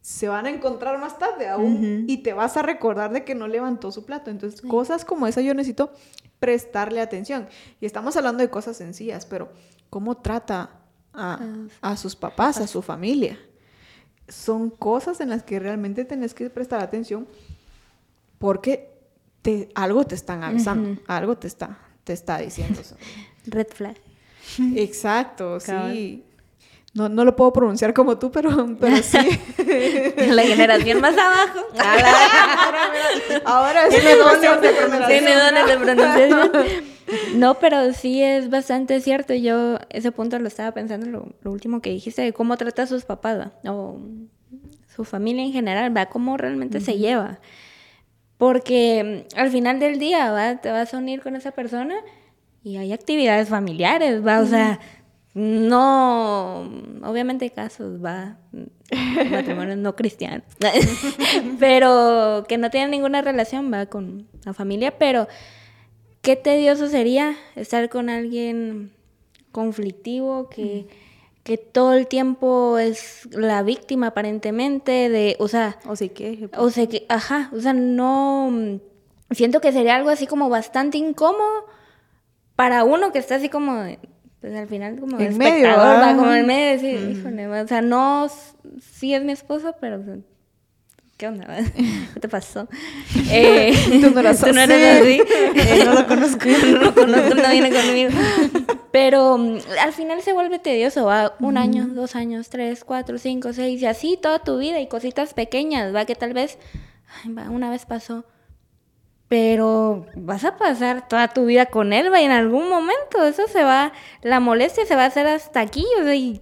se 0.00 0.26
van 0.26 0.46
a 0.46 0.48
encontrar 0.48 0.98
más 0.98 1.18
tarde 1.18 1.48
aún 1.48 2.06
y 2.08 2.22
te 2.22 2.32
vas 2.32 2.56
a 2.56 2.62
recordar 2.62 3.12
de 3.12 3.24
que 3.24 3.34
no 3.34 3.46
levantó 3.46 3.92
su 3.92 4.06
plato. 4.06 4.30
Entonces, 4.30 4.62
cosas 4.62 5.04
como 5.04 5.26
esa 5.26 5.42
yo 5.42 5.52
necesito 5.52 5.92
prestarle 6.40 7.02
atención. 7.02 7.46
Y 7.78 7.84
estamos 7.84 8.16
hablando 8.16 8.42
de 8.42 8.48
cosas 8.48 8.78
sencillas, 8.78 9.26
pero 9.26 9.50
¿cómo 9.90 10.16
trata 10.16 10.80
a, 11.12 11.40
a 11.82 11.96
sus 11.98 12.16
papás, 12.16 12.56
a 12.56 12.66
su 12.66 12.80
familia? 12.80 13.38
Son 14.28 14.70
cosas 14.70 15.20
en 15.20 15.28
las 15.28 15.42
que 15.42 15.58
realmente 15.58 16.06
tenés 16.06 16.32
que 16.32 16.48
prestar 16.48 16.80
atención 16.80 17.28
porque 18.38 18.95
te, 19.46 19.68
algo 19.76 20.04
te 20.04 20.16
están 20.16 20.42
avisando, 20.42 21.00
algo 21.06 21.36
te 21.36 21.46
está, 21.46 21.78
te 22.02 22.12
está 22.12 22.38
diciendo. 22.38 22.80
Red 23.46 23.68
flag. 23.68 23.96
Exacto, 24.74 25.60
sí. 25.94 26.24
No, 26.94 27.08
no, 27.08 27.24
lo 27.24 27.36
puedo 27.36 27.52
pronunciar 27.52 27.94
como 27.94 28.18
tú, 28.18 28.32
pero, 28.32 28.50
pero 28.80 28.96
sí. 28.96 29.18
La 30.30 30.42
generación 30.42 31.00
más 31.00 31.16
abajo. 31.16 31.60
Ahora 33.44 33.86
es 33.86 33.90
Tiene 33.90 34.16
dones 34.16 34.40
de 34.62 34.70
pronunciación. 34.70 35.06
Tiene 35.06 35.34
dones 35.36 35.66
de 35.66 35.76
pronunciación. 35.76 36.50
No, 37.38 37.54
pero 37.60 37.92
sí 37.92 38.22
es 38.22 38.50
bastante 38.50 39.00
cierto. 39.00 39.32
Yo 39.32 39.78
ese 39.90 40.10
punto 40.10 40.40
lo 40.40 40.48
estaba 40.48 40.72
pensando, 40.72 41.06
lo, 41.06 41.28
lo 41.42 41.52
último 41.52 41.80
que 41.80 41.90
dijiste, 41.90 42.22
de 42.22 42.32
cómo 42.32 42.56
trata 42.56 42.82
a 42.82 42.86
sus 42.88 43.04
papás, 43.04 43.50
o 43.64 44.00
su 44.96 45.04
familia 45.04 45.44
en 45.44 45.52
general, 45.52 45.96
va 45.96 46.06
cómo 46.06 46.36
realmente 46.36 46.80
se 46.80 46.98
lleva. 46.98 47.38
Porque 48.38 49.24
mm, 49.34 49.38
al 49.38 49.50
final 49.50 49.80
del 49.80 49.98
día, 49.98 50.30
¿va? 50.30 50.56
Te 50.56 50.70
vas 50.70 50.92
a 50.94 50.98
unir 50.98 51.22
con 51.22 51.36
esa 51.36 51.52
persona 51.52 51.96
y 52.62 52.76
hay 52.76 52.92
actividades 52.92 53.48
familiares, 53.48 54.26
¿va? 54.26 54.40
O 54.40 54.46
sea, 54.46 54.80
no, 55.34 56.62
obviamente 57.04 57.44
hay 57.44 57.50
casos, 57.50 58.02
va, 58.02 58.38
matrimonios 59.30 59.76
no 59.76 59.94
cristianos, 59.94 60.44
pero 61.60 62.44
que 62.48 62.56
no 62.56 62.70
tienen 62.70 62.90
ninguna 62.90 63.20
relación, 63.20 63.72
va, 63.72 63.86
con 63.86 64.26
la 64.44 64.54
familia, 64.54 64.98
pero 64.98 65.28
qué 66.22 66.36
tedioso 66.36 66.88
sería 66.88 67.36
estar 67.54 67.88
con 67.88 68.08
alguien 68.08 68.92
conflictivo 69.52 70.48
que, 70.48 70.88
que 71.46 71.58
todo 71.58 71.94
el 71.94 72.08
tiempo 72.08 72.76
es 72.76 73.28
la 73.30 73.62
víctima 73.62 74.08
aparentemente 74.08 75.08
de, 75.08 75.36
o 75.38 75.46
sea, 75.46 75.78
o 75.86 75.94
se 75.94 76.08
queje. 76.08 76.50
O 76.58 76.70
se 76.70 76.88
que, 76.88 77.06
ajá, 77.08 77.50
o 77.54 77.60
sea, 77.60 77.72
no, 77.72 78.80
siento 79.30 79.60
que 79.60 79.70
sería 79.70 79.94
algo 79.94 80.10
así 80.10 80.26
como 80.26 80.48
bastante 80.48 80.98
incómodo 80.98 81.66
para 82.56 82.82
uno 82.82 83.12
que 83.12 83.20
está 83.20 83.36
así 83.36 83.48
como, 83.48 83.80
pues 84.40 84.56
al 84.56 84.66
final 84.66 84.98
como 84.98 85.20
en 85.20 85.26
espectador, 85.28 86.00
medio, 86.00 86.16
como 86.16 86.34
en 86.34 86.46
medio, 86.48 86.80
sí, 86.80 87.12
híjole, 87.12 87.46
o 87.46 87.68
sea, 87.68 87.80
no, 87.80 88.26
sí 88.80 89.14
es 89.14 89.22
mi 89.22 89.30
esposo, 89.30 89.76
pero 89.80 90.02
¿qué 91.16 91.28
onda? 91.28 91.46
¿Qué 92.14 92.20
te 92.20 92.28
pasó? 92.28 92.68
Eh, 93.30 93.72
tú 94.00 94.10
no 94.14 94.20
eras, 94.20 94.40
¿tú 94.40 94.52
no 94.52 94.60
eres 94.60 95.02
así. 95.02 95.20
Eh, 95.56 95.82
no 95.84 95.94
lo 95.94 96.06
conozco. 96.06 96.46
no 96.46 96.78
lo 96.78 96.94
conozco, 96.94 97.34
no 97.34 97.50
viene 97.50 97.70
conmigo. 97.70 98.10
Pero 98.92 99.36
mm, 99.36 99.58
al 99.80 99.92
final 99.92 100.22
se 100.22 100.32
vuelve 100.32 100.58
tedioso, 100.58 101.06
va 101.06 101.34
un 101.40 101.56
año, 101.56 101.88
dos 101.88 102.14
años, 102.14 102.48
tres, 102.48 102.84
cuatro, 102.84 103.18
cinco, 103.18 103.52
seis, 103.52 103.82
y 103.82 103.86
así 103.86 104.18
toda 104.20 104.38
tu 104.38 104.58
vida 104.58 104.80
y 104.80 104.86
cositas 104.86 105.34
pequeñas, 105.34 105.94
va 105.94 106.04
que 106.04 106.14
tal 106.14 106.34
vez, 106.34 106.58
ay, 107.24 107.32
va, 107.32 107.50
una 107.50 107.70
vez 107.70 107.84
pasó 107.86 108.24
pero 109.28 110.06
vas 110.14 110.44
a 110.44 110.56
pasar 110.56 111.08
toda 111.08 111.26
tu 111.26 111.46
vida 111.46 111.66
con 111.66 111.92
él, 111.92 112.12
va, 112.12 112.20
y 112.20 112.24
en 112.24 112.30
algún 112.30 112.68
momento 112.68 113.24
eso 113.24 113.48
se 113.48 113.64
va, 113.64 113.92
la 114.22 114.38
molestia 114.38 114.86
se 114.86 114.94
va 114.94 115.02
a 115.02 115.06
hacer 115.06 115.26
hasta 115.26 115.60
aquí, 115.60 115.84
o 116.00 116.04
sea, 116.04 116.14
y, 116.14 116.40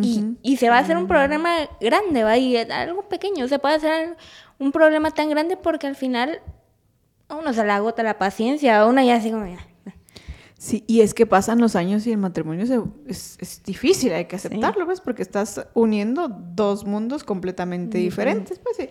y, 0.00 0.56
se 0.56 0.68
va 0.68 0.76
a 0.76 0.80
hacer 0.80 0.96
un 0.96 1.06
problema 1.06 1.50
grande, 1.80 2.24
va, 2.24 2.36
y 2.38 2.56
algo 2.56 3.08
pequeño, 3.08 3.48
se 3.48 3.58
puede 3.58 3.76
hacer 3.76 4.16
un 4.58 4.72
problema 4.72 5.10
tan 5.10 5.28
grande 5.28 5.56
porque 5.56 5.86
al 5.86 5.96
final 5.96 6.40
a 7.28 7.36
uno 7.36 7.52
se 7.52 7.64
le 7.64 7.72
agota 7.72 8.02
la 8.02 8.18
paciencia, 8.18 8.80
a 8.80 8.86
uno 8.86 9.02
ya 9.02 9.16
así 9.16 9.30
como 9.30 9.46
ya. 9.46 9.66
Sí, 10.58 10.84
y 10.86 11.00
es 11.00 11.12
que 11.12 11.26
pasan 11.26 11.60
los 11.60 11.74
años 11.74 12.06
y 12.06 12.12
el 12.12 12.18
matrimonio 12.18 12.64
es, 13.08 13.36
es, 13.40 13.62
difícil, 13.64 14.12
hay 14.12 14.26
que 14.26 14.36
aceptarlo, 14.36 14.86
¿ves? 14.86 15.00
Porque 15.00 15.22
estás 15.22 15.66
uniendo 15.74 16.28
dos 16.28 16.84
mundos 16.84 17.24
completamente 17.24 17.98
diferentes, 17.98 18.60
pues 18.60 18.76
sí 18.76 18.88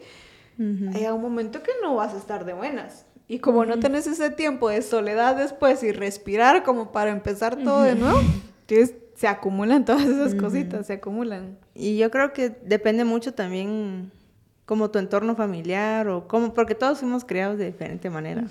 hay 0.93 1.07
un 1.07 1.21
momento 1.21 1.63
que 1.63 1.71
no 1.81 1.95
vas 1.95 2.13
a 2.13 2.17
estar 2.17 2.45
de 2.45 2.53
buenas. 2.53 3.05
Y 3.27 3.39
como 3.39 3.65
no 3.65 3.79
tenés 3.79 4.07
ese 4.07 4.29
tiempo 4.29 4.69
de 4.69 4.81
soledad 4.81 5.37
después 5.37 5.83
y 5.83 5.91
respirar 5.91 6.63
como 6.63 6.91
para 6.91 7.11
empezar 7.11 7.55
todo 7.55 7.83
de 7.83 7.95
nuevo, 7.95 8.19
se 9.21 9.27
acumulan 9.27 9.85
todas 9.85 10.03
esas 10.03 10.33
cositas, 10.33 10.87
se 10.87 10.93
acumulan. 10.93 11.55
Y 11.75 11.95
yo 11.95 12.09
creo 12.09 12.33
que 12.33 12.49
depende 12.49 13.05
mucho 13.05 13.35
también 13.35 14.11
como 14.65 14.89
tu 14.89 14.97
entorno 14.97 15.35
familiar 15.35 16.07
o 16.07 16.27
como, 16.27 16.55
porque 16.55 16.73
todos 16.73 16.97
fuimos 16.97 17.23
criados 17.23 17.59
de 17.59 17.67
diferente 17.67 18.09
manera. 18.09 18.45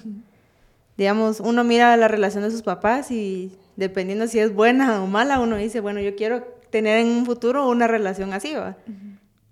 Digamos, 0.97 1.41
uno 1.41 1.65
mira 1.65 1.97
la 1.97 2.07
relación 2.07 2.45
de 2.45 2.53
sus 2.53 2.63
papás 2.63 3.11
y 3.11 3.59
dependiendo 3.75 4.29
si 4.29 4.39
es 4.39 4.55
buena 4.55 5.03
o 5.03 5.09
mala, 5.09 5.41
uno 5.41 5.57
dice, 5.57 5.81
bueno, 5.81 5.99
yo 5.99 6.15
quiero 6.15 6.45
tener 6.71 7.01
en 7.01 7.09
un 7.09 7.27
futuro 7.27 7.69
una 7.69 7.89
relación 7.89 8.33
así, 8.33 8.55
¿va? 8.55 8.77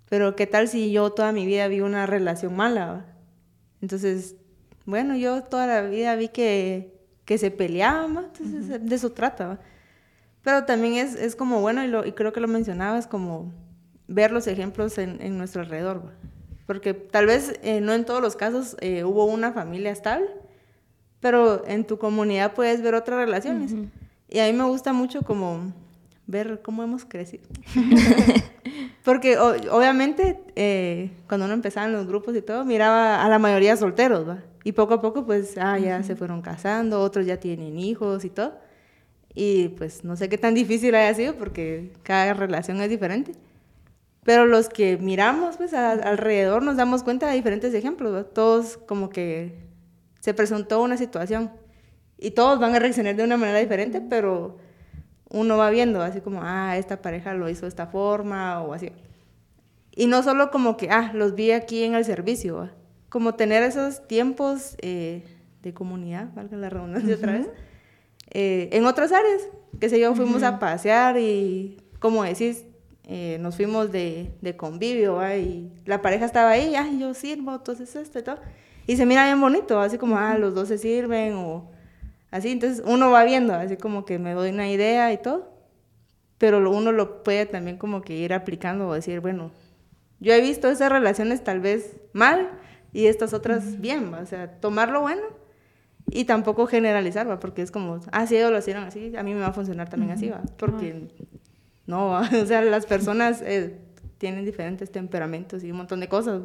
Pero 0.08 0.36
qué 0.36 0.46
tal 0.46 0.68
si 0.68 0.92
yo 0.92 1.10
toda 1.10 1.32
mi 1.32 1.46
vida 1.46 1.66
vi 1.66 1.80
una 1.80 2.06
relación 2.06 2.54
mala. 2.54 3.06
Entonces, 3.82 4.36
bueno, 4.84 5.16
yo 5.16 5.42
toda 5.42 5.66
la 5.66 5.82
vida 5.82 6.14
vi 6.14 6.28
que, 6.28 6.94
que 7.24 7.38
se 7.38 7.50
peleaban, 7.50 8.16
entonces 8.18 8.88
de 8.88 8.94
eso 8.94 9.10
trata. 9.10 9.58
Pero 10.48 10.64
también 10.64 10.94
es, 10.94 11.14
es 11.14 11.36
como 11.36 11.60
bueno, 11.60 11.84
y, 11.84 11.88
lo, 11.88 12.06
y, 12.06 12.12
creo 12.12 12.32
que 12.32 12.40
lo 12.40 12.48
mencionabas, 12.48 13.06
como 13.06 13.52
ver 14.06 14.32
los 14.32 14.46
ejemplos 14.46 14.96
en, 14.96 15.20
en 15.20 15.36
nuestro 15.36 15.60
alrededor. 15.60 16.10
Porque 16.64 16.94
tal 16.94 17.26
vez 17.26 17.60
eh, 17.62 17.82
no 17.82 17.92
en 17.92 18.06
todos 18.06 18.22
los 18.22 18.34
casos 18.34 18.74
eh, 18.80 19.04
hubo 19.04 19.26
una 19.26 19.52
familia 19.52 19.90
estable, 19.90 20.30
pero 21.20 21.66
en 21.66 21.86
tu 21.86 21.98
comunidad 21.98 22.54
puedes 22.54 22.80
ver 22.80 22.94
otras 22.94 23.18
relaciones. 23.18 23.74
Y 24.30 24.38
a 24.38 24.46
mí 24.46 24.54
me 24.54 24.64
gusta 24.64 24.94
mucho 24.94 25.20
como 25.20 25.70
ver 26.26 26.62
cómo 26.62 26.82
hemos 26.82 27.04
crecido. 27.04 27.44
Porque 29.04 29.36
obviamente 29.36 30.40
eh, 30.56 31.10
cuando 31.28 31.44
uno 31.44 31.52
empezaba 31.52 31.88
en 31.88 31.92
los 31.92 32.06
grupos 32.06 32.34
y 32.34 32.40
todo, 32.40 32.64
miraba 32.64 33.22
a 33.22 33.28
la 33.28 33.38
mayoría 33.38 33.76
solteros, 33.76 34.26
¿va? 34.26 34.38
Y 34.64 34.72
poco 34.72 34.94
a 34.94 35.02
poco 35.02 35.26
pues, 35.26 35.58
ah, 35.58 35.78
ya 35.78 36.02
se 36.02 36.16
fueron 36.16 36.40
casando, 36.40 37.02
otros 37.02 37.26
ya 37.26 37.36
tienen 37.36 37.78
hijos 37.78 38.24
y 38.24 38.30
todo. 38.30 38.66
Y 39.40 39.68
pues 39.68 40.02
no 40.02 40.16
sé 40.16 40.28
qué 40.28 40.36
tan 40.36 40.54
difícil 40.54 40.96
haya 40.96 41.14
sido 41.14 41.36
porque 41.36 41.92
cada 42.02 42.34
relación 42.34 42.80
es 42.80 42.90
diferente. 42.90 43.34
Pero 44.24 44.46
los 44.46 44.68
que 44.68 44.96
miramos 44.96 45.58
pues 45.58 45.72
alrededor 45.74 46.64
nos 46.64 46.76
damos 46.76 47.04
cuenta 47.04 47.28
de 47.28 47.36
diferentes 47.36 47.72
ejemplos, 47.72 48.12
¿va? 48.12 48.24
Todos 48.24 48.78
como 48.78 49.10
que 49.10 49.54
se 50.18 50.34
presentó 50.34 50.82
una 50.82 50.96
situación 50.96 51.52
y 52.18 52.32
todos 52.32 52.58
van 52.58 52.74
a 52.74 52.80
reaccionar 52.80 53.14
de 53.14 53.22
una 53.22 53.36
manera 53.36 53.60
diferente, 53.60 54.00
pero 54.00 54.58
uno 55.30 55.56
va 55.56 55.70
viendo 55.70 56.02
así 56.02 56.20
como, 56.20 56.40
ah, 56.42 56.76
esta 56.76 57.00
pareja 57.00 57.32
lo 57.34 57.48
hizo 57.48 57.62
de 57.62 57.68
esta 57.68 57.86
forma 57.86 58.60
o 58.62 58.74
así. 58.74 58.90
Y 59.94 60.08
no 60.08 60.24
solo 60.24 60.50
como 60.50 60.76
que, 60.76 60.90
ah, 60.90 61.12
los 61.14 61.36
vi 61.36 61.52
aquí 61.52 61.84
en 61.84 61.94
el 61.94 62.04
servicio, 62.04 62.70
como 63.08 63.36
tener 63.36 63.62
esos 63.62 64.04
tiempos 64.08 64.74
eh, 64.82 65.22
de 65.62 65.72
comunidad, 65.72 66.26
valga 66.34 66.56
la 66.56 66.70
redundancia 66.70 67.14
otra 67.14 67.32
vez, 67.34 67.48
eh, 68.30 68.68
en 68.72 68.86
otras 68.86 69.12
áreas. 69.12 69.42
Que 69.80 69.88
sé 69.88 70.00
yo, 70.00 70.14
fuimos 70.14 70.42
a 70.42 70.58
pasear 70.58 71.18
y, 71.18 71.76
como 72.00 72.24
decís, 72.24 72.64
eh, 73.04 73.38
nos 73.40 73.56
fuimos 73.56 73.92
de, 73.92 74.32
de 74.40 74.56
convivio, 74.56 75.20
y 75.36 75.70
la 75.86 76.02
pareja 76.02 76.26
estaba 76.26 76.50
ahí, 76.50 76.74
ay, 76.74 76.98
yo 76.98 77.14
sirvo, 77.14 77.54
entonces 77.54 77.94
esto 77.96 78.18
y 78.18 78.22
todo. 78.22 78.38
Y 78.86 78.96
se 78.96 79.06
mira 79.06 79.24
bien 79.24 79.40
bonito, 79.40 79.80
así 79.80 79.98
como, 79.98 80.16
ah, 80.16 80.36
los 80.36 80.54
dos 80.54 80.68
se 80.68 80.78
sirven 80.78 81.34
o 81.34 81.70
así. 82.30 82.50
Entonces 82.50 82.82
uno 82.86 83.10
va 83.10 83.24
viendo, 83.24 83.54
así 83.54 83.76
como 83.76 84.04
que 84.04 84.18
me 84.18 84.32
doy 84.32 84.50
una 84.50 84.68
idea 84.70 85.12
y 85.12 85.18
todo. 85.18 85.52
Pero 86.38 86.58
uno 86.70 86.92
lo 86.92 87.22
puede 87.22 87.46
también 87.46 87.78
como 87.78 88.02
que 88.02 88.14
ir 88.14 88.32
aplicando 88.32 88.88
o 88.88 88.94
decir, 88.94 89.20
bueno, 89.20 89.50
yo 90.20 90.32
he 90.32 90.40
visto 90.40 90.68
esas 90.68 90.90
relaciones 90.90 91.44
tal 91.44 91.60
vez 91.60 91.96
mal 92.12 92.50
y 92.92 93.06
estas 93.06 93.32
otras 93.32 93.80
bien, 93.80 94.12
o 94.14 94.26
sea, 94.26 94.60
tomar 94.60 94.90
lo 94.90 95.02
bueno 95.02 95.22
y 96.10 96.24
tampoco 96.24 96.66
generalizar, 96.66 97.28
¿va? 97.28 97.38
porque 97.38 97.62
es 97.62 97.70
como, 97.70 98.00
ah, 98.12 98.26
si 98.26 98.36
ellos 98.36 98.50
lo 98.50 98.58
hicieron 98.58 98.84
así, 98.84 99.14
a 99.16 99.22
mí 99.22 99.34
me 99.34 99.40
va 99.40 99.48
a 99.48 99.52
funcionar 99.52 99.88
también 99.88 100.12
así, 100.12 100.28
¿va? 100.28 100.42
porque 100.56 101.08
no, 101.86 102.18
o 102.42 102.46
sea, 102.46 102.62
las 102.62 102.86
personas 102.86 103.42
eh, 103.42 103.78
tienen 104.18 104.44
diferentes 104.44 104.90
temperamentos 104.90 105.64
y 105.64 105.70
un 105.70 105.78
montón 105.78 106.00
de 106.00 106.08
cosas, 106.08 106.42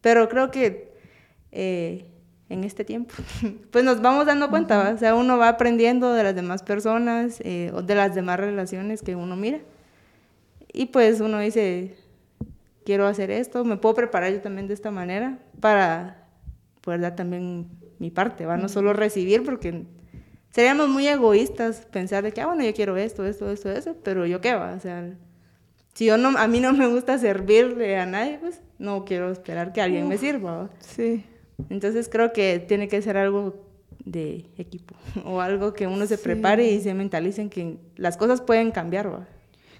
pero 0.00 0.28
creo 0.28 0.50
que 0.50 0.94
eh, 1.52 2.06
en 2.48 2.64
este 2.64 2.84
tiempo, 2.84 3.14
pues 3.70 3.84
nos 3.84 4.02
vamos 4.02 4.26
dando 4.26 4.50
cuenta, 4.50 4.92
o 4.94 4.98
sea, 4.98 5.14
uno 5.14 5.38
va 5.38 5.48
aprendiendo 5.48 6.12
de 6.12 6.24
las 6.24 6.34
demás 6.34 6.62
personas 6.62 7.40
eh, 7.44 7.70
o 7.74 7.82
de 7.82 7.94
las 7.94 8.14
demás 8.14 8.38
relaciones 8.38 9.02
que 9.02 9.14
uno 9.14 9.36
mira. 9.36 9.60
Y 10.72 10.86
pues 10.86 11.20
uno 11.20 11.38
dice, 11.38 11.96
quiero 12.84 13.06
hacer 13.06 13.30
esto, 13.30 13.64
me 13.64 13.76
puedo 13.76 13.94
preparar 13.94 14.32
yo 14.32 14.40
también 14.40 14.68
de 14.68 14.74
esta 14.74 14.90
manera 14.90 15.38
para 15.60 16.26
poder 16.80 17.00
dar 17.00 17.16
también 17.16 17.68
mi 18.00 18.10
parte, 18.10 18.46
¿va? 18.46 18.56
No 18.56 18.68
solo 18.68 18.92
recibir, 18.92 19.44
porque 19.44 19.84
seríamos 20.50 20.88
muy 20.88 21.06
egoístas 21.06 21.86
pensar 21.92 22.24
de 22.24 22.32
que, 22.32 22.40
ah, 22.40 22.46
bueno, 22.46 22.64
yo 22.64 22.74
quiero 22.74 22.96
esto, 22.96 23.24
esto, 23.24 23.48
esto, 23.50 23.70
eso, 23.70 23.96
pero 24.02 24.26
yo 24.26 24.40
qué 24.40 24.54
va, 24.54 24.72
o 24.72 24.80
sea, 24.80 25.14
si 25.94 26.06
yo 26.06 26.16
no, 26.16 26.36
a 26.36 26.48
mí 26.48 26.60
no 26.60 26.72
me 26.72 26.86
gusta 26.88 27.18
servirle 27.18 27.96
a 27.98 28.06
nadie, 28.06 28.38
pues 28.40 28.60
no 28.78 29.04
quiero 29.04 29.30
esperar 29.30 29.72
que 29.72 29.80
alguien 29.80 30.08
me 30.08 30.18
sirva, 30.18 30.70
Sí. 30.80 31.24
Entonces 31.68 32.08
creo 32.08 32.32
que 32.32 32.58
tiene 32.58 32.88
que 32.88 33.02
ser 33.02 33.18
algo 33.18 33.66
de 34.02 34.46
equipo 34.56 34.94
o 35.26 35.42
algo 35.42 35.74
que 35.74 35.86
uno 35.86 36.06
se 36.06 36.16
prepare 36.16 36.70
y 36.70 36.80
se 36.80 36.94
mentalice 36.94 37.42
en 37.42 37.50
que 37.50 37.76
las 37.96 38.16
cosas 38.16 38.40
pueden 38.40 38.70
cambiar, 38.70 39.12
¿va? 39.12 39.28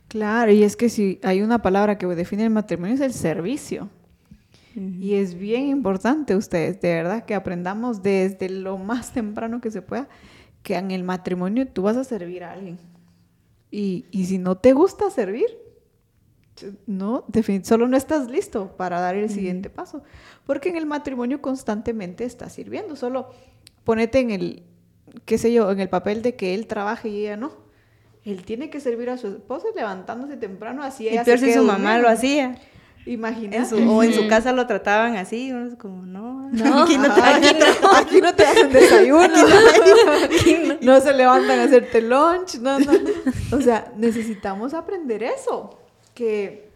Claro, 0.09 0.53
y 0.53 0.63
es 0.63 0.77
que 0.77 0.91
si 0.91 1.21
hay 1.23 1.41
una 1.41 1.63
palabra 1.63 1.97
que 1.97 2.07
define 2.07 2.45
el 2.45 2.51
matrimonio 2.51 2.97
es 2.97 3.01
el 3.01 3.15
servicio. 3.15 3.89
Y 4.75 5.15
es 5.15 5.35
bien 5.35 5.67
importante 5.67 6.37
ustedes, 6.37 6.81
de 6.81 6.95
verdad, 6.95 7.25
que 7.25 7.35
aprendamos 7.35 8.03
desde 8.03 8.49
lo 8.49 8.79
más 8.79 9.13
temprano 9.13 9.61
que 9.61 9.71
se 9.71 9.83
pueda, 9.83 10.09
que 10.63 10.77
en 10.77 10.91
el 10.91 11.03
matrimonio 11.03 11.67
tú 11.67 11.83
vas 11.83 11.97
a 11.97 12.05
servir 12.05 12.45
a 12.45 12.53
alguien. 12.53 12.79
Y, 13.71 14.05
si 14.13 14.39
no 14.39 14.57
te 14.57 14.73
gusta 14.73 15.11
servir, 15.11 15.47
no, 16.87 17.25
solo 17.63 17.89
no 17.89 17.97
estás 17.97 18.31
listo 18.31 18.77
para 18.77 19.01
dar 19.01 19.17
el 19.17 19.31
siguiente 19.31 19.71
paso. 19.71 20.03
Porque 20.45 20.69
en 20.69 20.77
el 20.77 20.87
matrimonio 20.87 21.41
constantemente 21.41 22.25
estás 22.25 22.53
sirviendo. 22.53 22.97
Solo 22.97 23.31
ponete 23.85 24.21
en 24.21 24.31
el, 24.31 24.63
qué 25.25 25.39
sé 25.39 25.53
yo, 25.53 25.71
en 25.71 25.81
el 25.81 25.89
papel 25.89 26.23
de 26.23 26.37
que 26.37 26.55
él 26.55 26.67
trabaje 26.67 27.09
y 27.09 27.23
ella 27.23 27.37
no 27.37 27.71
él 28.25 28.45
tiene 28.45 28.71
que 28.71 28.81
servir 28.81 29.11
a 29.11 29.17
su 29.17 29.29
esposa 29.29 29.69
levantándose 29.75 30.37
temprano, 30.37 30.83
así 30.83 31.09
ella 31.09 31.23
Y 31.27 31.39
si 31.39 31.53
su 31.53 31.65
mamá 31.65 31.99
lo 31.99 32.09
hacía. 32.09 32.57
Imagínate. 33.11 33.75
o 33.75 34.03
en 34.05 34.15
su 34.15 34.29
casa 34.29 34.53
lo 34.53 34.69
trataban 34.69 35.17
así, 35.17 35.51
uno 35.51 35.67
es 35.67 35.75
como, 35.75 36.07
no, 36.07 36.49
no 36.51 36.83
aquí, 36.85 36.97
no 36.97 37.13
te, 37.13 37.21
aquí, 37.21 38.21
no, 38.21 38.33
te 38.37 38.45
hacen 38.45 38.73
desayuno, 38.73 39.29
no, 40.81 41.01
se 41.01 41.13
levantan 41.13 41.59
a 41.59 41.65
hacerte 41.65 42.03
lunch, 42.03 42.61
no, 42.61 42.79
no. 42.79 42.93
O 43.51 43.61
sea, 43.61 43.93
necesitamos 43.97 44.75
aprender 44.75 45.25
eso, 45.25 45.77
que, 46.15 46.71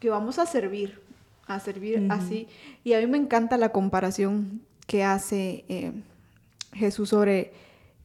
que 0.00 0.08
vamos 0.08 0.38
a 0.38 0.46
servir, 0.46 0.98
a 1.46 1.60
servir 1.60 2.06
así. 2.08 2.48
Y 2.82 2.94
a 2.94 3.00
mí 3.00 3.06
me 3.06 3.18
encanta 3.18 3.58
la 3.58 3.68
comparación 3.68 4.62
que 4.86 5.04
hace 5.04 5.66
eh, 5.68 5.92
Jesús 6.72 7.10
sobre 7.10 7.52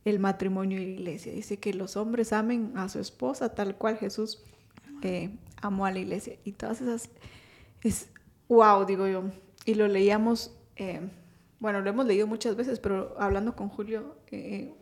el 0.04 0.20
matrimonio 0.20 0.78
y 0.78 0.86
la 0.88 0.92
iglesia. 0.92 1.32
Dice 1.32 1.56
que 1.56 1.74
los 1.74 1.96
hombres 1.96 2.34
amen 2.34 2.74
a 2.76 2.90
su 2.90 3.00
esposa 3.00 3.56
tal 3.56 3.76
cual 3.76 3.98
Jesús 3.98 4.44
eh, 5.04 5.30
amó 5.62 5.86
a 5.86 5.92
la 5.92 6.00
iglesia. 6.00 6.38
Y 6.44 6.54
todas 6.54 6.82
esas, 6.82 7.10
es 7.82 8.10
wow, 8.48 8.86
digo 8.86 9.08
yo. 9.08 9.24
Y 9.66 9.76
lo 9.76 9.88
leíamos, 9.88 10.56
eh, 10.76 11.02
bueno, 11.60 11.82
lo 11.82 11.90
hemos 11.90 12.06
leído 12.06 12.28
muchas 12.28 12.56
veces, 12.56 12.80
pero 12.80 13.16
hablando 13.20 13.56
con 13.56 13.70
Julio 13.70 14.16
eh, 14.32 14.74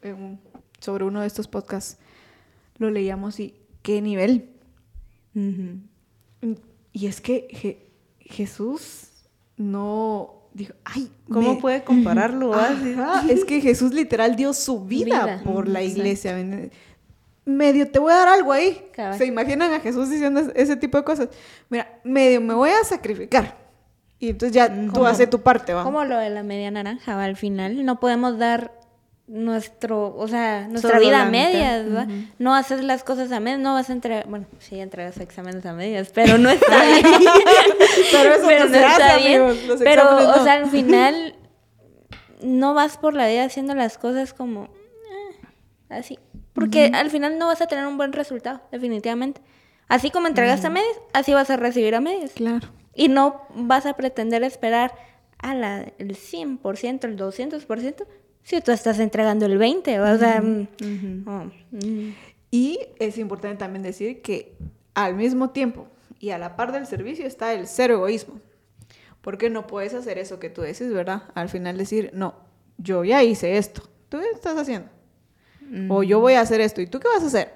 sobre 0.80 1.04
uno 1.04 1.22
de 1.22 1.28
estos 1.28 1.48
podcasts, 1.48 1.98
lo 2.78 2.90
leíamos 2.90 3.40
y 3.40 3.56
qué 3.82 4.02
nivel. 4.02 4.50
Y 6.94 7.06
es 7.06 7.22
que 7.22 7.92
Jesús 8.20 9.10
no 9.56 10.50
dijo, 10.54 10.74
ay, 10.84 11.12
¿cómo 11.32 11.60
puede 11.60 11.84
compararlo? 11.84 12.54
es 13.30 13.46
que 13.46 13.62
Jesús 13.62 13.94
literal 13.94 14.36
dio 14.36 14.54
su 14.54 14.86
vida, 14.86 15.42
por 15.44 15.68
la 15.68 15.84
iglesia. 15.84 16.36
Medio 17.48 17.90
te 17.90 17.98
voy 17.98 18.12
a 18.12 18.18
dar 18.18 18.28
algo 18.28 18.52
ahí. 18.52 18.90
¿Se 19.18 19.26
imaginan 19.26 19.74
a 19.74 19.80
Jesús 19.80 20.10
diciendo 20.10 20.42
ese 20.54 20.76
tipo 20.76 20.98
de 20.98 21.06
cosas? 21.06 21.30
Mira, 21.70 22.00
medio 22.04 22.42
me 22.42 22.54
voy 22.54 22.72
a 22.72 22.84
sacrificar. 22.84 23.56
Y 24.20 24.30
entonces 24.32 24.54
ya 24.54 24.70
tú 24.94 25.06
haces 25.06 25.30
tu 25.30 25.42
parte, 25.42 25.74
¿va? 25.74 25.84
Como 25.84 26.04
lo 26.04 26.18
de 26.18 26.30
la 26.30 26.44
media 26.44 26.70
naranja, 26.72 27.24
Al 27.24 27.38
final 27.38 27.86
no 27.86 28.00
podemos 28.02 28.38
dar 28.38 28.74
nuestro, 29.28 30.16
o 30.16 30.28
sea, 30.28 30.68
nuestra 30.68 31.00
vida 31.00 31.22
a 31.22 31.26
medias, 31.26 31.86
No 32.38 32.54
haces 32.54 32.84
las 32.84 33.04
cosas 33.04 33.32
a 33.32 33.40
medias, 33.40 33.60
no 33.62 33.74
vas 33.74 33.90
a 33.90 33.94
entregar, 33.94 34.28
bueno, 34.28 34.46
sí 34.60 34.80
entregas 34.80 35.18
exámenes 35.18 35.66
a 35.66 35.74
medias, 35.74 36.10
pero 36.14 36.38
no 36.38 36.50
está 36.50 36.84
bien. 36.86 37.06
pero 38.12 38.34
eso 38.34 38.70
no, 38.70 38.78
está 38.78 39.18
bien. 39.18 39.44
pero, 39.80 40.32
o 40.40 40.44
sea, 40.44 40.54
al 40.54 40.70
final 40.70 41.36
no 42.42 42.74
vas 42.74 42.98
por 42.98 43.14
la 43.14 43.28
vida 43.28 43.44
haciendo 43.44 43.74
las 43.76 43.98
cosas 43.98 44.34
como 44.34 44.66
eh, 44.66 45.48
así, 45.90 46.20
porque 46.58 46.92
al 46.92 47.12
final 47.12 47.38
no 47.38 47.46
vas 47.46 47.62
a 47.62 47.68
tener 47.68 47.86
un 47.86 47.98
buen 47.98 48.14
resultado, 48.14 48.62
definitivamente. 48.72 49.42
Así 49.88 50.10
como 50.10 50.26
entregas 50.26 50.66
a 50.66 50.72
medias, 50.72 51.00
así 51.14 51.32
vas 51.32 51.52
a 51.52 51.56
recibir 51.56 51.94
a 51.94 52.02
medias. 52.02 52.32
Claro. 52.32 52.68
Y 52.96 53.10
no 53.10 53.44
vas 53.54 53.86
a 53.86 53.94
pretender 53.94 54.44
esperar 54.44 54.92
a 55.38 55.54
la, 55.54 55.82
el 56.00 56.18
100%, 56.18 57.04
el 57.06 57.16
200%, 57.16 58.08
si 58.42 58.62
tú 58.62 58.72
estás 58.72 58.98
entregando 58.98 59.46
el 59.46 59.60
20, 59.60 60.00
o 60.00 60.18
sea... 60.18 60.44
Oh. 61.28 61.44
Y 62.50 62.80
es 62.98 63.20
importante 63.20 63.58
también 63.58 63.84
decir 63.84 64.24
que 64.24 64.58
al 64.96 65.14
mismo 65.14 65.52
tiempo 65.52 65.88
y 66.20 66.32
a 66.32 66.40
la 66.40 66.56
par 66.56 66.72
del 66.72 66.88
servicio 66.88 67.28
está 67.28 67.54
el 67.54 67.68
cero 67.68 67.96
egoísmo. 67.96 68.42
Porque 69.22 69.52
no 69.52 69.68
puedes 69.68 69.94
hacer 69.94 70.18
eso 70.18 70.40
que 70.40 70.50
tú 70.50 70.64
dices, 70.64 70.92
¿verdad? 70.92 71.24
Al 71.36 71.50
final 71.50 71.78
decir, 71.78 72.10
no, 72.14 72.34
yo 72.80 73.04
ya 73.04 73.24
hice 73.24 73.58
esto, 73.58 73.84
tú 74.10 74.18
qué 74.20 74.30
estás 74.34 74.58
haciendo. 74.58 74.90
O 75.90 76.04
yo 76.04 76.20
voy 76.20 76.34
a 76.34 76.42
hacer 76.42 76.62
esto, 76.62 76.82
¿y 76.82 76.88
tú 76.88 77.00
qué 77.00 77.08
vas 77.08 77.24
a 77.24 77.28
hacer? 77.28 77.54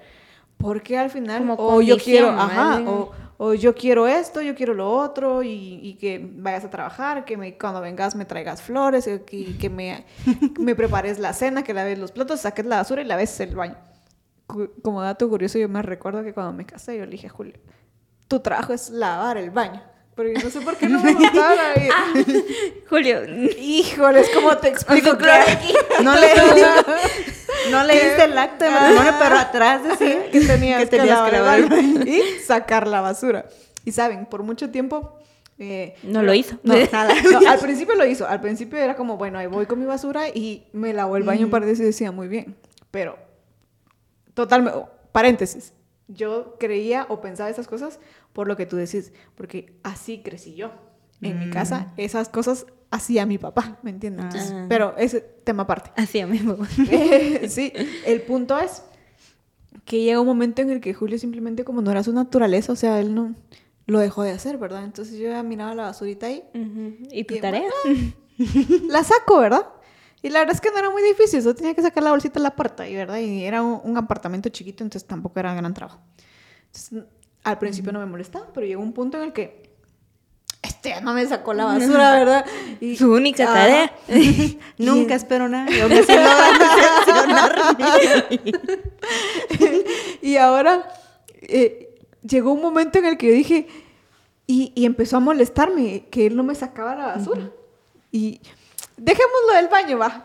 Porque 0.56 0.98
al 0.98 1.10
final, 1.10 1.54
o 1.58 1.80
yo 1.80 1.96
quiero, 1.98 2.28
ajá, 2.28 2.80
o, 2.86 3.12
o 3.38 3.54
yo 3.54 3.74
quiero 3.74 4.06
esto, 4.06 4.40
yo 4.40 4.54
quiero 4.54 4.74
lo 4.74 4.90
otro, 4.90 5.42
y, 5.42 5.96
que 6.00 6.20
vayas 6.22 6.64
a 6.64 6.70
trabajar, 6.70 7.24
que 7.24 7.36
me, 7.36 7.58
cuando 7.58 7.80
vengas 7.80 8.14
me 8.14 8.24
traigas 8.24 8.62
flores, 8.62 9.08
y 9.30 9.54
que 9.54 9.68
me, 9.68 10.04
me 10.60 10.76
prepares 10.76 11.18
la 11.18 11.32
cena, 11.32 11.64
que 11.64 11.74
laves 11.74 11.98
los 11.98 12.12
platos, 12.12 12.40
saques 12.40 12.64
la 12.66 12.76
basura 12.76 13.02
y 13.02 13.04
laves 13.04 13.40
el 13.40 13.56
baño. 13.56 13.76
Como 14.82 15.02
dato 15.02 15.28
curioso, 15.28 15.58
yo 15.58 15.68
me 15.68 15.82
recuerdo 15.82 16.22
que 16.22 16.32
cuando 16.32 16.52
me 16.52 16.66
casé, 16.66 16.98
yo 16.98 17.04
le 17.04 17.10
dije 17.10 17.28
Julio, 17.28 17.54
tu 18.28 18.40
trabajo 18.40 18.72
es 18.72 18.90
lavar 18.90 19.38
el 19.38 19.50
baño. 19.50 19.82
Pero 20.14 20.28
yo 20.28 20.44
no 20.44 20.50
sé 20.50 20.60
por 20.60 20.76
qué 20.76 20.88
no 20.88 21.02
me 21.02 21.14
gustaba. 21.14 21.54
ah, 21.92 22.12
Julio. 22.88 23.22
Híjoles, 23.58 24.28
¿cómo 24.34 24.56
te 24.58 24.68
explico? 24.68 25.16
Que 25.16 25.26
no 26.04 26.14
le, 26.14 26.28
no 27.70 27.84
leíste 27.84 28.24
el 28.24 28.36
acto 28.36 28.64
de 28.64 28.70
matrimonio, 28.70 29.12
pero 29.18 29.36
atrás 29.36 29.82
decía 29.82 30.30
que 30.32 30.40
tenías 30.40 30.88
que, 30.88 30.98
lavar 30.98 31.34
el 31.60 31.68
baño 31.68 32.00
y 32.06 32.20
sacar 32.46 32.86
la 32.86 33.00
basura. 33.00 33.46
Y 33.84 33.92
saben, 33.92 34.26
por 34.26 34.42
mucho 34.42 34.70
tiempo... 34.70 35.18
Eh, 35.58 35.94
no 36.02 36.22
lo 36.22 36.34
hizo. 36.34 36.58
No, 36.64 36.74
nada. 36.90 37.14
al 37.48 37.58
principio 37.60 37.94
lo 37.94 38.04
hizo. 38.04 38.26
Al 38.26 38.40
principio 38.40 38.78
era 38.78 38.96
como, 38.96 39.16
bueno, 39.16 39.38
ahí 39.38 39.46
voy 39.46 39.66
con 39.66 39.78
mi 39.78 39.86
basura 39.86 40.28
y 40.28 40.66
me 40.72 40.92
lavó 40.92 41.16
el 41.16 41.22
baño 41.22 41.44
un 41.44 41.50
par 41.50 41.60
de 41.60 41.68
veces 41.68 41.82
y 41.82 41.86
decía, 41.86 42.10
muy 42.10 42.26
bien. 42.26 42.56
Pero, 42.90 43.16
totalmente, 44.34 44.80
paréntesis. 45.12 45.72
Yo 46.08 46.56
creía 46.58 47.06
o 47.08 47.20
pensaba 47.20 47.48
esas 47.48 47.68
cosas 47.68 48.00
por 48.32 48.48
lo 48.48 48.56
que 48.56 48.66
tú 48.66 48.76
decís, 48.76 49.12
porque 49.36 49.78
así 49.84 50.22
crecí 50.22 50.54
yo. 50.54 50.72
En 51.20 51.38
mi 51.38 51.50
casa, 51.50 51.92
mm. 51.96 52.00
esas 52.00 52.28
cosas 52.28 52.66
hacía 52.92 53.26
mi 53.26 53.38
papá, 53.38 53.78
¿me 53.82 53.90
entiendes? 53.90 54.52
Ah. 54.52 54.66
Pero 54.68 54.94
ese 54.96 55.20
tema 55.20 55.64
aparte. 55.64 55.90
Hacía 56.00 56.26
mi 56.26 56.38
papá. 56.38 56.66
sí, 57.48 57.72
el 58.06 58.22
punto 58.22 58.56
es 58.58 58.82
que 59.84 60.02
llega 60.02 60.20
un 60.20 60.26
momento 60.26 60.62
en 60.62 60.70
el 60.70 60.80
que 60.80 60.94
Julio 60.94 61.18
simplemente 61.18 61.64
como 61.64 61.80
no 61.82 61.90
era 61.90 62.04
su 62.04 62.12
naturaleza, 62.12 62.72
o 62.72 62.76
sea, 62.76 63.00
él 63.00 63.14
no, 63.14 63.34
lo 63.86 63.98
dejó 63.98 64.22
de 64.22 64.30
hacer, 64.30 64.58
¿verdad? 64.58 64.84
Entonces 64.84 65.18
yo 65.18 65.30
ya 65.30 65.42
miraba 65.42 65.74
la 65.74 65.84
basurita 65.84 66.26
ahí. 66.26 66.44
¿Y 67.10 67.24
tu 67.24 67.38
tarea? 67.38 67.68
la 68.88 69.02
saco, 69.02 69.40
¿verdad? 69.40 69.66
Y 70.20 70.28
la 70.28 70.40
verdad 70.40 70.54
es 70.54 70.60
que 70.60 70.70
no 70.70 70.78
era 70.78 70.90
muy 70.90 71.02
difícil, 71.02 71.42
solo 71.42 71.54
tenía 71.54 71.74
que 71.74 71.82
sacar 71.82 72.04
la 72.04 72.10
bolsita 72.10 72.34
de 72.34 72.44
la 72.44 72.54
puerta, 72.54 72.86
y 72.88 72.94
¿verdad? 72.94 73.18
Y 73.18 73.42
era 73.42 73.62
un, 73.62 73.96
apartamento 73.96 74.50
chiquito, 74.50 74.84
entonces 74.84 75.08
tampoco 75.08 75.40
era 75.40 75.52
gran 75.54 75.74
trabajo. 75.74 76.00
Entonces, 76.66 77.04
al 77.42 77.58
principio 77.58 77.90
no 77.90 77.98
me 77.98 78.06
molestaba, 78.06 78.52
pero 78.52 78.66
llegó 78.66 78.82
un 78.82 78.92
punto 78.92 79.16
en 79.16 79.24
el 79.24 79.32
que 79.32 79.71
no 81.02 81.14
me 81.14 81.26
sacó 81.26 81.54
la 81.54 81.64
basura, 81.76 82.12
¿verdad? 82.12 82.46
Y, 82.80 82.96
Su 82.96 83.12
única 83.12 83.46
tarea. 83.46 83.92
Nunca 84.78 85.14
espero 85.14 85.48
nada. 85.48 85.70
y 90.22 90.36
ahora 90.36 90.88
eh, 91.42 91.94
llegó 92.22 92.52
un 92.52 92.60
momento 92.60 92.98
en 92.98 93.06
el 93.06 93.16
que 93.16 93.28
yo 93.28 93.34
dije, 93.34 93.68
y, 94.46 94.72
y, 94.74 94.84
empezó 94.84 95.16
a 95.18 95.20
molestarme 95.20 96.06
que 96.10 96.26
él 96.26 96.36
no 96.36 96.42
me 96.42 96.54
sacaba 96.54 96.94
la 96.94 97.06
basura. 97.06 97.50
Y 98.10 98.40
dejémoslo 98.96 99.54
del 99.54 99.68
baño, 99.68 99.98
va. 99.98 100.24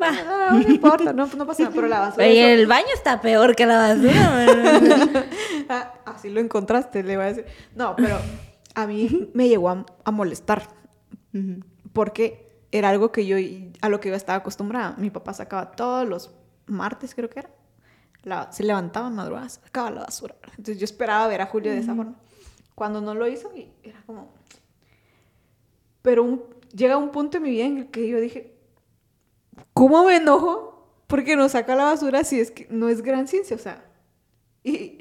va. 0.00 0.50
No, 0.52 0.60
importa, 0.60 1.12
no, 1.12 1.26
no, 1.26 1.46
pasa 1.46 1.64
nada, 1.64 1.74
pero 1.74 1.88
la 1.88 2.00
basura. 2.00 2.26
Y 2.28 2.38
el 2.38 2.66
baño 2.66 2.86
está 2.94 3.20
peor 3.20 3.54
que 3.54 3.66
la 3.66 3.94
basura. 3.94 5.26
Ah, 5.68 5.94
así 6.06 6.30
lo 6.30 6.40
encontraste, 6.40 7.02
le 7.02 7.16
voy 7.16 7.24
a 7.24 7.28
decir. 7.28 7.44
No, 7.74 7.96
pero 7.96 8.18
a 8.74 8.86
mí 8.86 9.30
me 9.34 9.48
llegó 9.48 9.70
a, 9.70 10.10
molestar. 10.10 10.68
Porque 11.92 12.66
era 12.70 12.90
algo 12.90 13.12
que 13.12 13.26
yo, 13.26 13.36
a 13.80 13.88
lo 13.88 14.00
que 14.00 14.08
yo 14.08 14.14
estaba 14.14 14.38
acostumbrada. 14.38 14.94
Mi 14.98 15.10
papá 15.10 15.32
sacaba 15.32 15.72
todos 15.72 16.06
los 16.08 16.34
martes, 16.66 17.14
creo 17.14 17.28
que 17.28 17.40
era. 17.40 18.52
se 18.52 18.64
levantaba 18.64 19.08
en 19.08 19.14
madrugada, 19.14 19.48
sacaba 19.48 19.90
la 19.90 20.00
basura. 20.02 20.34
Entonces 20.50 20.78
yo 20.78 20.84
esperaba 20.84 21.26
ver 21.28 21.40
a 21.40 21.46
Julio 21.46 21.72
de 21.72 21.78
esa 21.78 21.94
forma. 21.94 22.16
Cuando 22.74 23.00
no 23.00 23.14
lo 23.14 23.26
hizo, 23.28 23.50
era 23.82 24.02
como... 24.06 24.34
Pero 26.02 26.50
llega 26.74 26.96
un 26.96 27.10
punto 27.10 27.38
en 27.38 27.44
mi 27.44 27.50
vida 27.50 27.64
en 27.64 27.78
el 27.78 27.90
que 27.90 28.08
yo 28.08 28.20
dije, 28.20 28.58
¿cómo 29.72 30.04
me 30.04 30.16
enojo? 30.16 30.90
Porque 31.06 31.36
no 31.36 31.48
saca 31.48 31.74
la 31.74 31.84
basura 31.84 32.24
si 32.24 32.40
es 32.40 32.50
que 32.50 32.66
no 32.70 32.88
es 32.88 33.02
gran 33.02 33.28
ciencia, 33.28 33.56
o 33.56 33.58
sea. 33.58 33.84
Y, 34.62 34.98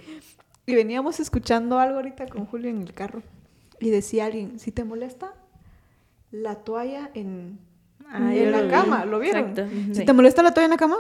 y 0.66 0.76
veníamos 0.76 1.20
escuchando 1.20 1.80
algo 1.80 1.98
ahorita 1.98 2.28
con 2.28 2.46
Julio 2.46 2.70
en 2.70 2.84
el 2.84 2.94
carro. 2.94 3.22
Y 3.84 3.90
decía 3.90 4.28
alguien, 4.28 4.60
si 4.60 4.72
te 4.72 4.86
molesta 4.86 5.34
la 6.32 6.56
toalla 6.56 7.12
en, 7.14 7.60
ah, 8.08 8.34
en 8.34 8.52
la 8.52 8.70
cama, 8.70 9.04
¿lo 9.04 9.20
vieron? 9.20 9.54
Si 9.94 10.06
te 10.06 10.14
molesta 10.14 10.42
la 10.42 10.54
toalla 10.54 10.66
en 10.66 10.72
la 10.72 10.78
cama, 10.78 10.98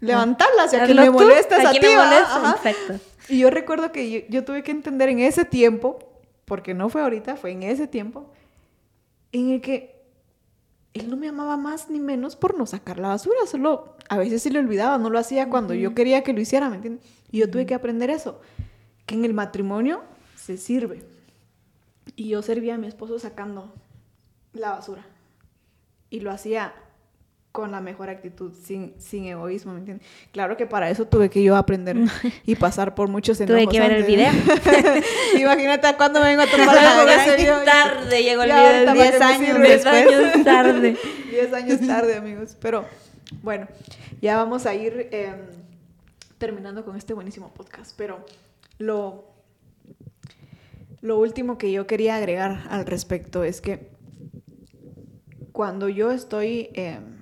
levantarla, 0.00 0.68
si 0.68 0.76
a 0.76 0.84
quien 0.84 0.98
me 0.98 1.10
molesta 1.10 1.56
es 1.56 1.64
a 1.66 1.72
ti. 1.72 1.78
Y 3.30 3.38
yo 3.38 3.48
recuerdo 3.48 3.92
que 3.92 4.26
yo, 4.28 4.44
tuve 4.44 4.62
que 4.62 4.72
entender 4.72 5.08
en 5.08 5.20
ese 5.20 5.46
tiempo, 5.46 6.00
porque 6.44 6.74
no 6.74 6.90
fue 6.90 7.00
ahorita, 7.00 7.36
fue 7.36 7.52
en 7.52 7.62
ese 7.62 7.86
tiempo, 7.86 8.30
en 9.32 9.48
el 9.48 9.62
que 9.62 10.02
él 10.92 11.08
no 11.08 11.16
me 11.16 11.28
amaba 11.28 11.56
más 11.56 11.88
ni 11.88 11.98
menos 11.98 12.36
por 12.36 12.58
no 12.58 12.66
sacar 12.66 12.98
la 12.98 13.08
basura, 13.08 13.38
solo 13.46 13.96
a 14.10 14.18
veces 14.18 14.42
se 14.42 14.50
le 14.50 14.58
olvidaba, 14.58 14.98
no 14.98 15.08
lo 15.08 15.18
hacía 15.18 15.48
cuando 15.48 15.72
yo 15.72 15.94
quería 15.94 16.22
que 16.22 16.34
lo 16.34 16.42
hiciera, 16.42 16.68
¿me 16.68 16.76
entiendes? 16.76 17.06
Y 17.30 17.38
yo 17.38 17.50
tuve 17.50 17.64
que 17.64 17.74
aprender 17.74 18.10
eso, 18.10 18.38
que 19.06 19.14
en 19.14 19.24
el 19.24 19.32
matrimonio 19.32 20.02
se 20.36 20.58
sirve, 20.58 21.02
y 22.16 22.28
yo 22.28 22.42
servía 22.42 22.74
a 22.74 22.78
mi 22.78 22.86
esposo 22.86 23.18
sacando 23.18 23.72
la 24.52 24.70
basura. 24.70 25.04
Y 26.10 26.20
lo 26.20 26.30
hacía 26.30 26.74
con 27.52 27.70
la 27.70 27.82
mejor 27.82 28.08
actitud, 28.08 28.52
sin, 28.54 28.94
sin 28.98 29.26
egoísmo, 29.26 29.74
¿me 29.74 29.80
entiendes? 29.80 30.06
Claro 30.32 30.56
que 30.56 30.66
para 30.66 30.88
eso 30.88 31.06
tuve 31.06 31.28
que 31.28 31.42
yo 31.42 31.54
aprender 31.54 31.96
y 32.46 32.56
pasar 32.56 32.94
por 32.94 33.08
muchos 33.08 33.38
enojos. 33.40 33.64
Tuve 33.64 33.72
que 33.72 33.80
ver 33.80 33.92
el 33.92 34.04
video. 34.04 34.32
Imagínate 35.38 35.86
a 35.86 35.96
cuándo 35.96 36.20
me 36.20 36.28
vengo 36.28 36.42
a 36.42 36.46
tomar 36.46 36.74
la 36.74 37.64
tarde 37.64 38.22
llegó 38.22 38.42
el 38.42 38.52
video, 38.52 38.94
10 38.94 39.20
años 39.20 39.58
después. 39.58 39.86
años 40.06 40.44
tarde. 40.44 40.96
10 41.30 41.52
años 41.52 41.86
tarde, 41.86 42.16
amigos. 42.16 42.56
Pero 42.58 42.86
bueno, 43.42 43.68
ya 44.22 44.36
vamos 44.36 44.64
a 44.64 44.74
ir 44.74 45.08
em, 45.12 45.36
terminando 46.38 46.84
con 46.84 46.96
este 46.96 47.12
buenísimo 47.12 47.52
podcast. 47.52 47.92
Pero 47.96 48.24
lo 48.78 49.31
lo 51.02 51.18
último 51.18 51.58
que 51.58 51.72
yo 51.72 51.86
quería 51.86 52.16
agregar 52.16 52.64
al 52.70 52.86
respecto 52.86 53.42
es 53.42 53.60
que 53.60 53.90
cuando 55.50 55.88
yo 55.88 56.12
estoy 56.12 56.70
em, 56.74 57.18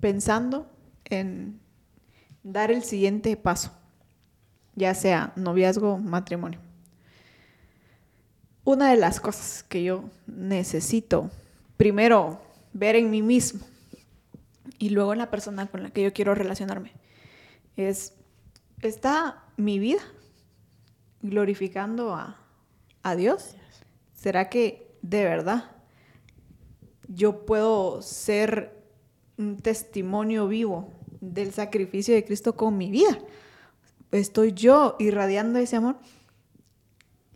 pensando 0.00 0.66
en 1.04 1.60
dar 2.42 2.70
el 2.70 2.82
siguiente 2.82 3.36
paso, 3.36 3.70
ya 4.74 4.94
sea 4.94 5.32
noviazgo 5.36 5.98
matrimonio, 5.98 6.58
una 8.64 8.90
de 8.90 8.96
las 8.96 9.20
cosas 9.20 9.62
que 9.62 9.84
yo 9.84 10.04
necesito 10.26 11.30
primero 11.76 12.40
ver 12.72 12.96
en 12.96 13.10
mí 13.10 13.20
mismo 13.20 13.60
y 14.78 14.88
luego 14.88 15.12
en 15.12 15.18
la 15.18 15.30
persona 15.30 15.66
con 15.66 15.82
la 15.82 15.90
que 15.90 16.02
yo 16.02 16.14
quiero 16.14 16.34
relacionarme 16.34 16.92
es, 17.76 18.14
¿está 18.80 19.44
mi 19.58 19.78
vida 19.78 20.00
glorificando 21.20 22.14
a, 22.14 22.39
a 23.02 23.16
Dios? 23.16 23.54
¿Será 24.14 24.48
que 24.48 24.90
de 25.02 25.24
verdad 25.24 25.70
yo 27.08 27.46
puedo 27.46 28.02
ser 28.02 28.78
un 29.38 29.56
testimonio 29.56 30.46
vivo 30.48 30.92
del 31.20 31.52
sacrificio 31.52 32.14
de 32.14 32.24
Cristo 32.24 32.56
con 32.56 32.76
mi 32.76 32.90
vida? 32.90 33.18
Estoy 34.12 34.52
yo 34.52 34.96
irradiando 34.98 35.58
ese 35.58 35.76
amor 35.76 35.96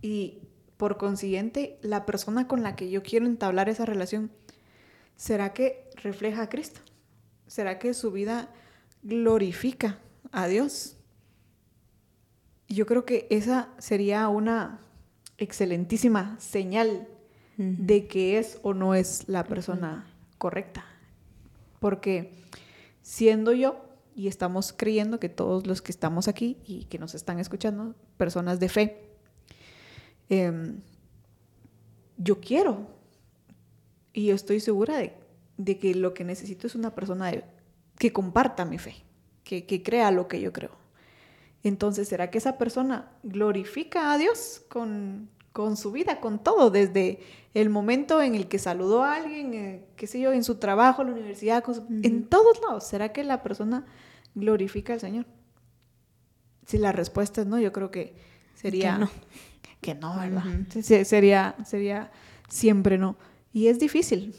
y 0.03 0.43
por 0.77 0.99
consiguiente 0.99 1.79
la 1.83 2.05
persona 2.05 2.47
con 2.47 2.63
la 2.63 2.77
que 2.77 2.91
yo 2.91 3.03
quiero 3.03 3.27
entablar 3.27 3.69
esa 3.69 3.87
relación, 3.87 4.31
¿será 5.17 5.53
que 5.53 5.89
refleja 6.03 6.43
a 6.43 6.49
Cristo? 6.49 6.81
¿Será 7.47 7.79
que 7.79 7.95
su 7.95 8.11
vida 8.11 8.51
glorifica 9.03 9.99
a 10.33 10.47
Dios? 10.47 10.97
Yo 12.69 12.87
creo 12.87 13.05
que 13.05 13.27
esa 13.31 13.71
sería 13.79 14.29
una 14.29 14.84
excelentísima 15.39 16.39
señal 16.39 17.09
de 17.57 18.07
que 18.07 18.39
es 18.39 18.59
o 18.63 18.75
no 18.75 18.95
es 18.95 19.29
la 19.29 19.45
persona 19.45 20.07
correcta. 20.39 20.85
Porque 21.79 22.33
siendo 23.03 23.53
yo, 23.53 23.85
y 24.17 24.29
estamos 24.29 24.73
creyendo 24.73 25.19
que 25.19 25.29
todos 25.29 25.67
los 25.67 25.83
que 25.83 25.93
estamos 25.93 26.29
aquí 26.29 26.59
y 26.67 26.85
que 26.85 26.99
nos 26.99 27.15
están 27.15 27.39
escuchando, 27.39 27.95
personas 28.17 28.61
de 28.61 28.69
fe, 28.69 29.11
em, 30.29 30.81
yo 32.17 32.41
quiero 32.41 32.87
y 34.13 34.27
yo 34.27 34.35
estoy 34.35 34.61
segura 34.61 34.99
de, 34.99 35.79
que 35.79 35.95
lo 35.95 36.15
que 36.15 36.25
necesito 36.25 36.67
es 36.67 36.75
una 36.75 36.95
persona 36.95 37.33
que 37.99 38.13
comparta 38.13 38.65
mi 38.65 38.79
fe, 38.79 38.95
que, 39.43 39.67
que 39.67 39.83
crea 39.83 40.11
lo 40.11 40.29
que 40.29 40.41
yo 40.41 40.53
creo. 40.53 40.84
Entonces, 41.65 42.09
¿será 42.09 42.31
que 42.31 42.37
esa 42.37 42.59
persona 42.59 43.11
glorifica 43.23 44.13
a 44.13 44.19
Dios 44.19 44.63
con, 44.69 45.31
su 45.77 45.93
vida, 45.93 46.21
con 46.21 46.39
todo, 46.39 46.71
desde 46.71 47.21
el 47.55 47.71
momento 47.71 48.21
en 48.21 48.35
el 48.35 48.49
que 48.49 48.59
saludó 48.59 49.03
a 49.03 49.15
alguien, 49.15 49.55
eh, 49.55 49.87
qué 49.97 50.07
sé 50.07 50.21
yo, 50.21 50.33
en 50.33 50.45
su 50.45 50.57
trabajo, 50.57 51.01
en 51.01 51.09
la 51.09 51.15
universidad, 51.15 51.65
en 52.03 52.27
todos 52.29 52.61
lados? 52.61 52.85
¿Será 52.85 53.13
que 53.13 53.25
la 53.25 53.43
persona 53.43 53.87
glorifica 54.35 54.93
al 54.93 55.01
Señor? 55.01 55.25
Si 56.67 56.77
la 56.77 56.93
respuesta 56.93 57.41
es 57.41 57.47
no, 57.47 57.59
yo 57.59 57.73
creo 57.73 57.91
que 57.91 58.15
sería 58.55 58.95
que 58.95 59.01
no, 59.01 59.11
que 59.81 59.95
no 59.95 60.19
¿verdad? 60.19 60.45
sería, 60.83 61.57
sería 61.65 62.13
siempre 62.51 62.99
no. 62.99 63.17
Y 63.55 63.69
es 63.69 63.79
difícil, 63.79 64.37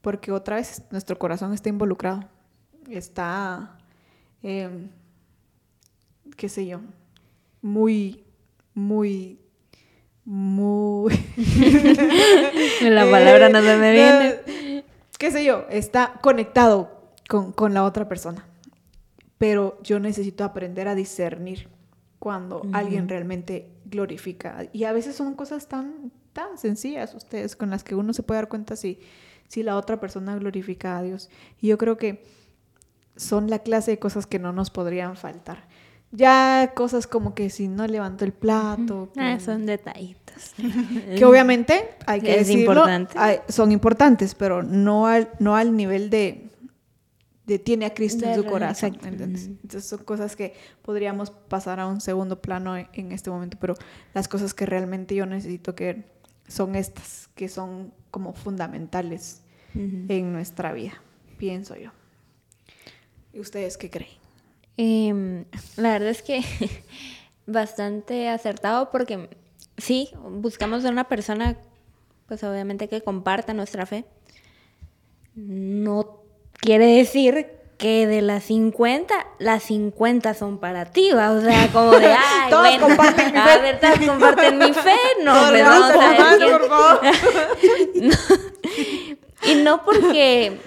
porque 0.00 0.32
otra 0.32 0.56
vez 0.56 0.82
nuestro 0.90 1.18
corazón 1.18 1.52
está 1.52 1.68
involucrado, 1.68 2.26
está... 2.88 3.76
Em, 4.42 4.88
qué 6.36 6.48
sé 6.48 6.66
yo, 6.66 6.80
muy, 7.62 8.24
muy, 8.74 9.40
muy... 10.24 11.14
la 12.82 13.10
palabra 13.10 13.48
no 13.48 13.60
se 13.60 13.76
me 13.76 13.92
viene. 13.92 14.34
Eh, 14.46 14.84
qué 15.18 15.30
sé 15.30 15.44
yo, 15.44 15.66
está 15.70 16.18
conectado 16.20 17.12
con, 17.28 17.74
la 17.74 17.84
otra 17.84 18.08
persona. 18.08 18.46
Pero 19.38 19.78
yo 19.82 19.98
necesito 19.98 20.44
aprender 20.44 20.88
a 20.88 20.94
discernir 20.94 21.68
cuando 22.18 22.62
alguien 22.72 23.08
realmente 23.08 23.70
glorifica. 23.84 24.66
Y 24.72 24.84
a 24.84 24.92
veces 24.92 25.16
son 25.16 25.34
cosas 25.34 25.68
tan, 25.68 26.12
tan 26.32 26.56
sencillas 26.56 27.14
ustedes 27.14 27.56
con 27.56 27.70
las 27.70 27.84
que 27.84 27.94
uno 27.94 28.12
se 28.12 28.22
puede 28.22 28.38
dar 28.38 28.48
cuenta 28.48 28.76
si, 28.76 29.00
si 29.48 29.62
la 29.62 29.76
otra 29.76 30.00
persona 30.00 30.36
glorifica 30.36 30.98
a 30.98 31.02
Dios. 31.02 31.30
Y 31.60 31.68
yo 31.68 31.78
creo 31.78 31.96
que 31.96 32.24
son 33.16 33.50
la 33.50 33.60
clase 33.60 33.92
de 33.92 33.98
cosas 33.98 34.26
que 34.26 34.38
no 34.38 34.52
nos 34.52 34.70
podrían 34.70 35.16
faltar. 35.16 35.66
Ya 36.16 36.72
cosas 36.76 37.08
como 37.08 37.34
que 37.34 37.50
si 37.50 37.66
no 37.66 37.86
levanto 37.88 38.24
el 38.24 38.32
plato. 38.32 39.10
Ah, 39.16 39.38
son 39.40 39.66
detallitos. 39.66 40.54
que 41.16 41.24
obviamente 41.24 41.90
hay 42.06 42.20
que 42.20 42.36
decirlo, 42.38 42.84
son 43.48 43.72
importantes, 43.72 44.34
pero 44.34 44.62
no 44.62 45.06
al, 45.06 45.28
no 45.40 45.56
al 45.56 45.76
nivel 45.76 46.10
de 46.10 46.50
tiene 47.62 47.84
a 47.86 47.92
Cristo 47.92 48.26
en 48.26 48.36
su 48.36 48.44
corazón. 48.44 48.98
Entonces 49.02 49.84
son 49.84 50.04
cosas 50.04 50.34
que 50.34 50.54
podríamos 50.82 51.30
pasar 51.30 51.78
a 51.78 51.86
un 51.86 52.00
segundo 52.00 52.40
plano 52.40 52.76
en, 52.76 53.12
este 53.12 53.30
momento, 53.30 53.58
pero 53.60 53.74
las 54.14 54.28
cosas 54.28 54.54
que 54.54 54.66
realmente 54.66 55.14
yo 55.14 55.26
necesito 55.26 55.74
que 55.74 56.04
son 56.48 56.74
estas, 56.74 57.28
que 57.34 57.48
son 57.48 57.92
como 58.10 58.32
fundamentales 58.32 59.42
en 59.74 60.32
nuestra 60.32 60.72
vida, 60.72 61.02
pienso 61.36 61.76
yo. 61.76 61.90
¿Y 63.32 63.40
ustedes 63.40 63.76
qué 63.76 63.90
creen? 63.90 64.23
Em, 64.76 65.44
la 65.76 65.92
verdad 65.92 66.08
es 66.08 66.22
que 66.22 66.42
bastante 67.46 68.28
acertado 68.28 68.90
porque 68.90 69.28
sí, 69.76 70.10
buscamos 70.28 70.84
a 70.84 70.90
una 70.90 71.08
persona, 71.08 71.56
pues 72.26 72.42
obviamente 72.44 72.88
que 72.88 73.02
comparta 73.02 73.54
nuestra 73.54 73.86
fe. 73.86 74.04
No 75.34 76.20
quiere 76.60 76.86
decir 76.96 77.48
que 77.76 78.06
de 78.06 78.22
las 78.22 78.44
50, 78.44 79.14
las 79.38 79.64
50 79.64 80.34
son 80.34 80.58
para 80.58 80.86
ti, 80.86 81.10
¿va? 81.12 81.32
o 81.32 81.40
sea, 81.40 81.68
como 81.72 81.90
de, 81.92 82.06
ay, 82.12 82.50
todos 82.50 82.68
bueno, 82.68 82.86
comparten 82.86 83.26
mi 83.26 83.32
fe. 83.32 83.38
a 83.38 83.58
ver, 83.58 83.80
todos 83.80 83.98
comparten 83.98 84.58
mi 84.58 84.72
fe, 84.72 84.96
no, 85.24 85.34
pero 85.50 85.64
vamos 85.68 85.90
a 85.90 86.10
ver 86.10 86.50
por 86.50 86.68
favor. 86.68 87.00
y 89.42 89.54
no 89.56 89.84
porque, 89.84 90.58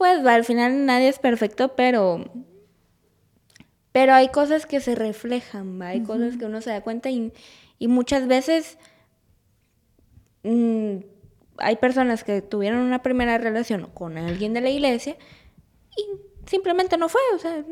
pues, 0.00 0.24
al 0.24 0.46
final 0.46 0.86
nadie 0.86 1.08
es 1.08 1.18
perfecto, 1.18 1.76
pero, 1.76 2.24
pero 3.92 4.14
hay 4.14 4.30
cosas 4.30 4.64
que 4.64 4.80
se 4.80 4.94
reflejan, 4.94 5.78
¿va? 5.78 5.88
hay 5.88 6.02
cosas 6.02 6.38
que 6.38 6.46
uno 6.46 6.62
se 6.62 6.70
da 6.70 6.80
cuenta 6.80 7.10
y, 7.10 7.34
y 7.78 7.86
muchas 7.86 8.26
veces... 8.26 8.78
Mmm, 10.42 11.00
hay 11.58 11.76
personas 11.76 12.24
que 12.24 12.40
tuvieron 12.40 12.80
una 12.80 13.02
primera 13.02 13.36
relación 13.36 13.90
con 13.92 14.16
alguien 14.16 14.54
de 14.54 14.62
la 14.62 14.70
iglesia 14.70 15.18
y 15.94 16.06
simplemente 16.48 16.96
no 16.96 17.10
fue, 17.10 17.20
o 17.34 17.38
sea, 17.38 17.62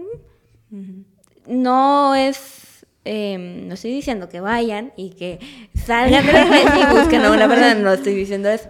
mm, 0.69 1.05
no 1.47 2.15
es, 2.15 2.85
em, 3.07 3.67
no 3.67 3.73
estoy 3.73 3.93
diciendo 3.93 4.29
que 4.29 4.41
vayan 4.41 4.93
y 4.97 5.13
que 5.15 5.39
salgan 5.75 6.27
de 6.27 6.33
la 6.35 6.45
iglesia 6.45 6.91
y 6.91 6.95
busquen 6.95 7.25
a 7.25 7.31
una 7.31 7.47
verdad, 7.47 7.75
no 7.77 7.91
estoy 7.91 8.15
diciendo 8.15 8.51
eso, 8.51 8.69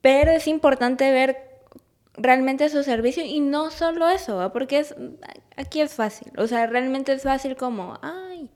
pero 0.00 0.30
es 0.30 0.48
importante 0.48 1.12
ver 1.12 1.55
realmente 2.16 2.68
su 2.68 2.82
servicio 2.82 3.24
y 3.24 3.40
no 3.40 3.70
solo 3.70 4.08
eso, 4.08 4.50
porque 4.52 4.78
es, 4.78 4.94
aquí 5.56 5.80
es 5.80 5.94
fácil, 5.94 6.32
o 6.36 6.46
sea, 6.46 6.66
realmente 6.66 7.12
es 7.12 7.22
fácil 7.22 7.56
como, 7.56 7.98
ay, 8.02 8.50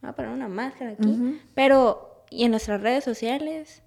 voy 0.00 0.10
a 0.10 0.12
poner 0.12 0.30
una 0.30 0.48
máscara 0.48 0.92
aquí, 0.92 1.40
pero 1.54 2.24
y 2.30 2.44
en 2.44 2.50
nuestras 2.50 2.80
redes 2.80 3.04
sociales 3.04 3.82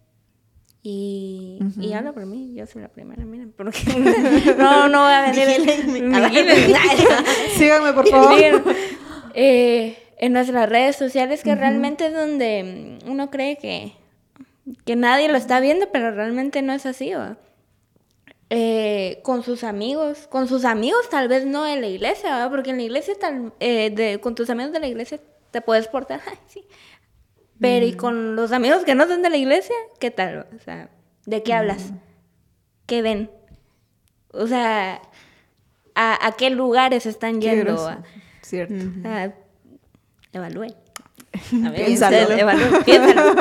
y, 0.89 1.59
y 1.81 1.91
hablo 1.93 2.13
por 2.13 2.25
mí, 2.25 2.53
yo 2.55 2.65
soy 2.65 2.81
la 2.81 2.87
primera, 2.87 3.25
miren, 3.25 3.51
porque 3.51 3.79
no, 4.57 4.87
no 4.87 5.03
voy 5.03 5.11
a 5.11 5.31
venir. 5.31 5.47
Síganme, 7.57 7.91
por 7.91 8.07
favor. 8.07 8.39
Eh, 9.33 9.97
en 10.17 10.33
nuestras 10.33 10.69
redes 10.69 10.95
sociales, 10.95 11.43
que 11.43 11.55
realmente 11.55 12.07
es 12.07 12.13
donde 12.13 12.99
uno 13.05 13.29
cree 13.29 13.57
que, 13.57 13.93
que 14.85 14.95
nadie 14.95 15.27
lo 15.27 15.37
está 15.37 15.59
viendo, 15.59 15.89
pero 15.91 16.11
realmente 16.11 16.61
no 16.61 16.71
es 16.71 16.85
así, 16.85 17.11
Eh, 18.49 19.19
con 19.23 19.43
sus 19.43 19.65
amigos, 19.65 20.27
con 20.29 20.47
sus 20.47 20.63
amigos 20.63 21.09
tal 21.09 21.27
vez 21.27 21.45
no 21.45 21.67
en 21.67 21.81
la 21.81 21.87
iglesia, 21.87 22.47
porque 22.49 22.69
en 22.69 22.77
la 22.77 22.83
iglesia 22.83 23.13
tal, 23.19 23.51
eh, 23.59 23.89
de, 23.89 24.21
con 24.21 24.35
tus 24.35 24.49
amigos 24.49 24.71
de 24.71 24.79
la 24.79 24.87
iglesia 24.87 25.19
te 25.51 25.59
puedes 25.61 25.89
portar, 25.89 26.21
ay, 26.27 26.37
sí, 26.47 26.65
pero 27.59 27.85
¿y 27.85 27.93
con 27.93 28.37
los 28.37 28.53
amigos 28.53 28.85
que 28.85 28.95
no 28.95 29.05
son 29.05 29.21
de 29.21 29.29
la 29.29 29.37
iglesia? 29.37 29.75
¿Qué 29.99 30.11
tal? 30.11 30.47
O 30.55 30.63
sea, 30.63 30.89
¿de 31.25 31.43
qué 31.43 31.53
hablas? 31.53 31.91
¿Qué 32.85 33.01
ven? 33.01 33.29
O 34.31 34.47
sea, 34.47 35.01
¿a, 35.95 36.35
qué 36.37 36.49
lugares 36.49 37.05
están 37.05 37.41
yendo? 37.41 37.97
Cierto. 38.41 38.75
evalúen. 40.31 40.73
A 41.65 41.69
ver, 41.69 41.85
piénsalo. 41.85 43.35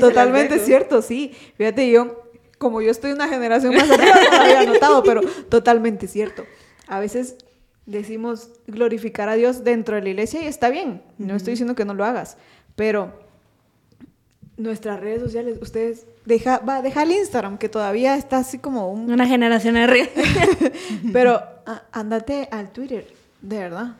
Totalmente 0.00 0.58
cierto, 0.60 1.02
sí. 1.02 1.34
Fíjate, 1.56 1.90
yo, 1.90 2.25
como 2.58 2.80
yo 2.80 2.90
estoy 2.90 3.12
una 3.12 3.28
generación 3.28 3.74
más 3.74 3.90
arriba, 3.90 4.14
no 4.30 4.36
lo 4.36 4.42
había 4.42 4.64
notado, 4.64 5.02
pero 5.02 5.20
totalmente 5.48 6.08
cierto. 6.08 6.44
A 6.86 7.00
veces 7.00 7.36
decimos 7.86 8.50
glorificar 8.66 9.28
a 9.28 9.34
Dios 9.34 9.64
dentro 9.64 9.96
de 9.96 10.02
la 10.02 10.08
iglesia 10.10 10.42
y 10.42 10.46
está 10.46 10.68
bien. 10.70 11.02
No 11.18 11.36
estoy 11.36 11.52
diciendo 11.52 11.74
que 11.74 11.84
no 11.84 11.94
lo 11.94 12.04
hagas. 12.04 12.36
Pero 12.74 13.12
nuestras 14.56 15.00
redes 15.00 15.20
sociales, 15.20 15.58
ustedes, 15.60 16.06
deja, 16.24 16.58
va, 16.58 16.82
deja 16.82 17.02
el 17.02 17.12
Instagram, 17.12 17.58
que 17.58 17.68
todavía 17.68 18.16
está 18.16 18.38
así 18.38 18.58
como 18.58 18.90
un... 18.90 19.10
Una 19.10 19.26
generación 19.26 19.76
arriba. 19.76 20.08
Pero 21.12 21.42
ándate 21.92 22.48
al 22.50 22.72
Twitter, 22.72 23.06
de 23.40 23.58
verdad. 23.58 23.96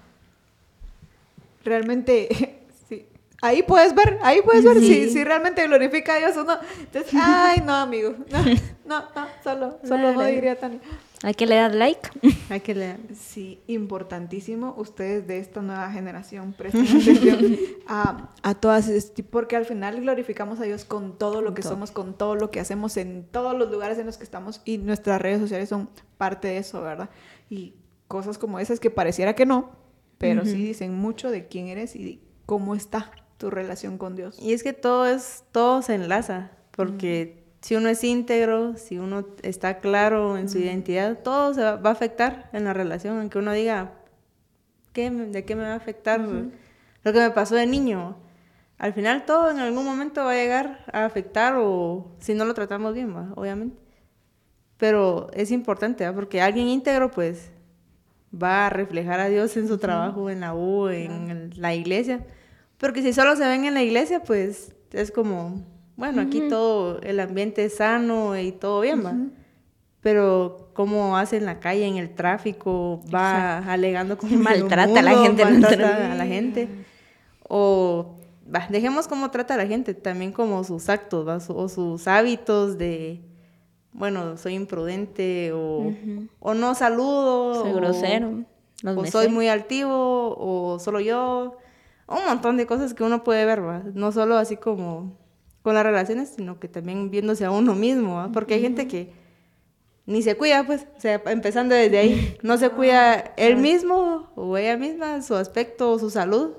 Realmente. 1.65 2.56
Ahí 3.47 3.63
puedes 3.63 3.95
ver, 3.95 4.19
ahí 4.23 4.41
puedes 4.43 4.65
ver 4.65 4.81
si, 4.81 5.09
si, 5.09 5.23
realmente 5.23 5.65
glorifica 5.67 6.15
a 6.15 6.19
Dios 6.19 6.37
o 6.37 6.45
no. 6.45 6.59
Entonces, 6.81 7.13
ay, 7.23 7.63
no, 7.65 7.75
amigo. 7.75 8.15
No, 8.31 8.45
no, 8.85 9.01
no 9.15 9.27
solo, 9.45 9.79
solo 9.85 10.13
no 10.13 10.25
diría 10.25 10.59
Tania. 10.59 10.81
Hay 11.23 11.35
que 11.35 11.47
le 11.47 11.55
dar 11.55 11.75
like. 11.75 12.11
Hay 12.51 12.61
que 12.61 12.75
leer. 12.75 12.99
Sí, 13.15 13.61
importantísimo. 13.69 14.75
Ustedes 14.77 15.27
de 15.27 15.39
esta 15.39 15.63
nueva 15.63 15.91
generación 15.91 16.53
presten 16.53 16.87
atención 16.87 17.57
a, 17.89 18.31
a 18.43 18.55
todas, 18.55 18.91
porque 19.31 19.57
al 19.57 19.65
final 19.65 20.01
glorificamos 20.01 20.61
a 20.61 20.65
Dios 20.65 20.85
con 20.85 21.17
todo 21.17 21.41
lo 21.41 21.55
que 21.55 21.63
somos, 21.63 21.91
con 21.91 22.15
todo 22.19 22.35
lo 22.35 22.51
que 22.51 22.61
hacemos 22.61 22.97
en 22.97 23.27
todos 23.31 23.57
los 23.57 23.71
lugares 23.71 23.99
en 23.99 24.07
los 24.07 24.19
que 24.19 24.25
estamos 24.25 24.61
y 24.65 24.79
nuestras 24.79 25.21
redes 25.21 25.41
sociales 25.41 25.69
son 25.69 25.89
parte 26.19 26.49
de 26.49 26.59
eso, 26.59 26.83
¿verdad? 26.83 27.11
Y 27.49 27.75
cosas 28.09 28.39
como 28.39 28.59
esas 28.59 28.79
que 28.81 28.91
pareciera 28.91 29.35
que 29.35 29.47
no, 29.47 29.71
pero 30.19 30.45
sí 30.45 30.65
dicen 30.65 30.95
mucho 30.95 31.31
de 31.31 31.47
quién 31.47 31.69
eres 31.69 31.97
y 31.97 32.21
cómo 32.45 32.75
está 32.75 33.11
tu 33.39 33.51
relación 33.51 33.99
con 33.99 34.17
Dios. 34.17 34.39
Y 34.41 34.53
es 34.53 34.63
que 34.63 34.73
todo 34.73 35.07
es, 35.07 35.45
todo 35.53 35.83
se 35.83 35.95
enlaza, 35.95 36.51
porque 36.71 37.45
si 37.61 37.75
uno 37.75 37.89
es 37.89 38.05
íntegro, 38.05 38.77
si 38.77 38.99
uno 38.99 39.27
está 39.43 39.81
claro 39.81 40.37
en 40.37 40.49
su 40.49 40.59
identidad, 40.59 41.19
todo 41.23 41.53
se 41.55 41.63
va, 41.63 41.81
a 41.83 41.91
afectar 41.91 42.49
en 42.53 42.65
la 42.65 42.73
relación, 42.73 43.19
aunque 43.19 43.39
uno 43.39 43.53
diga, 43.53 43.93
¿qué, 44.93 45.11
¿de 45.11 45.45
qué 45.45 45.57
me 45.57 45.63
va 45.63 45.73
a 45.73 45.77
afectar 45.77 46.21
lo 46.21 47.13
que 47.13 47.19
me 47.19 47.31
pasó 47.31 47.55
de 47.57 47.67
niño? 47.67 48.17
Al 48.79 48.93
final 48.93 49.25
todo 49.25 49.51
en 49.51 49.59
algún 49.59 49.85
momento 49.85 50.25
va 50.25 50.33
a 50.33 50.35
llegar 50.35 50.85
a 50.93 51.07
afectar 51.07 51.57
o 51.57 52.13
si 52.21 52.35
no 52.35 52.45
lo 52.45 52.55
tratamos 52.55 52.95
bien, 52.95 53.15
obviamente. 53.35 53.77
Pero 54.77 55.29
es 55.33 55.51
importante, 55.51 56.11
porque 56.13 56.43
alguien 56.43 56.69
íntegro 56.69 57.11
pues 57.11 57.51
va 58.33 58.67
a 58.67 58.71
reflejar 58.71 59.19
a 59.21 59.29
Dios 59.29 59.57
en 59.57 59.67
su 59.67 59.79
trabajo, 59.79 60.29
en 60.29 60.41
la 60.41 60.55
U, 60.55 60.89
en 60.89 61.51
la 61.57 61.75
iglesia. 61.75 62.27
Porque 62.79 63.03
si 63.03 63.13
solo 63.13 63.37
se 63.37 63.47
ven 63.47 63.65
en 63.65 63.75
la 63.75 63.83
iglesia, 63.83 64.23
pues 64.23 64.75
es 64.93 65.11
como 65.11 65.63
bueno, 65.97 66.21
aquí 66.21 66.43
todo 66.49 67.01
el 67.01 67.19
ambiente 67.21 67.65
es 67.65 67.77
sano 67.77 68.39
y 68.39 68.53
todo 68.53 68.81
bien, 68.81 69.05
va. 69.05 69.15
Pero 70.03 70.71
cómo 70.75 71.17
hace 71.17 71.39
en 71.39 71.47
la 71.47 71.59
calle, 71.59 71.87
en 71.87 71.97
el 71.97 72.15
tráfico, 72.15 73.03
va 73.13 73.59
alegando 73.59 74.19
como 74.19 74.37
maltrata 74.37 75.01
a 75.01 75.03
la 75.03 75.19
gente, 75.19 75.45
maltrata 75.45 76.13
a 76.13 76.15
la 76.15 76.27
gente. 76.27 76.69
O 77.49 78.19
va, 78.55 78.67
dejemos 78.69 79.09
cómo 79.09 79.31
trata 79.31 79.55
a 79.55 79.57
la 79.57 79.67
gente, 79.67 79.95
también 79.95 80.33
como 80.33 80.63
sus 80.65 80.91
actos, 80.91 81.27
¿va? 81.27 81.39
o 81.49 81.69
sus 81.69 82.07
hábitos 82.07 82.77
de 82.77 83.23
bueno, 83.97 84.37
soy 84.37 84.53
imprudente 84.53 85.53
o, 85.55 85.95
o 86.41 86.55
no 86.55 86.75
saludo. 86.75 87.63
Soy 87.63 87.73
grosero. 87.73 88.45
o 88.85 89.07
soy 89.07 89.29
muy 89.29 89.49
altivo 89.49 90.37
o 90.39 90.79
solo 90.79 91.01
yo. 91.01 91.57
Un 92.09 92.25
montón 92.25 92.57
de 92.57 92.67
cosas 92.67 92.95
que 92.95 93.03
uno 93.03 93.25
puede 93.25 93.45
ver, 93.45 93.65
¿va? 93.65 93.83
No 93.95 94.13
solo 94.13 94.37
así 94.37 94.57
como 94.57 95.17
con 95.63 95.75
las 95.75 95.85
relaciones, 95.85 96.33
sino 96.37 96.61
que 96.61 96.69
también 96.69 97.11
viéndose 97.11 97.45
a 97.45 97.51
uno 97.51 97.75
mismo, 97.75 98.31
porque 98.33 98.55
hay 98.55 98.61
gente 98.61 98.87
que 98.87 99.13
ni 100.07 100.23
se 100.23 100.37
cuida, 100.37 100.65
pues, 100.65 100.87
o 100.97 101.01
sea, 101.01 101.21
empezando 101.27 101.75
desde 101.75 101.99
ahí, 101.99 102.39
no 102.43 102.57
se 102.57 102.71
cuida 102.71 103.33
él 103.37 103.57
mismo 103.57 104.31
o 104.37 104.57
ella 104.57 104.77
misma, 104.77 105.21
su 105.23 105.35
aspecto 105.35 105.91
o 105.91 105.99
su 105.99 106.11
salud, 106.11 106.53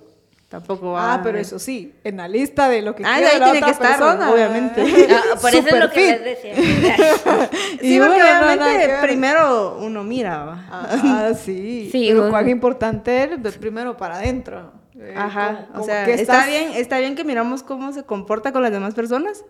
tampoco 0.50 0.92
va. 0.92 1.14
Ah, 1.14 1.22
pero 1.24 1.38
eso 1.38 1.58
sí, 1.58 1.94
en 2.04 2.18
la 2.18 2.28
lista 2.28 2.68
de 2.68 2.82
lo 2.82 2.96
que 2.96 3.04
ah, 3.06 3.16
quiere 3.16 3.32
ahí 3.32 3.52
tiene 3.52 3.66
que 3.66 3.72
estar, 3.72 4.04
obviamente. 4.04 5.08
Ah, 5.10 5.38
por 5.40 5.56
eso 5.56 5.68
es 5.68 5.80
lo 5.80 5.90
que 5.90 6.02
les 6.02 6.24
decía. 6.24 6.56
sí, 7.82 8.00
porque 8.00 8.22
obviamente 8.22 8.98
primero 9.02 9.78
uno 9.80 10.04
mira. 10.04 10.68
Ah, 10.70 11.32
sí. 11.34 11.88
sí 11.90 12.08
pero 12.10 12.30
cuán 12.30 12.50
importante 12.50 13.30
es 13.42 13.58
primero 13.58 13.96
para 13.96 14.18
adentro. 14.18 14.74
Eh, 15.00 15.14
Ajá, 15.16 15.68
o 15.76 15.84
sea, 15.84 16.06
está 16.08 16.46
bien, 16.48 16.72
está 16.74 17.00
bien 17.00 17.16
que 17.16 17.24
miramos 17.24 17.64
cómo 17.64 17.92
se 17.94 18.04
comporta 18.04 18.52
con 18.52 18.64
las 18.64 18.72
demás 18.72 18.96
personas, 18.96 19.46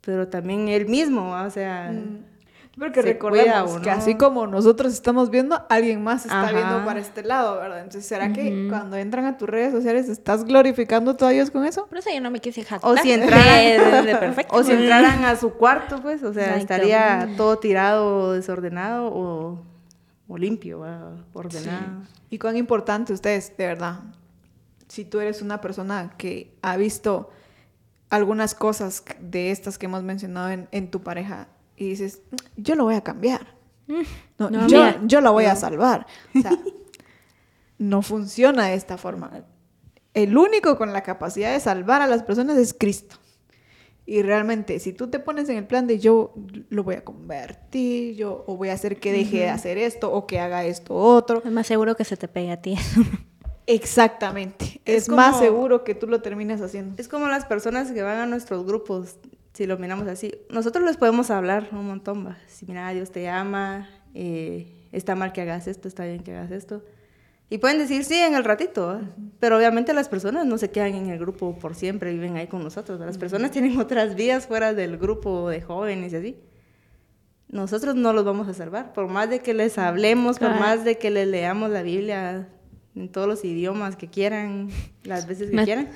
pero 0.00 0.28
también 0.28 0.68
él 0.68 0.86
mismo, 0.86 1.32
o 1.32 1.50
sea... 1.50 1.92
Mm. 1.92 2.38
Porque 2.78 3.02
recordemos 3.02 3.80
que 3.80 3.90
así 3.90 4.14
como 4.14 4.46
nosotros 4.46 4.92
estamos 4.92 5.30
viendo, 5.30 5.60
alguien 5.68 6.02
más 6.02 6.26
está 6.26 6.52
viendo 6.52 6.84
para 6.84 7.00
este 7.00 7.24
lado, 7.24 7.56
¿verdad? 7.56 7.78
Entonces, 7.78 8.06
¿será 8.06 8.32
que 8.32 8.68
cuando 8.68 8.96
entran 8.96 9.24
a 9.24 9.36
tus 9.36 9.48
redes 9.48 9.72
sociales 9.72 10.08
estás 10.08 10.44
glorificando 10.44 11.16
a 11.18 11.28
Dios 11.30 11.50
con 11.50 11.64
eso? 11.64 11.86
Por 11.86 11.98
eso 11.98 12.10
yo 12.14 12.20
no 12.20 12.30
me 12.30 12.40
quise 12.40 12.62
jactar. 12.62 12.88
O 12.88 12.96
si 12.96 13.12
entraran, 13.12 14.36
o 14.50 14.62
si 14.62 14.72
entraran 14.72 15.24
a 15.24 15.34
su 15.34 15.54
cuarto, 15.54 16.00
pues, 16.00 16.22
o 16.22 16.32
sea, 16.32 16.56
estaría 16.56 17.28
todo 17.36 17.58
tirado, 17.58 18.34
desordenado 18.34 19.08
o, 19.12 19.60
o 20.28 20.38
limpio, 20.38 20.84
ordenado. 21.32 22.02
Y 22.30 22.38
cuán 22.38 22.56
importante 22.56 23.12
ustedes, 23.12 23.56
de 23.56 23.66
verdad, 23.66 24.00
si 24.88 25.04
tú 25.04 25.20
eres 25.20 25.42
una 25.42 25.60
persona 25.60 26.14
que 26.16 26.56
ha 26.62 26.76
visto 26.76 27.30
algunas 28.10 28.54
cosas 28.54 29.04
de 29.20 29.50
estas 29.50 29.78
que 29.78 29.86
hemos 29.86 30.02
mencionado 30.02 30.50
en, 30.50 30.68
en 30.72 30.90
tu 30.90 31.02
pareja 31.02 31.48
y 31.76 31.90
dices, 31.90 32.22
yo 32.56 32.74
lo 32.74 32.84
voy 32.84 32.94
a 32.94 33.02
cambiar. 33.02 33.58
Mm. 33.86 34.02
No, 34.38 34.66
yo, 34.68 34.84
yo 35.04 35.20
la 35.20 35.30
voy 35.30 35.46
a 35.46 35.56
salvar. 35.56 36.06
O 36.34 36.40
sea, 36.40 36.52
no 37.78 38.02
funciona 38.02 38.66
de 38.66 38.74
esta 38.74 38.98
forma. 38.98 39.44
El 40.14 40.36
único 40.36 40.76
con 40.76 40.92
la 40.92 41.02
capacidad 41.02 41.52
de 41.52 41.60
salvar 41.60 42.02
a 42.02 42.06
las 42.06 42.22
personas 42.22 42.56
es 42.58 42.74
Cristo. 42.74 43.16
Y 44.06 44.22
realmente, 44.22 44.80
si 44.80 44.94
tú 44.94 45.08
te 45.08 45.18
pones 45.18 45.50
en 45.50 45.58
el 45.58 45.66
plan 45.66 45.86
de 45.86 45.98
yo 45.98 46.32
lo 46.70 46.82
voy 46.82 46.94
a 46.94 47.04
convertir, 47.04 48.16
yo 48.16 48.42
o 48.46 48.56
voy 48.56 48.70
a 48.70 48.72
hacer 48.72 48.98
que 48.98 49.12
deje 49.12 49.40
de 49.40 49.48
hacer 49.50 49.76
esto 49.76 50.10
o 50.10 50.26
que 50.26 50.40
haga 50.40 50.64
esto 50.64 50.94
otro. 50.94 51.42
Es 51.44 51.52
más 51.52 51.66
seguro 51.66 51.94
que 51.94 52.04
se 52.04 52.16
te 52.16 52.26
pegue 52.26 52.50
a 52.50 52.62
ti. 52.62 52.76
Exactamente. 53.68 54.80
Es, 54.86 55.10
más 55.10 55.38
seguro 55.38 55.84
que 55.84 55.94
tú 55.94 56.06
lo 56.06 56.22
termines 56.22 56.62
haciendo. 56.62 56.94
Es 56.96 57.06
como 57.06 57.28
las 57.28 57.44
personas 57.44 57.92
que 57.92 58.02
van 58.02 58.16
a 58.16 58.24
nuestros 58.24 58.64
grupos 58.64 59.18
si 59.52 59.66
lo 59.66 59.76
miramos 59.76 60.08
así. 60.08 60.32
Nosotros 60.48 60.84
les 60.84 60.96
podemos 60.96 61.30
hablar 61.30 61.68
un 61.72 61.86
montón, 61.86 62.26
va. 62.26 62.38
Si 62.46 62.64
mira, 62.64 62.88
Dios 62.94 63.10
te 63.10 63.28
ama, 63.28 63.86
eh, 64.14 64.88
está 64.90 65.14
mal 65.16 65.32
que 65.32 65.42
hagas 65.42 65.68
esto, 65.68 65.86
está 65.86 66.06
bien 66.06 66.22
que 66.22 66.34
hagas 66.34 66.50
esto. 66.50 66.82
Y 67.50 67.58
pueden 67.58 67.76
decir 67.76 68.04
sí 68.04 68.14
en 68.14 68.34
el 68.34 68.44
ratito, 68.44 69.02
pero 69.38 69.58
obviamente 69.58 69.92
las 69.92 70.08
personas 70.08 70.46
no 70.46 70.56
se 70.56 70.70
quedan 70.70 70.94
en 70.94 71.10
el 71.10 71.18
grupo 71.18 71.58
por 71.58 71.74
siempre, 71.74 72.12
viven 72.12 72.38
ahí 72.38 72.46
con 72.46 72.62
nosotros. 72.62 72.98
Las 73.00 73.18
personas 73.18 73.50
tienen 73.50 73.78
otras 73.78 74.14
vidas 74.14 74.46
fuera 74.46 74.72
del 74.72 74.96
grupo 74.96 75.50
de 75.50 75.60
jóvenes 75.60 76.14
y 76.14 76.16
así. 76.16 76.36
Nosotros 77.48 77.94
no 77.96 78.14
los 78.14 78.24
vamos 78.24 78.48
a 78.48 78.54
salvar, 78.54 78.94
por 78.94 79.08
más 79.08 79.28
de 79.28 79.40
que 79.40 79.52
les 79.52 79.76
hablemos, 79.76 80.38
por 80.38 80.58
más 80.58 80.84
de 80.84 80.96
que 80.96 81.10
les 81.10 81.28
leamos 81.28 81.68
la 81.68 81.82
Biblia 81.82 82.48
en 82.98 83.08
todos 83.08 83.28
los 83.28 83.44
idiomas 83.44 83.96
que 83.96 84.08
quieran, 84.08 84.68
las 85.04 85.26
veces 85.26 85.50
que 85.50 85.64
quieran. 85.64 85.88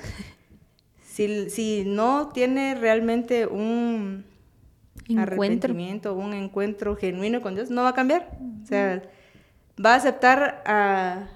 Si, 1.03 1.83
no 1.85 2.29
tiene 2.29 2.75
realmente 2.75 3.45
un 3.45 4.25
arrepentimiento, 5.15 6.15
un 6.15 6.33
encuentro 6.33 6.95
genuino 6.95 7.41
con 7.41 7.55
Dios, 7.55 7.69
no 7.69 7.83
va 7.83 7.89
a 7.89 7.93
cambiar. 7.93 8.37
O 8.63 8.65
sea, 8.65 9.03
va 9.83 9.93
a 9.93 9.97
aceptar 9.97 10.63
a, 10.65 11.27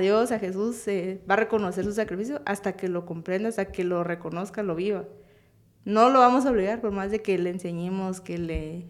Dios, 0.00 0.30
a 0.32 0.38
Jesús, 0.38 0.86
eh, 0.88 1.22
va 1.28 1.34
a 1.34 1.38
reconocer 1.38 1.84
su 1.84 1.92
sacrificio 1.92 2.42
hasta 2.44 2.74
que 2.74 2.88
lo 2.88 3.06
comprenda, 3.06 3.48
hasta 3.48 3.66
que 3.66 3.84
lo 3.84 4.04
reconozca, 4.04 4.62
lo 4.62 4.74
viva. 4.74 5.04
No 5.84 6.10
lo 6.10 6.18
vamos 6.18 6.46
a 6.46 6.50
obligar, 6.50 6.80
por 6.80 6.90
más 6.90 7.10
de 7.10 7.22
que 7.22 7.38
le 7.38 7.50
enseñemos, 7.50 8.20
que 8.20 8.38
le 8.38 8.86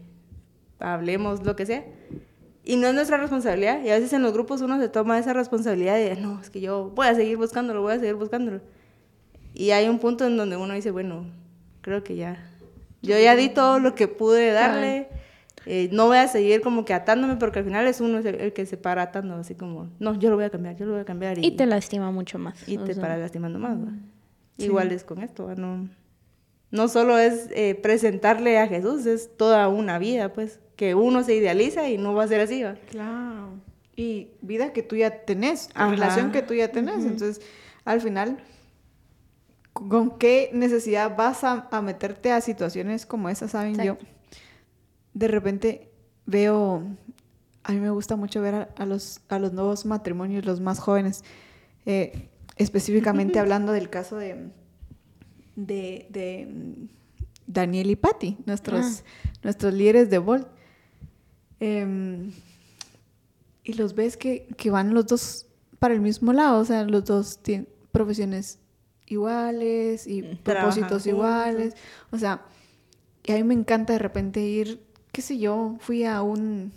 hablemos, 0.79 1.45
lo 1.45 1.55
que 1.55 1.65
sea. 1.65 1.85
Y 2.65 2.77
no 2.77 2.87
es 2.87 2.95
nuestra 2.95 3.17
responsabilidad. 3.17 3.81
Y 3.83 3.89
a 3.89 3.93
veces 3.93 4.11
en 4.13 4.23
los 4.23 4.33
grupos 4.33 4.61
uno 4.61 4.79
se 4.79 4.89
toma 4.89 5.19
esa 5.19 5.33
responsabilidad 5.33 5.95
de, 5.95 6.15
no, 6.15 6.41
es 6.41 6.49
que 6.49 6.59
yo 6.59 6.91
voy 6.95 7.07
a 7.07 7.13
seguir 7.13 7.37
buscándolo, 7.37 7.83
voy 7.83 7.93
a 7.93 7.99
seguir 7.99 8.15
buscándolo. 8.15 8.59
Y 9.53 9.69
hay 9.69 9.87
un 9.87 9.99
punto 9.99 10.25
en 10.25 10.35
donde 10.35 10.57
uno 10.57 10.73
dice, 10.73 10.89
bueno, 10.89 11.27
creo 11.81 12.03
que 12.03 12.15
ya, 12.15 12.43
yo 13.03 13.17
ya 13.19 13.35
di 13.35 13.49
todo 13.49 13.79
lo 13.79 13.93
que 13.93 14.07
pude 14.07 14.51
darle, 14.51 15.07
eh, 15.67 15.89
no 15.91 16.07
voy 16.07 16.17
a 16.17 16.27
seguir 16.27 16.61
como 16.61 16.85
que 16.85 16.93
atándome 16.93 17.35
porque 17.37 17.59
al 17.59 17.65
final 17.65 17.85
es 17.85 18.01
uno 18.01 18.17
el, 18.17 18.53
que 18.53 18.65
se 18.65 18.77
para 18.77 19.03
atando, 19.03 19.35
así 19.35 19.53
como, 19.53 19.89
no, 19.99 20.17
yo 20.19 20.31
lo 20.31 20.35
voy 20.35 20.45
a 20.45 20.49
cambiar, 20.49 20.75
yo 20.75 20.87
lo 20.87 20.93
voy 20.93 21.01
a 21.01 21.05
cambiar. 21.05 21.37
Y, 21.37 21.51
te 21.51 21.67
lastima 21.67 22.11
mucho 22.11 22.39
más. 22.39 22.67
Y 22.67 22.79
te 22.79 22.95
para 22.95 23.17
lastimando 23.17 23.59
más. 23.59 23.77
Igual 24.57 24.91
es 24.91 25.03
con 25.03 25.21
esto, 25.21 25.53
no, 25.55 25.87
no 26.71 26.87
solo 26.87 27.17
es 27.17 27.49
eh, 27.51 27.75
presentarle 27.75 28.57
a 28.57 28.67
Jesús, 28.67 29.05
es 29.05 29.37
toda 29.37 29.67
una 29.69 29.99
vida, 29.99 30.33
pues, 30.33 30.59
que 30.75 30.95
uno 30.95 31.23
se 31.23 31.35
idealiza 31.35 31.89
y 31.89 31.97
no 31.97 32.13
va 32.13 32.23
a 32.23 32.27
ser 32.27 32.41
así, 32.41 32.63
¿va? 32.63 32.75
Claro. 32.89 33.53
Y 33.95 34.29
vida 34.41 34.73
que 34.73 34.83
tú 34.83 34.95
ya 34.95 35.23
tenés, 35.23 35.69
relación 35.73 36.31
que 36.31 36.41
tú 36.41 36.53
ya 36.53 36.71
tenés, 36.71 37.05
entonces 37.05 37.41
al 37.85 38.01
final 38.01 38.39
¿Con 39.75 40.17
qué 40.17 40.51
necesidad 40.53 41.17
vas 41.17 41.43
a, 41.43 41.67
meterte 41.81 42.31
a 42.31 42.39
situaciones 42.39 43.05
como 43.05 43.27
esas, 43.27 43.51
saben? 43.51 43.75
Yo 43.83 43.97
de 45.13 45.27
repente 45.27 45.91
veo, 46.25 46.81
a 47.61 47.73
mí 47.73 47.81
me 47.81 47.89
gusta 47.89 48.15
mucho 48.15 48.41
ver 48.41 48.69
a, 48.73 48.85
los, 48.85 49.19
a 49.27 49.37
los 49.37 49.51
nuevos 49.51 49.85
matrimonios, 49.85 50.45
los 50.45 50.61
más 50.61 50.79
jóvenes, 50.79 51.25
eh, 51.85 52.29
específicamente 52.55 53.37
hablando 53.41 53.73
del 53.73 53.89
caso 53.89 54.15
de, 54.15 54.47
de, 55.57 56.87
Daniel 57.45 57.91
y 57.91 57.97
Patty, 57.97 58.37
nuestros, 58.45 59.03
ah. 59.05 59.29
nuestros 59.43 59.73
líderes 59.73 60.09
de 60.09 60.19
Volt. 60.19 60.47
Em, 61.59 62.31
y 63.63 63.73
los 63.73 63.95
ves 63.95 64.17
que, 64.17 64.47
que 64.57 64.69
van 64.69 64.93
los 64.93 65.07
dos 65.07 65.47
para 65.79 65.93
el 65.93 66.01
mismo 66.01 66.33
lado, 66.33 66.59
o 66.59 66.65
sea, 66.65 66.83
los 66.83 67.05
dos 67.05 67.41
tienen 67.41 67.67
profesiones 67.91 68.59
iguales 69.07 70.07
y 70.07 70.21
propósitos 70.21 71.05
iguales. 71.07 71.75
O 72.11 72.17
sea, 72.17 72.45
y 73.23 73.31
a 73.31 73.35
mí 73.35 73.43
me 73.43 73.53
encanta 73.53 73.93
de 73.93 73.99
repente 73.99 74.41
ir, 74.41 74.83
qué 75.11 75.21
sé 75.21 75.37
yo, 75.37 75.77
fui 75.79 76.03
a 76.03 76.21
un... 76.21 76.71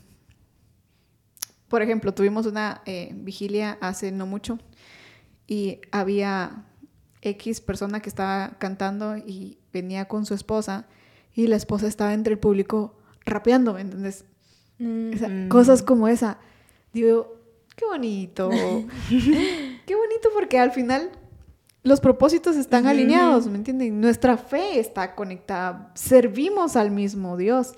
Por 1.69 1.83
ejemplo, 1.83 2.15
tuvimos 2.15 2.47
una 2.47 2.81
eh, 2.87 3.11
vigilia 3.15 3.77
hace 3.81 4.11
no 4.11 4.27
mucho 4.27 4.59
y 5.47 5.81
había 5.91 6.65
X 7.21 7.61
persona 7.61 8.01
que 8.01 8.09
estaba 8.09 8.57
cantando 8.59 9.19
y 9.19 9.59
venía 9.73 10.07
con 10.07 10.25
su 10.25 10.33
esposa 10.33 10.87
y 11.35 11.47
la 11.47 11.57
esposa 11.57 11.87
estaba 11.87 12.15
entre 12.15 12.35
el 12.35 12.39
público 12.39 12.97
rapeando, 13.27 13.75
¿me 13.75 13.83
entiendes? 13.83 14.25
Mm. 14.79 15.49
cosas 15.49 15.83
como 15.83 16.09
esa. 16.09 16.39
Digo, 16.93 17.37
qué 17.77 17.85
bonito. 17.85 18.51
qué 19.09 19.95
bonito 19.95 20.29
porque 20.35 20.59
al 20.59 20.73
final 20.73 21.11
los 21.83 22.01
propósitos 22.01 22.57
están 22.57 22.87
alineados, 22.87 23.47
¿me 23.47 23.57
entienden? 23.57 24.01
Nuestra 24.01 24.37
fe 24.37 24.79
está 24.79 25.15
conectada, 25.15 25.91
servimos 25.95 26.77
al 26.77 26.91
mismo 26.91 27.37
Dios. 27.37 27.73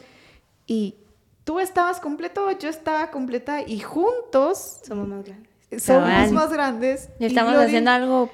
Y 0.66 0.96
tú 1.44 1.61
estabas 1.61 2.01
completo, 2.01 2.51
yo 2.59 2.68
estaba 2.68 3.11
completa 3.11 3.62
y 3.62 3.80
juntos 3.80 4.80
somos 4.86 5.09
más 5.09 5.24
grandes. 5.24 5.51
Somos 5.82 6.32
más 6.32 6.53
grandes. 6.53 7.09
Y 7.18 7.26
estamos 7.26 7.55
haciendo 7.55 7.90
algo 7.90 8.30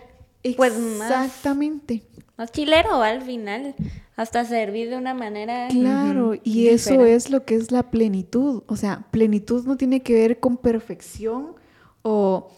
pues 0.55 0.75
Exactamente. 0.77 2.03
Más, 2.15 2.16
chilero 2.45 3.03
al 3.03 3.23
final, 3.23 3.75
hasta 4.17 4.45
servir 4.45 4.91
de 4.91 4.99
una 4.99 5.15
manera. 5.15 5.69
Claro, 5.69 6.35
y 6.43 6.69
eso 6.69 7.05
es 7.07 7.31
lo 7.31 7.45
que 7.45 7.55
es 7.55 7.71
la 7.71 7.85
plenitud. 7.91 8.63
O 8.67 8.77
sea, 8.77 9.07
plenitud 9.11 9.65
no 9.67 9.77
tiene 9.77 10.03
que 10.03 10.13
ver 10.15 10.41
con 10.41 10.59
perfección 10.59 11.55
o 12.03 12.51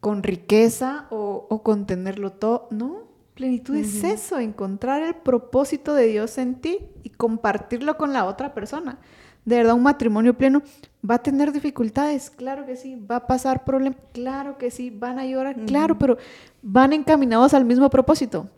con 0.00 0.22
riqueza 0.22 1.06
o, 1.10 1.62
con 1.62 1.86
tenerlo 1.86 2.32
todo. 2.32 2.68
No, 2.70 3.08
plenitud 3.34 3.74
es 3.74 4.04
eso, 4.04 4.38
encontrar 4.38 5.02
el 5.02 5.14
propósito 5.14 5.94
de 5.94 6.06
Dios 6.06 6.38
en 6.38 6.56
ti 6.56 6.78
y 7.02 7.10
compartirlo 7.10 7.96
con 7.96 8.12
la 8.12 8.26
otra 8.26 8.54
persona. 8.54 8.98
De 9.44 9.56
verdad, 9.56 9.74
un 9.74 9.82
matrimonio 9.82 10.34
pleno 10.34 10.62
va 11.08 11.16
a 11.16 11.22
tener 11.22 11.52
dificultades, 11.52 12.30
claro 12.30 12.64
que 12.64 12.76
sí, 12.76 12.96
va 12.96 13.16
a 13.16 13.26
pasar 13.26 13.64
problemas, 13.64 13.98
claro 14.12 14.56
que 14.56 14.70
sí, 14.70 14.88
van 14.88 15.18
a 15.18 15.26
llorar, 15.26 15.56
claro, 15.66 15.98
pero 15.98 16.16
van 16.62 16.94
encaminados 16.94 17.52
al 17.52 17.66
mismo 17.66 17.90
propósito. 17.90 18.48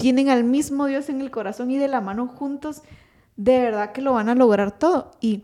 Tienen 0.00 0.30
al 0.30 0.44
mismo 0.44 0.86
Dios 0.86 1.10
en 1.10 1.20
el 1.20 1.30
corazón 1.30 1.70
y 1.70 1.76
de 1.76 1.86
la 1.86 2.00
mano 2.00 2.26
juntos, 2.26 2.82
de 3.36 3.60
verdad 3.60 3.92
que 3.92 4.00
lo 4.00 4.14
van 4.14 4.30
a 4.30 4.34
lograr 4.34 4.78
todo. 4.78 5.10
Y 5.20 5.42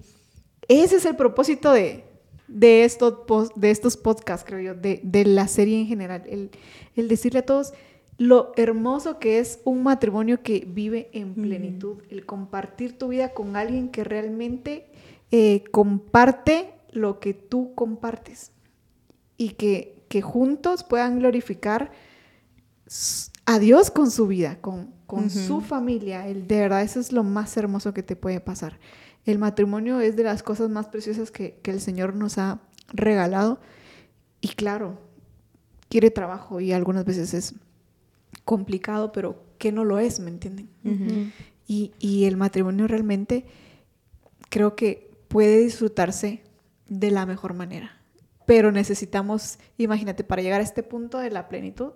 ese 0.66 0.96
es 0.96 1.04
el 1.04 1.14
propósito 1.14 1.72
de, 1.72 2.04
de 2.48 2.84
estos, 2.84 3.50
de 3.54 3.70
estos 3.70 3.98
podcasts, 3.98 4.46
creo 4.46 4.60
yo, 4.60 4.74
de, 4.74 5.00
de 5.02 5.26
la 5.26 5.46
serie 5.46 5.78
en 5.78 5.86
general. 5.86 6.22
El, 6.26 6.50
el, 6.94 7.06
decirle 7.06 7.40
a 7.40 7.46
todos 7.46 7.74
lo 8.16 8.52
hermoso 8.56 9.18
que 9.18 9.40
es 9.40 9.60
un 9.64 9.82
matrimonio 9.82 10.42
que 10.42 10.66
vive 10.66 11.10
en 11.12 11.34
plenitud, 11.34 12.02
el 12.08 12.24
compartir 12.24 12.96
tu 12.96 13.08
vida 13.08 13.34
con 13.34 13.56
alguien 13.56 13.90
que 13.90 14.04
realmente 14.04 14.86
eh, 15.32 15.64
comparte 15.70 16.72
lo 16.92 17.20
que 17.20 17.34
tú 17.34 17.74
compartes 17.74 18.52
y 19.36 19.50
que, 19.50 20.02
que 20.08 20.22
juntos 20.22 20.82
puedan 20.82 21.18
glorificar 21.18 21.92
a 23.46 23.60
Dios 23.60 23.90
con 23.90 24.10
su 24.10 24.26
vida, 24.26 24.60
con, 24.60 24.92
con 25.06 25.30
su 25.30 25.60
familia. 25.60 26.26
El, 26.26 26.48
de 26.48 26.60
verdad, 26.60 26.82
eso 26.82 26.98
es 26.98 27.12
lo 27.12 27.22
más 27.22 27.56
hermoso 27.56 27.94
que 27.94 28.02
te 28.02 28.16
puede 28.16 28.40
pasar. 28.40 28.78
El 29.24 29.38
matrimonio 29.38 30.00
es 30.00 30.16
de 30.16 30.24
las 30.24 30.42
cosas 30.42 30.68
más 30.68 30.88
preciosas 30.88 31.30
que, 31.30 31.60
el 31.64 31.80
Señor 31.80 32.14
nos 32.14 32.38
ha 32.38 32.60
regalado. 32.92 33.60
Y 34.40 34.48
claro, 34.48 35.00
quiere 35.88 36.10
trabajo 36.10 36.60
y 36.60 36.72
algunas 36.72 37.04
veces 37.04 37.34
es 37.34 37.54
complicado, 38.44 39.12
pero 39.12 39.44
que 39.58 39.72
no 39.72 39.84
lo 39.84 39.98
es, 39.98 40.20
¿me 40.20 40.30
entienden? 40.30 40.68
y, 41.68 42.24
el 42.24 42.36
matrimonio 42.36 42.86
realmente 42.86 43.46
creo 44.50 44.76
que 44.76 45.10
puede 45.28 45.58
disfrutarse 45.58 46.42
de 46.88 47.10
la 47.12 47.26
mejor 47.26 47.54
manera. 47.54 48.00
Pero 48.44 48.70
necesitamos, 48.70 49.58
imagínate, 49.78 50.24
para 50.24 50.42
llegar 50.42 50.60
a 50.60 50.64
este 50.64 50.82
punto 50.82 51.18
de 51.18 51.30
la 51.30 51.48
plenitud, 51.48 51.92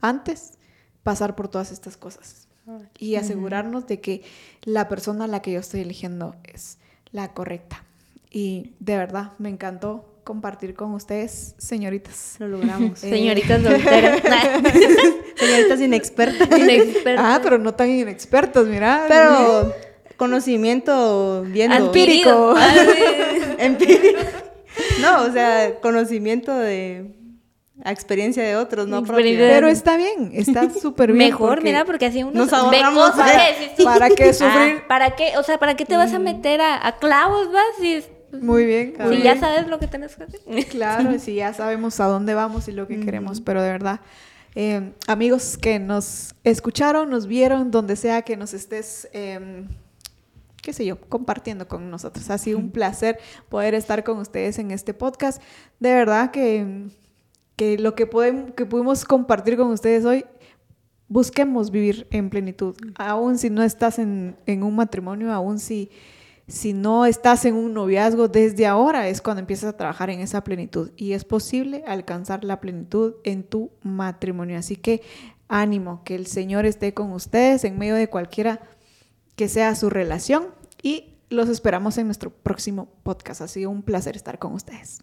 antes 0.00 0.58
pasar 1.06 1.36
por 1.36 1.46
todas 1.46 1.70
estas 1.70 1.96
cosas 1.96 2.48
y 2.98 3.14
asegurarnos 3.14 3.86
de 3.86 4.00
que 4.00 4.22
la 4.64 4.88
persona 4.88 5.26
a 5.26 5.28
la 5.28 5.40
que 5.40 5.52
yo 5.52 5.60
estoy 5.60 5.82
eligiendo 5.82 6.34
es 6.52 6.78
la 7.12 7.32
correcta. 7.32 7.84
Y 8.28 8.72
de 8.80 8.96
verdad, 8.96 9.30
me 9.38 9.48
encantó 9.48 10.04
compartir 10.24 10.74
con 10.74 10.94
ustedes, 10.94 11.54
señoritas. 11.58 12.34
Lo 12.40 12.48
logramos. 12.48 13.04
Eh, 13.04 13.10
señoritas 13.10 13.62
solteras. 13.70 14.20
señoritas 15.36 15.80
inexpertas. 15.80 16.48
Ah, 17.16 17.38
pero 17.40 17.58
no 17.58 17.72
tan 17.72 17.88
inexpertas, 17.88 18.66
mira. 18.66 19.04
Pero 19.06 19.72
conocimiento 20.16 21.44
viendo. 21.46 21.76
Empírico. 21.76 22.56
Empírico. 23.58 24.22
No, 25.00 25.22
o 25.22 25.32
sea, 25.32 25.78
conocimiento 25.80 26.52
de 26.52 27.15
experiencia 27.84 28.42
de 28.42 28.56
otros, 28.56 28.88
no 28.88 29.02
propia. 29.02 29.38
Pero 29.38 29.68
está 29.68 29.96
bien, 29.96 30.30
está 30.32 30.70
súper 30.80 31.12
bien. 31.12 31.30
Mejor, 31.30 31.62
mira, 31.62 31.84
porque 31.84 32.06
así 32.06 32.22
uno 32.22 32.32
nos 32.32 32.52
ahorramos 32.52 33.10
¿Para 33.84 34.10
qué 34.10 34.32
sufrir? 34.32 34.78
Ah, 34.82 34.84
¿Para 34.88 35.10
qué? 35.16 35.36
O 35.38 35.42
sea, 35.42 35.58
¿para 35.58 35.76
qué 35.76 35.84
te 35.84 35.96
vas 35.96 36.12
a 36.12 36.18
meter 36.18 36.60
a, 36.60 36.96
clavos, 36.98 37.52
vas? 37.52 37.64
Si 37.80 38.02
muy 38.32 38.66
bien. 38.66 38.94
Si 39.10 39.22
ya 39.22 39.38
sabes 39.38 39.66
lo 39.68 39.78
que 39.78 39.86
tienes 39.86 40.16
que 40.16 40.24
hacer. 40.24 40.40
Claro, 40.70 41.18
si 41.18 41.36
ya 41.36 41.52
sabemos 41.52 42.00
a 42.00 42.06
dónde 42.06 42.34
vamos 42.34 42.68
y 42.68 42.72
lo 42.72 42.86
que 42.86 43.00
queremos, 43.00 43.40
pero 43.40 43.62
de 43.62 43.70
verdad, 43.70 44.00
eh, 44.54 44.92
amigos 45.06 45.56
que 45.56 45.78
nos 45.78 46.34
escucharon, 46.44 47.08
nos 47.10 47.26
vieron, 47.26 47.70
donde 47.70 47.96
sea 47.96 48.22
que 48.22 48.36
nos 48.36 48.52
estés, 48.52 49.08
em, 49.12 49.68
qué 50.62 50.72
sé 50.72 50.84
yo, 50.84 51.00
compartiendo 51.00 51.68
con 51.68 51.90
nosotros. 51.90 52.28
Ha 52.30 52.38
sido 52.38 52.58
un 52.58 52.70
placer 52.70 53.18
poder 53.48 53.74
estar 53.74 54.02
con 54.02 54.18
ustedes 54.18 54.58
en 54.58 54.70
este 54.70 54.92
podcast. 54.92 55.40
De 55.78 55.94
verdad 55.94 56.30
que, 56.30 56.88
que 57.56 57.78
lo 57.78 57.94
que, 57.94 58.06
podemos, 58.06 58.52
que 58.52 58.66
pudimos 58.66 59.04
compartir 59.04 59.56
con 59.56 59.70
ustedes 59.70 60.04
hoy 60.04 60.24
busquemos 61.08 61.70
vivir 61.70 62.06
en 62.10 62.30
plenitud, 62.30 62.76
aún 62.96 63.38
si 63.38 63.48
no 63.48 63.62
estás 63.62 63.98
en, 63.98 64.36
en 64.46 64.62
un 64.62 64.74
matrimonio, 64.74 65.32
aún 65.32 65.58
si 65.58 65.90
si 66.48 66.72
no 66.72 67.06
estás 67.06 67.44
en 67.44 67.54
un 67.54 67.74
noviazgo, 67.74 68.28
desde 68.28 68.66
ahora 68.66 69.08
es 69.08 69.20
cuando 69.20 69.40
empiezas 69.40 69.70
a 69.70 69.76
trabajar 69.76 70.10
en 70.10 70.20
esa 70.20 70.44
plenitud 70.44 70.92
y 70.96 71.12
es 71.12 71.24
posible 71.24 71.82
alcanzar 71.86 72.44
la 72.44 72.60
plenitud 72.60 73.14
en 73.24 73.42
tu 73.42 73.72
matrimonio. 73.82 74.58
Así 74.58 74.76
que 74.76 75.02
ánimo, 75.48 76.02
que 76.04 76.14
el 76.14 76.26
Señor 76.26 76.64
esté 76.64 76.94
con 76.94 77.12
ustedes 77.12 77.64
en 77.64 77.78
medio 77.78 77.96
de 77.96 78.08
cualquiera 78.08 78.60
que 79.34 79.48
sea 79.48 79.74
su 79.74 79.90
relación 79.90 80.46
y 80.82 81.14
los 81.30 81.48
esperamos 81.48 81.98
en 81.98 82.06
nuestro 82.06 82.30
próximo 82.30 82.88
podcast. 83.02 83.40
Ha 83.40 83.48
sido 83.48 83.70
un 83.70 83.82
placer 83.82 84.14
estar 84.14 84.38
con 84.38 84.52
ustedes. 84.52 85.02